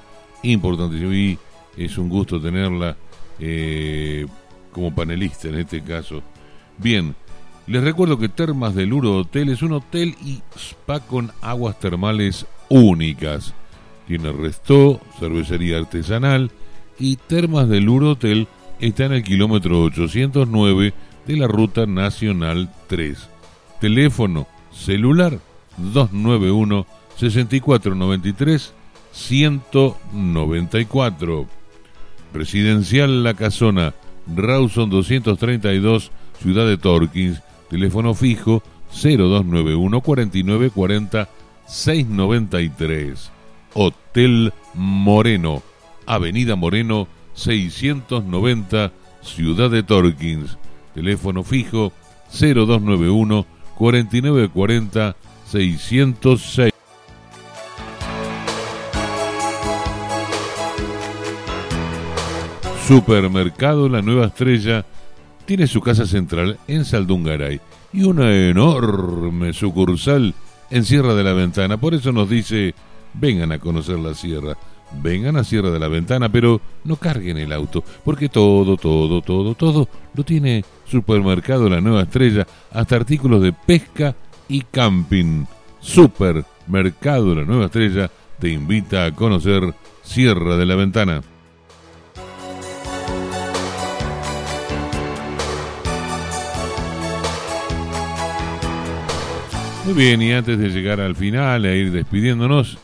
importantísimo 0.43 1.13
y 1.13 1.39
es 1.77 1.99
un 1.99 2.09
gusto 2.09 2.41
tenerla 2.41 2.97
eh, 3.39 4.27
como 4.73 4.95
panelista 4.95 5.49
en 5.49 5.57
este 5.57 5.83
caso. 5.83 6.23
Bien, 6.79 7.15
les 7.67 7.83
recuerdo 7.83 8.19
que 8.19 8.29
Termas 8.29 8.75
del 8.75 8.93
Uro 8.93 9.19
Hotel 9.19 9.49
es 9.49 9.63
un 9.63 9.73
hotel 9.73 10.15
y 10.25 10.41
spa 10.57 11.01
con 11.01 11.33
aguas 11.41 11.79
termales 11.81 12.47
únicas. 12.69 13.55
Tiene 14.07 14.31
resto, 14.33 15.01
cervecería 15.19 15.79
artesanal 15.79 16.51
y 16.99 17.17
Termas 17.17 17.69
del 17.69 17.89
Uro 17.89 18.13
Hotel 18.13 18.47
está 18.81 19.07
en 19.07 19.13
el 19.15 19.25
kilómetro 19.25 19.83
809 19.83 20.95
de 21.27 21.37
la 21.37 21.49
Ruta 21.49 21.87
Nacional 21.87 22.71
3. 22.87 23.29
Teléfono 23.81 24.47
celular 24.77 25.41
291 25.79 26.87
6493 27.17 28.73
194. 29.13 31.47
Residencial 32.33 33.25
La 33.25 33.35
Casona, 33.35 33.95
Rawson 34.27 34.91
232, 34.91 36.11
Ciudad 36.41 36.67
de 36.67 36.77
Torkins, 36.77 37.41
teléfono 37.71 38.15
fijo 38.15 38.63
0291 38.93 40.01
49 40.03 40.71
40 40.71 41.29
693. 41.67 43.31
Hotel 43.75 44.53
Moreno, 44.75 45.63
Avenida 46.07 46.57
Moreno 46.57 47.07
690, 47.35 48.93
Ciudad 49.23 49.71
de 49.71 49.83
Torkins, 49.83 50.59
teléfono 50.95 51.43
fijo 51.43 51.93
0291 52.31 53.47
4940 53.77 55.17
606. 55.47 56.73
Supermercado 62.87 63.89
La 63.89 64.01
Nueva 64.01 64.27
Estrella 64.27 64.85
tiene 65.45 65.67
su 65.67 65.81
casa 65.81 66.07
central 66.07 66.59
en 66.69 66.85
Saldungaray 66.85 67.61
y 67.93 68.05
una 68.05 68.33
enorme 68.33 69.53
sucursal 69.53 70.35
en 70.71 70.85
Sierra 70.85 71.15
de 71.15 71.25
la 71.25 71.33
Ventana. 71.33 71.79
Por 71.79 71.95
eso 71.95 72.13
nos 72.13 72.29
dice, 72.29 72.75
vengan 73.15 73.53
a 73.53 73.59
conocer 73.59 73.99
la 73.99 74.15
sierra, 74.15 74.57
vengan 75.01 75.37
a 75.37 75.45
Sierra 75.45 75.71
de 75.71 75.79
la 75.79 75.89
Ventana, 75.89 76.29
pero 76.31 76.61
no 76.85 76.97
carguen 76.97 77.39
el 77.39 77.53
auto, 77.53 77.85
porque 78.05 78.29
todo, 78.29 78.77
todo, 78.77 79.23
todo, 79.23 79.55
todo 79.55 79.89
lo 80.15 80.25
tiene 80.25 80.65
Supermercado 80.87 81.69
La 81.69 81.81
Nueva 81.81 82.03
Estrella, 82.03 82.47
hasta 82.73 82.97
artículos 82.97 83.43
de 83.43 83.53
pesca 83.53 84.15
y 84.49 84.63
camping. 84.63 85.45
Supermercado 85.81 87.35
La 87.35 87.45
Nueva 87.45 87.67
Estrella 87.67 88.11
te 88.39 88.49
invita 88.49 89.07
a 89.07 89.15
conocer 89.15 89.75
Sierra 90.03 90.57
de 90.57 90.67
la 90.67 90.77
Ventana. 90.77 91.23
Muy 99.87 99.95
bien, 99.95 100.21
y 100.21 100.33
antes 100.33 100.59
de 100.59 100.69
llegar 100.71 101.01
al 101.01 101.15
final 101.15 101.65
e 101.65 101.77
ir 101.77 101.93
despidiéndonos, 101.93 102.77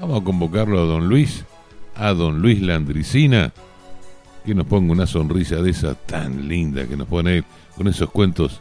vamos 0.00 0.20
a 0.20 0.24
convocarlo 0.24 0.80
a 0.80 0.84
don 0.84 1.08
Luis, 1.08 1.44
a 1.94 2.12
don 2.12 2.40
Luis 2.40 2.60
Landricina, 2.60 3.52
que 4.44 4.54
nos 4.54 4.66
ponga 4.66 4.92
una 4.92 5.06
sonrisa 5.06 5.56
de 5.56 5.70
esa 5.70 5.94
tan 5.94 6.48
linda 6.48 6.86
que 6.86 6.96
nos 6.96 7.08
pone 7.08 7.38
él, 7.38 7.44
con 7.76 7.88
esos 7.88 8.10
cuentos 8.10 8.60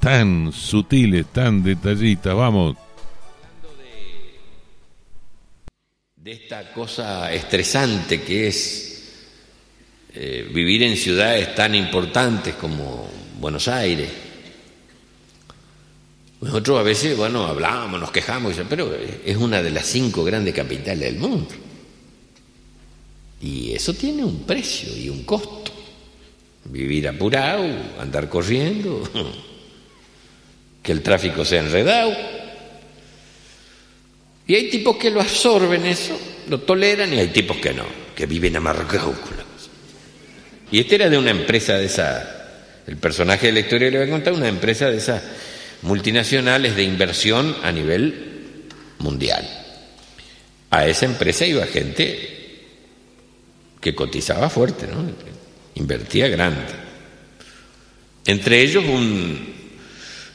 tan 0.00 0.52
sutiles, 0.52 1.26
tan 1.32 1.62
detallistas. 1.62 2.34
Vamos. 2.34 2.76
De 6.16 6.32
esta 6.32 6.72
cosa 6.72 7.32
estresante 7.32 8.22
que 8.22 8.48
es 8.48 9.12
eh, 10.12 10.50
vivir 10.52 10.82
en 10.82 10.96
ciudades 10.96 11.54
tan 11.54 11.74
importantes 11.74 12.54
como 12.54 13.08
Buenos 13.38 13.68
Aires 13.68 14.26
nosotros 16.40 16.78
a 16.78 16.82
veces, 16.82 17.16
bueno, 17.16 17.46
hablábamos, 17.46 17.98
nos 17.98 18.10
quejamos, 18.10 18.54
pero 18.68 18.94
es 19.24 19.36
una 19.36 19.62
de 19.62 19.70
las 19.70 19.86
cinco 19.86 20.22
grandes 20.22 20.54
capitales 20.54 21.12
del 21.12 21.18
mundo. 21.18 21.48
Y 23.40 23.72
eso 23.72 23.94
tiene 23.94 24.24
un 24.24 24.44
precio 24.44 24.96
y 24.96 25.08
un 25.08 25.24
costo. 25.24 25.72
Vivir 26.64 27.06
apurado, 27.08 27.64
andar 28.00 28.28
corriendo, 28.28 29.02
que 30.82 30.92
el 30.92 31.02
tráfico 31.02 31.44
sea 31.44 31.60
enredado. 31.60 32.12
Y 34.46 34.54
hay 34.54 34.70
tipos 34.70 34.96
que 34.96 35.10
lo 35.10 35.20
absorben 35.20 35.86
eso, 35.86 36.18
lo 36.48 36.60
toleran, 36.60 37.12
y 37.12 37.18
hay 37.18 37.28
tipos 37.28 37.56
que 37.58 37.72
no, 37.72 37.84
que 38.14 38.26
viven 38.26 38.56
amargados. 38.56 39.16
Y 40.70 40.80
este 40.80 40.96
era 40.96 41.08
de 41.08 41.18
una 41.18 41.30
empresa 41.30 41.76
de 41.76 41.86
esa, 41.86 42.82
el 42.86 42.96
personaje 42.96 43.48
de 43.48 43.52
la 43.52 43.60
historia 43.60 43.90
le 43.90 43.98
voy 43.98 44.08
a 44.08 44.10
contar, 44.10 44.32
una 44.32 44.48
empresa 44.48 44.90
de 44.90 44.96
esa 44.96 45.22
multinacionales 45.82 46.74
de 46.74 46.82
inversión 46.82 47.56
a 47.62 47.70
nivel 47.70 48.54
mundial. 48.98 49.48
A 50.70 50.86
esa 50.86 51.06
empresa 51.06 51.46
iba 51.46 51.66
gente 51.66 52.35
que 53.86 53.94
cotizaba 53.94 54.50
fuerte, 54.50 54.88
¿no? 54.88 55.08
invertía 55.76 56.26
grande. 56.26 56.72
Entre 58.24 58.60
ellos 58.60 58.84
un 58.84 59.54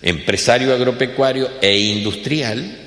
empresario 0.01 0.73
agropecuario 0.73 1.49
e 1.61 1.77
industrial 1.77 2.77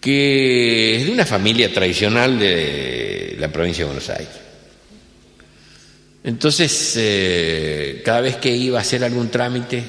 que 0.00 0.96
es 0.96 1.04
de 1.04 1.12
una 1.12 1.26
familia 1.26 1.70
tradicional 1.70 2.38
de 2.38 3.36
la 3.38 3.52
provincia 3.52 3.84
de 3.84 3.90
Buenos 3.90 4.08
Aires. 4.08 4.40
Entonces, 6.24 6.94
eh, 6.96 8.00
cada 8.02 8.22
vez 8.22 8.36
que 8.36 8.56
iba 8.56 8.78
a 8.78 8.80
hacer 8.80 9.04
algún 9.04 9.28
trámite, 9.28 9.84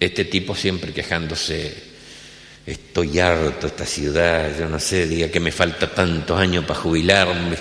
este 0.00 0.24
tipo 0.24 0.54
siempre 0.54 0.94
quejándose, 0.94 1.89
estoy 2.72 3.18
harto 3.18 3.62
de 3.62 3.66
esta 3.68 3.86
ciudad, 3.86 4.56
yo 4.58 4.68
no 4.68 4.78
sé, 4.78 5.06
diga 5.06 5.28
que 5.28 5.40
me 5.40 5.52
falta 5.52 5.92
tantos 5.92 6.38
años 6.38 6.64
para 6.64 6.80
jubilarme, 6.80 7.56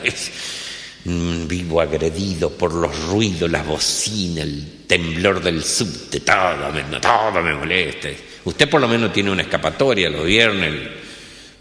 vivo 1.47 1.81
agredido 1.81 2.51
por 2.51 2.73
los 2.73 3.07
ruidos, 3.07 3.49
las 3.49 3.65
bocinas, 3.65 4.45
el 4.45 4.85
temblor 4.85 5.41
del 5.41 5.63
subte, 5.63 6.19
todo 6.19 6.71
me, 6.71 6.83
todo 6.99 7.41
me 7.41 7.53
molesta. 7.53 8.09
Usted 8.43 8.69
por 8.69 8.81
lo 8.81 8.87
menos 8.87 9.11
tiene 9.11 9.31
una 9.31 9.41
escapatoria 9.41 10.09
los 10.09 10.25
viernes, 10.25 10.73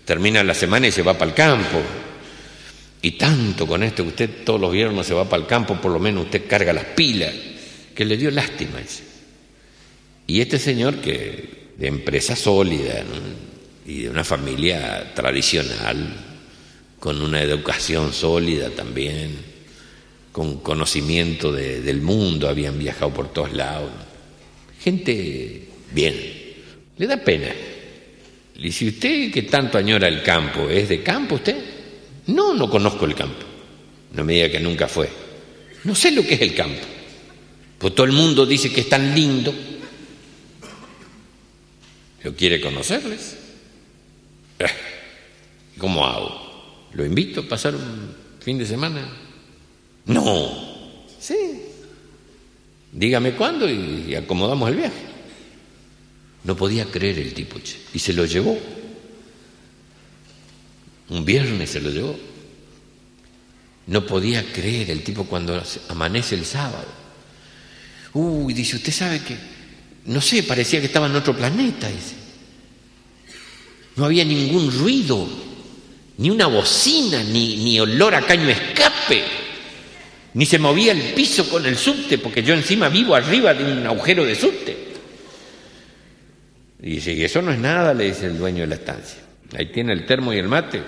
termina 0.04 0.42
la 0.44 0.54
semana 0.54 0.86
y 0.86 0.92
se 0.92 1.02
va 1.02 1.14
para 1.14 1.30
el 1.30 1.36
campo. 1.36 1.82
Y 3.00 3.12
tanto 3.12 3.66
con 3.66 3.82
esto 3.82 4.02
que 4.02 4.08
usted 4.08 4.30
todos 4.44 4.60
los 4.60 4.72
viernes 4.72 5.06
se 5.06 5.14
va 5.14 5.28
para 5.28 5.42
el 5.42 5.48
campo, 5.48 5.80
por 5.80 5.92
lo 5.92 6.00
menos 6.00 6.24
usted 6.24 6.48
carga 6.48 6.72
las 6.72 6.84
pilas, 6.84 7.32
que 7.94 8.04
le 8.04 8.16
dio 8.16 8.30
lástima 8.30 8.80
ese. 8.80 9.04
Y 10.26 10.40
este 10.40 10.58
señor 10.58 10.96
que 10.96 11.57
de 11.78 11.86
empresa 11.86 12.34
sólida 12.34 13.04
y 13.86 14.02
de 14.02 14.10
una 14.10 14.24
familia 14.24 15.14
tradicional, 15.14 16.12
con 16.98 17.22
una 17.22 17.40
educación 17.40 18.12
sólida 18.12 18.70
también, 18.70 19.38
con 20.32 20.58
conocimiento 20.58 21.52
del 21.52 22.00
mundo, 22.00 22.48
habían 22.48 22.78
viajado 22.78 23.14
por 23.14 23.32
todos 23.32 23.52
lados. 23.52 23.92
Gente 24.80 25.68
bien, 25.92 26.14
le 26.96 27.06
da 27.06 27.16
pena. 27.16 27.48
Le 28.56 28.62
dice, 28.62 28.88
¿usted 28.88 29.30
que 29.30 29.42
tanto 29.42 29.78
añora 29.78 30.08
el 30.08 30.22
campo, 30.24 30.68
es 30.68 30.88
de 30.88 31.00
campo 31.02 31.36
usted? 31.36 31.56
No, 32.26 32.54
no 32.54 32.68
conozco 32.68 33.04
el 33.04 33.14
campo. 33.14 33.46
No 34.14 34.24
me 34.24 34.34
diga 34.34 34.50
que 34.50 34.58
nunca 34.58 34.88
fue. 34.88 35.08
No 35.84 35.94
sé 35.94 36.10
lo 36.10 36.22
que 36.22 36.34
es 36.34 36.40
el 36.40 36.54
campo. 36.56 36.82
Pues 37.78 37.94
todo 37.94 38.06
el 38.06 38.12
mundo 38.12 38.44
dice 38.44 38.72
que 38.72 38.80
es 38.80 38.88
tan 38.88 39.14
lindo 39.14 39.54
¿Lo 42.22 42.34
quiere 42.34 42.60
conocerles? 42.60 43.36
Eh, 44.58 44.66
¿Cómo 45.78 46.06
hago? 46.06 46.88
¿Lo 46.92 47.04
invito 47.04 47.40
a 47.40 47.48
pasar 47.48 47.74
un 47.74 48.14
fin 48.40 48.58
de 48.58 48.66
semana? 48.66 49.08
No. 50.06 50.68
Sí. 51.20 51.62
Dígame 52.92 53.32
cuándo 53.32 53.68
y, 53.68 54.14
acomodamos 54.14 54.68
el 54.70 54.76
viaje. 54.76 55.08
No 56.44 56.56
podía 56.56 56.86
creer 56.86 57.18
el 57.18 57.34
tipo, 57.34 57.58
y 57.92 57.98
se 57.98 58.12
lo 58.12 58.24
llevó. 58.24 58.58
Un 61.10 61.24
viernes 61.24 61.70
se 61.70 61.80
lo 61.80 61.90
llevó. 61.90 62.18
No 63.86 64.06
podía 64.06 64.44
creer 64.52 64.90
el 64.90 65.02
tipo 65.02 65.24
cuando 65.24 65.62
amanece 65.88 66.34
el 66.34 66.44
sábado. 66.44 66.88
Uy, 68.14 68.52
dice, 68.54 68.76
usted 68.76 68.92
sabe 68.92 69.20
que 69.20 69.36
no 70.06 70.20
sé, 70.20 70.42
parecía 70.42 70.80
que 70.80 70.86
estaba 70.86 71.06
en 71.06 71.16
otro 71.16 71.36
planeta. 71.36 71.88
No 73.96 74.04
había 74.04 74.24
ningún 74.24 74.72
ruido, 74.72 75.28
ni 76.18 76.30
una 76.30 76.46
bocina, 76.46 77.22
ni, 77.22 77.56
ni 77.56 77.80
olor 77.80 78.14
a 78.14 78.22
caño 78.22 78.48
escape, 78.48 79.24
ni 80.34 80.46
se 80.46 80.58
movía 80.58 80.92
el 80.92 81.14
piso 81.14 81.48
con 81.48 81.66
el 81.66 81.76
subte, 81.76 82.18
porque 82.18 82.42
yo 82.42 82.54
encima 82.54 82.88
vivo 82.88 83.14
arriba 83.14 83.54
de 83.54 83.64
un 83.64 83.86
agujero 83.86 84.24
de 84.24 84.34
subte. 84.34 84.88
Y 86.80 86.90
dice, 86.90 87.12
y 87.12 87.24
eso 87.24 87.42
no 87.42 87.50
es 87.50 87.58
nada, 87.58 87.92
le 87.92 88.04
dice 88.04 88.26
el 88.26 88.38
dueño 88.38 88.60
de 88.60 88.68
la 88.68 88.76
estancia. 88.76 89.20
Ahí 89.56 89.66
tiene 89.66 89.92
el 89.92 90.06
termo 90.06 90.32
y 90.32 90.38
el 90.38 90.48
mate. 90.48 90.82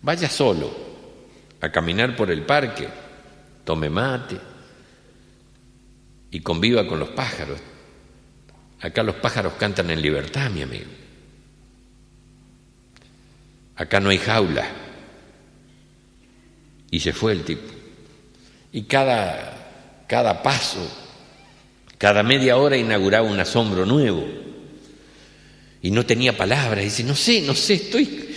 Vaya 0.00 0.28
solo 0.28 0.74
a 1.60 1.70
caminar 1.70 2.16
por 2.16 2.30
el 2.30 2.42
parque, 2.42 2.88
tome 3.64 3.90
mate 3.90 4.36
y 6.30 6.40
conviva 6.40 6.86
con 6.86 6.98
los 6.98 7.10
pájaros. 7.10 7.60
Acá 8.82 9.04
los 9.04 9.14
pájaros 9.16 9.54
cantan 9.54 9.90
en 9.90 10.02
libertad, 10.02 10.50
mi 10.50 10.62
amigo. 10.62 10.90
Acá 13.76 14.00
no 14.00 14.10
hay 14.10 14.18
jaula. 14.18 14.68
Y 16.90 16.98
se 17.00 17.12
fue 17.12 17.32
el 17.32 17.44
tipo. 17.44 17.72
Y 18.72 18.82
cada, 18.82 20.04
cada 20.08 20.42
paso, 20.42 20.86
cada 21.96 22.22
media 22.22 22.56
hora 22.56 22.76
inauguraba 22.76 23.26
un 23.26 23.38
asombro 23.38 23.86
nuevo. 23.86 24.26
Y 25.80 25.90
no 25.92 26.04
tenía 26.04 26.36
palabras. 26.36 26.84
Dice, 26.84 27.04
no 27.04 27.14
sé, 27.14 27.40
no 27.42 27.54
sé, 27.54 27.74
estoy 27.74 28.30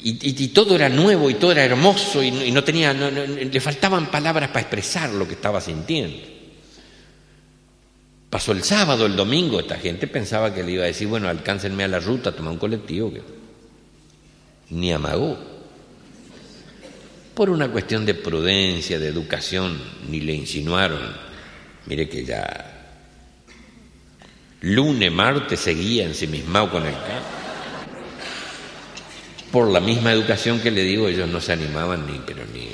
Y, 0.00 0.48
todo 0.48 0.74
era 0.74 0.88
nuevo 0.88 1.28
y 1.28 1.34
todo 1.34 1.52
era 1.52 1.64
hermoso 1.64 2.22
y, 2.22 2.30
no, 2.30 2.64
tenía, 2.64 2.94
le 2.94 3.60
faltaban 3.60 4.10
palabras 4.10 4.48
para 4.48 4.60
expresar 4.60 5.10
lo 5.10 5.26
que 5.28 5.34
estaba 5.34 5.60
sintiendo. 5.60 6.37
Pasó 8.30 8.52
el 8.52 8.62
sábado, 8.62 9.06
el 9.06 9.16
domingo, 9.16 9.58
esta 9.58 9.76
gente 9.76 10.06
pensaba 10.06 10.54
que 10.54 10.62
le 10.62 10.72
iba 10.72 10.84
a 10.84 10.88
decir, 10.88 11.08
bueno, 11.08 11.28
alcáncenme 11.28 11.84
a 11.84 11.88
la 11.88 11.98
ruta, 11.98 12.32
toma 12.32 12.50
un 12.50 12.58
colectivo. 12.58 13.12
Ni 14.70 14.92
amagó. 14.92 15.38
Por 17.34 17.48
una 17.48 17.70
cuestión 17.70 18.04
de 18.04 18.14
prudencia, 18.14 18.98
de 18.98 19.08
educación, 19.08 19.80
ni 20.10 20.20
le 20.20 20.34
insinuaron. 20.34 21.00
Mire 21.86 22.08
que 22.08 22.24
ya 22.24 22.74
lunes, 24.60 25.12
martes 25.12 25.60
seguía 25.60 26.04
ensimismado 26.04 26.70
con 26.70 26.84
el 26.84 26.94
por 29.50 29.70
la 29.70 29.80
misma 29.80 30.12
educación 30.12 30.60
que 30.60 30.70
le 30.70 30.82
digo, 30.82 31.08
ellos 31.08 31.28
no 31.28 31.40
se 31.40 31.52
animaban 31.52 32.06
ni, 32.06 32.20
pero 32.26 32.42
ni, 32.52 32.68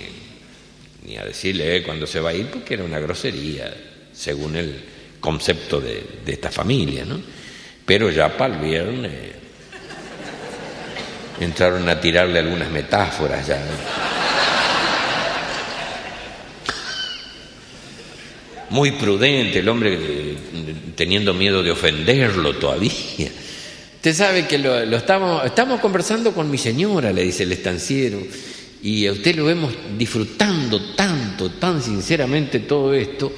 ni 1.06 1.16
a 1.16 1.24
decirle 1.24 1.76
eh, 1.76 1.82
cuando 1.84 2.06
se 2.06 2.18
va 2.18 2.30
a 2.30 2.34
ir, 2.34 2.50
porque 2.50 2.74
era 2.74 2.82
una 2.82 2.98
grosería, 2.98 3.72
según 4.12 4.56
el 4.56 4.82
concepto 5.24 5.80
de, 5.80 6.04
esta 6.26 6.50
familia, 6.50 7.06
¿no? 7.06 7.18
Pero 7.86 8.10
ya 8.10 8.36
para 8.36 8.56
el 8.56 8.60
viernes 8.60 9.12
entraron 11.40 11.88
a 11.88 11.98
tirarle 11.98 12.40
algunas 12.40 12.70
metáforas 12.70 13.46
ya. 13.46 13.58
Muy 18.68 18.92
prudente 18.92 19.60
el 19.60 19.68
hombre, 19.70 20.36
teniendo 20.94 21.32
miedo 21.32 21.62
de 21.62 21.70
ofenderlo 21.70 22.56
todavía. 22.56 23.30
Usted 23.96 24.14
sabe 24.14 24.46
que 24.46 24.58
lo, 24.58 24.78
estamos, 24.94 25.46
estamos 25.46 25.80
conversando 25.80 26.34
con 26.34 26.50
mi 26.50 26.58
señora, 26.58 27.14
le 27.14 27.22
dice 27.22 27.44
el 27.44 27.52
estanciero, 27.52 28.20
y 28.82 29.06
a 29.06 29.12
usted 29.12 29.36
lo 29.36 29.46
vemos 29.46 29.72
disfrutando 29.96 30.94
tanto, 30.94 31.52
tan 31.52 31.82
sinceramente 31.82 32.60
todo 32.60 32.92
esto, 32.92 33.32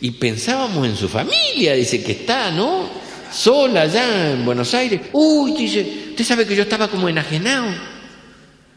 y 0.00 0.10
pensábamos 0.12 0.86
en 0.86 0.96
su 0.96 1.08
familia, 1.08 1.74
dice 1.74 2.02
que 2.02 2.12
está, 2.12 2.50
¿no? 2.50 2.88
Sola 3.32 3.82
allá 3.82 4.32
en 4.32 4.44
Buenos 4.44 4.72
Aires. 4.74 5.00
Uy, 5.12 5.52
dice, 5.52 6.08
usted 6.10 6.24
sabe 6.24 6.46
que 6.46 6.54
yo 6.54 6.62
estaba 6.62 6.88
como 6.88 7.08
enajenado, 7.08 7.68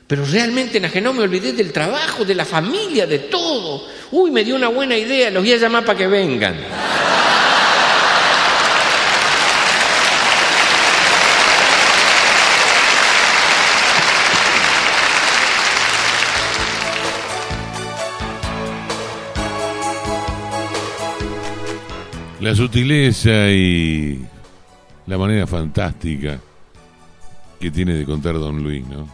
pero 0.07 0.25
realmente 0.25 0.77
enajenado 0.77 1.13
me 1.13 1.23
olvidé 1.23 1.53
del 1.53 1.71
trabajo, 1.71 2.25
de 2.25 2.35
la 2.35 2.45
familia, 2.45 3.05
de 3.05 3.19
todo. 3.19 3.85
Uy, 4.11 4.31
me 4.31 4.43
dio 4.43 4.55
una 4.55 4.69
buena 4.69 4.97
idea, 4.97 5.29
los 5.29 5.43
voy 5.43 5.53
a 5.53 5.57
llamar 5.57 5.85
para 5.85 5.97
que 5.97 6.07
vengan. 6.07 6.55
La 22.41 22.55
sutileza 22.55 23.51
y 23.51 24.25
la 25.05 25.17
manera 25.17 25.45
fantástica 25.45 26.39
que 27.59 27.69
tiene 27.69 27.95
de 27.95 28.05
contar 28.05 28.35
Don 28.35 28.63
Luis, 28.63 28.87
¿no? 28.87 29.09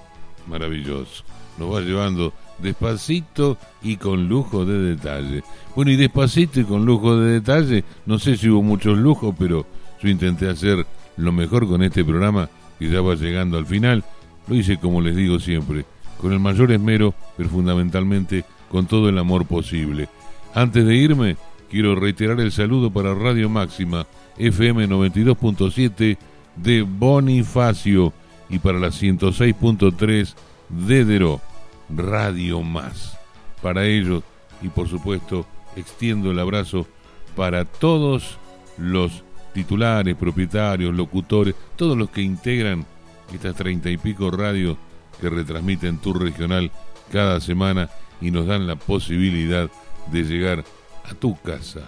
Maravilloso. 0.48 1.24
Nos 1.58 1.74
va 1.74 1.82
llevando 1.82 2.34
despacito 2.60 3.58
y 3.82 3.98
con 3.98 4.28
lujo 4.28 4.64
de 4.64 4.78
detalle. 4.78 5.44
Bueno, 5.76 5.90
y 5.90 5.96
despacito 5.96 6.60
y 6.60 6.66
con 6.66 6.86
lujo 6.86 7.18
de 7.18 7.34
detalle, 7.34 7.84
no 8.06 8.20
sé 8.20 8.38
si 8.38 8.48
hubo 8.48 8.62
muchos 8.62 8.96
lujos, 8.96 9.34
pero 9.40 9.66
yo 10.04 10.08
intenté 10.10 10.48
hacer 10.48 10.86
lo 11.18 11.32
mejor 11.32 11.68
con 11.68 11.82
este 11.82 12.06
programa 12.06 12.48
que 12.78 12.90
ya 12.90 13.02
va 13.02 13.16
llegando 13.16 13.58
al 13.58 13.66
final. 13.66 14.04
Lo 14.48 14.56
hice 14.56 14.78
como 14.78 15.02
les 15.02 15.16
digo 15.16 15.40
siempre, 15.40 15.84
con 16.22 16.32
el 16.32 16.40
mayor 16.40 16.72
esmero, 16.72 17.16
pero 17.36 17.50
fundamentalmente 17.50 18.46
con 18.70 18.86
todo 18.86 19.10
el 19.10 19.18
amor 19.18 19.48
posible. 19.48 20.10
Antes 20.54 20.86
de 20.86 20.96
irme, 20.96 21.38
Quiero 21.70 21.96
reiterar 21.96 22.40
el 22.40 22.52
saludo 22.52 22.92
para 22.92 23.14
Radio 23.14 23.50
Máxima 23.50 24.06
FM 24.38 24.88
92.7 24.88 26.18
de 26.56 26.82
Bonifacio 26.84 28.14
y 28.50 28.60
para 28.60 28.80
la 28.80 28.90
106.3 28.90 30.34
de 30.70 31.06
Dero, 31.06 31.42
Radio 31.90 32.62
Más. 32.62 33.18
Para 33.62 33.86
ellos 33.86 34.24
y 34.62 34.70
por 34.70 34.88
supuesto 34.88 35.46
extiendo 35.76 36.32
el 36.32 36.40
abrazo 36.40 36.88
para 37.36 37.66
todos 37.66 38.38
los 38.78 39.24
titulares, 39.54 40.16
propietarios, 40.16 40.94
locutores, 40.94 41.56
todos 41.76 41.98
los 41.98 42.10
que 42.10 42.22
integran 42.22 42.86
estas 43.34 43.56
treinta 43.56 43.90
y 43.90 43.98
pico 43.98 44.30
radios 44.30 44.78
que 45.20 45.30
retransmiten 45.30 45.98
Tour 45.98 46.22
Regional 46.22 46.72
cada 47.12 47.40
semana 47.40 47.90
y 48.22 48.32
nos 48.32 48.46
dan 48.46 48.68
la 48.68 48.76
posibilidad 48.76 49.70
de 50.12 50.24
llegar 50.24 50.64
a 51.10 51.14
tu 51.14 51.36
casa, 51.36 51.82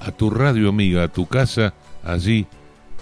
a 0.00 0.10
tu 0.10 0.30
radio 0.30 0.68
amiga, 0.68 1.04
a 1.04 1.08
tu 1.08 1.26
casa, 1.26 1.74
allí 2.02 2.46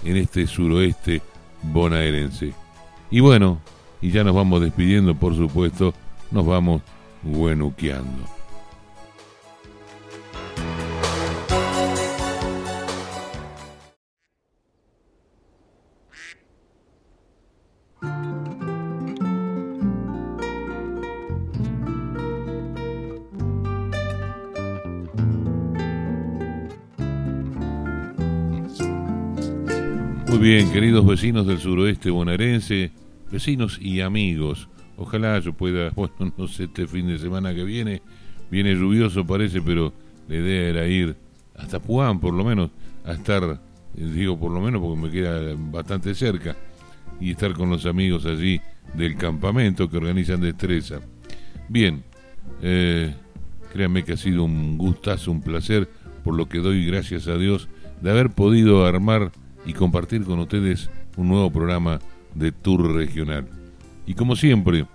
en 0.05 0.17
este 0.17 0.47
suroeste 0.47 1.23
bonaerense. 1.63 2.53
Y 3.11 3.21
bueno, 3.21 3.61
y 4.01 4.11
ya 4.11 4.25
nos 4.25 4.35
vamos 4.35 4.61
despidiendo, 4.61 5.15
por 5.15 5.37
supuesto, 5.37 5.95
nos 6.31 6.47
vamos 6.47 6.83
buenuqueando. 7.23 8.42
Bien, 30.43 30.73
queridos 30.73 31.07
vecinos 31.07 31.47
del 31.47 31.61
suroeste 31.61 32.11
bonaerense, 32.11 32.91
vecinos 33.31 33.79
y 33.81 34.01
amigos. 34.01 34.69
Ojalá 34.97 35.39
yo 35.39 35.53
pueda, 35.53 35.91
bueno, 35.95 36.35
no 36.37 36.49
sé, 36.49 36.65
este 36.65 36.89
fin 36.89 37.07
de 37.07 37.19
semana 37.19 37.55
que 37.55 37.63
viene, 37.63 38.03
viene 38.51 38.75
lluvioso 38.75 39.25
parece, 39.25 39.63
pero 39.63 39.93
la 40.29 40.35
idea 40.35 40.69
era 40.69 40.87
ir 40.89 41.15
hasta 41.55 41.81
Puan, 41.81 42.19
por 42.19 42.35
lo 42.35 42.43
menos, 42.43 42.71
a 43.05 43.13
estar, 43.13 43.45
eh, 43.45 44.11
digo 44.13 44.37
por 44.37 44.51
lo 44.51 44.61
menos 44.61 44.83
porque 44.83 45.01
me 45.01 45.11
queda 45.11 45.55
bastante 45.57 46.13
cerca, 46.13 46.57
y 47.21 47.31
estar 47.31 47.53
con 47.53 47.71
los 47.71 47.87
amigos 47.87 48.27
allí 48.27 48.61
del 48.95 49.17
campamento 49.17 49.89
que 49.89 49.97
organizan 49.97 50.41
Destreza. 50.41 50.99
Bien, 51.69 52.03
eh, 52.63 53.15
créanme 53.73 54.03
que 54.03 54.15
ha 54.15 54.17
sido 54.17 54.43
un 54.43 54.77
gustazo, 54.77 55.31
un 55.31 55.41
placer, 55.41 55.89
por 56.25 56.35
lo 56.35 56.49
que 56.49 56.59
doy 56.59 56.85
gracias 56.85 57.29
a 57.29 57.39
Dios 57.39 57.69
de 58.01 58.11
haber 58.11 58.31
podido 58.31 58.85
armar 58.85 59.31
y 59.65 59.73
compartir 59.73 60.25
con 60.25 60.39
ustedes 60.39 60.91
un 61.17 61.29
nuevo 61.29 61.51
programa 61.51 62.01
de 62.35 62.53
Tour 62.53 62.95
Regional. 62.95 63.47
Y 64.07 64.15
como 64.15 64.37
siempre, 64.37 64.87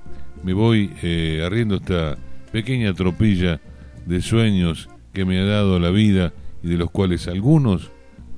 me 0.43 0.53
voy 0.53 0.91
eh, 1.01 1.43
arriendo 1.45 1.75
esta 1.75 2.17
pequeña 2.51 2.93
tropilla 2.93 3.61
de 4.05 4.21
sueños 4.21 4.89
que 5.13 5.25
me 5.25 5.39
ha 5.39 5.45
dado 5.45 5.79
la 5.79 5.89
vida 5.89 6.33
y 6.63 6.69
de 6.69 6.77
los 6.77 6.91
cuales 6.91 7.27
algunos 7.27 7.91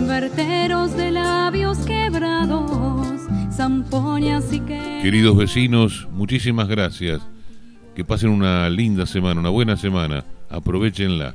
Verteros 0.07 0.97
de 0.97 1.11
labios 1.11 1.79
quebrados 1.79 3.05
Queridos 5.01 5.37
vecinos, 5.37 6.09
muchísimas 6.11 6.69
gracias. 6.69 7.23
Que 7.95 8.05
pasen 8.05 8.31
una 8.31 8.69
linda 8.69 9.07
semana, 9.07 9.41
una 9.41 9.51
buena 9.51 9.77
semana. 9.77 10.25
Aprovechenla. 10.51 11.35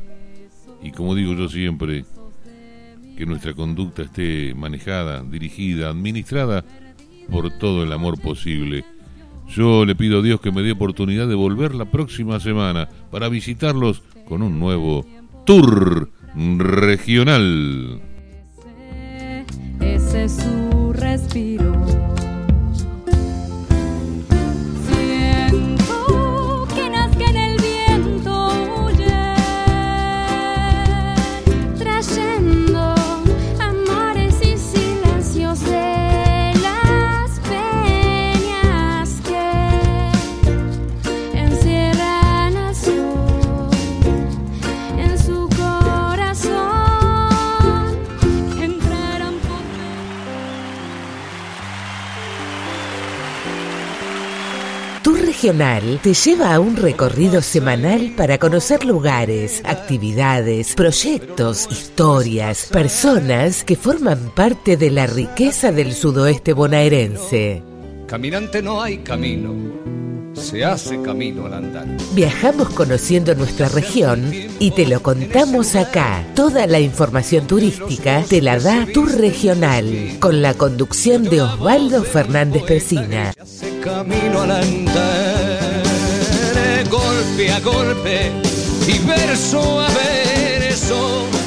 Y 0.84 0.92
como 0.92 1.16
digo 1.16 1.34
yo 1.34 1.50
siempre, 1.50 2.06
que 3.20 3.26
nuestra 3.26 3.54
conducta 3.54 4.04
esté 4.04 4.56
manejada, 4.56 5.22
dirigida, 5.22 5.90
administrada 5.90 6.64
por 7.30 7.52
todo 7.60 7.84
el 7.84 7.92
amor 7.92 8.18
posible. 8.22 8.86
Yo 9.50 9.84
le 9.84 9.94
pido 9.94 10.20
a 10.20 10.22
Dios 10.22 10.40
que 10.40 10.54
me 10.54 10.62
dé 10.62 10.72
oportunidad 10.72 11.28
de 11.28 11.36
volver 11.36 11.76
la 11.76 11.84
próxima 11.84 12.40
semana 12.40 12.88
para 13.12 13.28
visitarlos 13.28 14.04
con 14.26 14.42
un 14.42 14.58
nuevo 14.58 15.06
tour 15.46 16.10
regional. 16.34 18.02
Ese 19.82 20.24
es 20.24 20.32
su 20.38 20.94
respiro. 20.94 21.69
Regional 55.42 56.02
te 56.04 56.14
lleva 56.14 56.54
a 56.54 56.60
un 56.60 56.76
recorrido 56.76 57.42
semanal 57.42 58.12
para 58.18 58.38
conocer 58.38 58.84
lugares, 58.84 59.62
actividades, 59.64 60.76
proyectos, 60.76 61.66
historias, 61.72 62.68
personas 62.70 63.64
que 63.64 63.78
forman 63.78 64.36
parte 64.36 64.76
de 64.76 64.92
la 64.92 65.08
riqueza 65.08 65.72
del 65.72 65.94
sudoeste 65.94 66.52
bonaerense. 66.52 67.64
Caminante 68.06 68.62
no 68.62 68.82
hay 68.82 68.98
camino, 68.98 69.56
se 70.40 70.66
hace 70.66 71.02
camino 71.02 71.46
al 71.46 71.54
andar. 71.54 71.86
Viajamos 72.14 72.70
conociendo 72.70 73.36
nuestra 73.36 73.70
región 73.70 74.32
y 74.60 74.72
te 74.72 74.86
lo 74.86 75.02
contamos 75.02 75.76
acá. 75.76 76.26
Toda 76.36 76.68
la 76.68 76.80
información 76.80 77.48
turística 77.48 78.24
te 78.28 78.42
la 78.42 78.60
da 78.60 78.88
tu 78.94 79.06
regional, 79.06 80.18
con 80.20 80.42
la 80.42 80.54
conducción 80.54 81.24
de 81.24 81.42
Osvaldo 81.42 82.04
Fernández 82.04 82.64
Pesina 82.64 83.34
camino 83.80 84.42
al 84.42 84.52
andar, 84.52 85.84
golpe 86.90 87.52
a 87.52 87.60
golpe 87.60 88.32
y 88.88 89.00
verso 89.06 89.80
a 89.80 89.88
verso 89.90 91.39